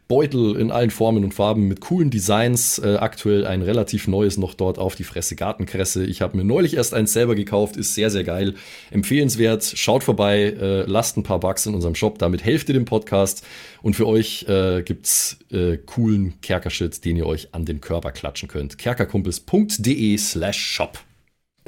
Beutel 0.10 0.56
in 0.56 0.72
allen 0.72 0.90
Formen 0.90 1.24
und 1.24 1.36
Farben 1.36 1.68
mit 1.68 1.82
coolen 1.82 2.10
Designs. 2.10 2.80
Äh, 2.80 2.96
aktuell 2.96 3.46
ein 3.46 3.62
relativ 3.62 4.08
neues 4.08 4.38
noch 4.38 4.56
dort 4.56 4.80
auf 4.80 4.96
die 4.96 5.04
Fresse 5.04 5.36
Gartenkresse. 5.36 6.04
Ich 6.04 6.22
habe 6.22 6.36
mir 6.36 6.44
neulich 6.44 6.76
erst 6.76 6.96
eins 6.96 7.14
selber 7.14 7.36
gekauft, 7.36 7.78
ist 7.78 7.94
sehr, 7.94 8.10
sehr 8.10 8.24
geil. 8.24 8.56
Empfehlenswert. 8.90 9.64
Schaut 9.64 10.04
vorbei, 10.04 10.56
äh, 10.60 10.82
lasst 10.88 11.16
ein 11.16 11.22
paar 11.22 11.40
Bucks 11.40 11.68
in 11.68 11.76
unserem 11.76 11.94
Shop. 11.94 12.18
Damit 12.18 12.44
helft 12.44 12.70
ihr 12.70 12.74
dem 12.74 12.86
Podcast. 12.86 13.46
Und 13.84 13.96
für 13.96 14.08
euch 14.08 14.48
äh, 14.50 14.82
gibt's 14.82 15.38
äh, 15.52 15.78
coolen 15.78 16.42
Kerkershit, 16.42 17.06
den 17.06 17.16
ihr 17.16 17.28
euch 17.28 17.50
an 17.54 17.66
den 17.66 17.80
Körper 17.80 18.12
klatschen 18.12 18.50
könnt. 18.50 18.80
kerkerkumpels.de 18.80 20.18
slash 20.18 20.58
shop. 20.58 20.98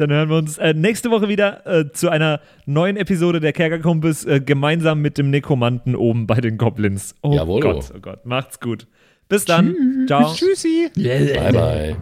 Dann 0.02 0.10
hören 0.10 0.30
wir 0.30 0.38
uns 0.38 0.58
äh, 0.58 0.74
nächste 0.74 1.12
Woche 1.12 1.30
wieder 1.30 1.64
äh, 1.68 1.92
zu 1.92 2.10
einer 2.10 2.40
neuen 2.66 2.98
Episode 2.98 3.40
der 3.40 3.54
Kerkerkumpels 3.54 4.26
äh, 4.26 4.42
gemeinsam 4.42 5.00
mit 5.00 5.20
dem 5.20 5.30
Nekromanten 5.30 5.96
oben 5.96 6.26
bei 6.26 6.42
den 6.42 6.58
Goblins. 6.58 7.14
Oh 7.22 7.36
Jawohl. 7.36 7.62
Gott, 7.62 7.94
oh 7.96 8.00
Gott. 8.00 8.26
Macht's 8.26 8.60
gut. 8.60 8.88
Bis 9.30 9.46
dann. 9.46 9.76
Ciao. 10.08 10.34
Tschüssi. 10.34 10.90
Bye, 10.96 11.52
bye. 11.54 11.98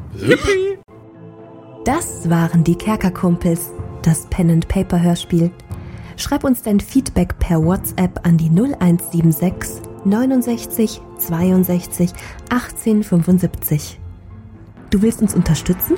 Das 1.83 2.29
waren 2.29 2.63
die 2.63 2.75
Kerkerkumpels, 2.75 3.69
das 4.01 4.29
Pen 4.29 4.49
and 4.49 4.67
Paper 4.69 5.03
Hörspiel. 5.03 5.51
Schreib 6.15 6.45
uns 6.45 6.61
dein 6.61 6.79
Feedback 6.79 7.37
per 7.39 7.61
WhatsApp 7.61 8.25
an 8.25 8.37
die 8.37 8.49
0176 8.49 9.81
69 10.05 11.01
62 11.17 12.11
18 12.49 13.03
75. 13.03 13.99
Du 14.89 15.01
willst 15.01 15.21
uns 15.21 15.35
unterstützen? 15.35 15.97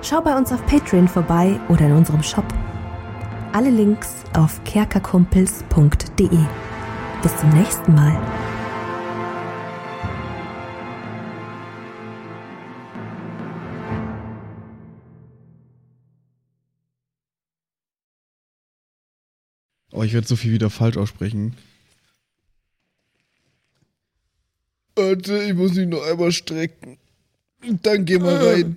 Schau 0.00 0.20
bei 0.22 0.36
uns 0.36 0.52
auf 0.52 0.64
Patreon 0.66 1.08
vorbei 1.08 1.58
oder 1.68 1.86
in 1.86 1.92
unserem 1.92 2.22
Shop. 2.22 2.44
Alle 3.52 3.70
Links 3.70 4.24
auf 4.34 4.62
kerkerkumpels.de. 4.64 6.38
Bis 7.22 7.36
zum 7.36 7.50
nächsten 7.50 7.94
Mal. 7.94 8.16
Oh, 19.90 20.04
ich 20.04 20.14
werde 20.14 20.28
so 20.28 20.36
viel 20.36 20.52
wieder 20.52 20.70
falsch 20.70 20.96
aussprechen. 20.96 21.56
Warte, 24.94 25.42
ich 25.42 25.54
muss 25.54 25.74
mich 25.74 25.88
noch 25.88 26.06
einmal 26.06 26.30
strecken. 26.30 26.98
Dann 27.82 28.04
gehen 28.04 28.22
wir 28.22 28.40
rein. 28.40 28.76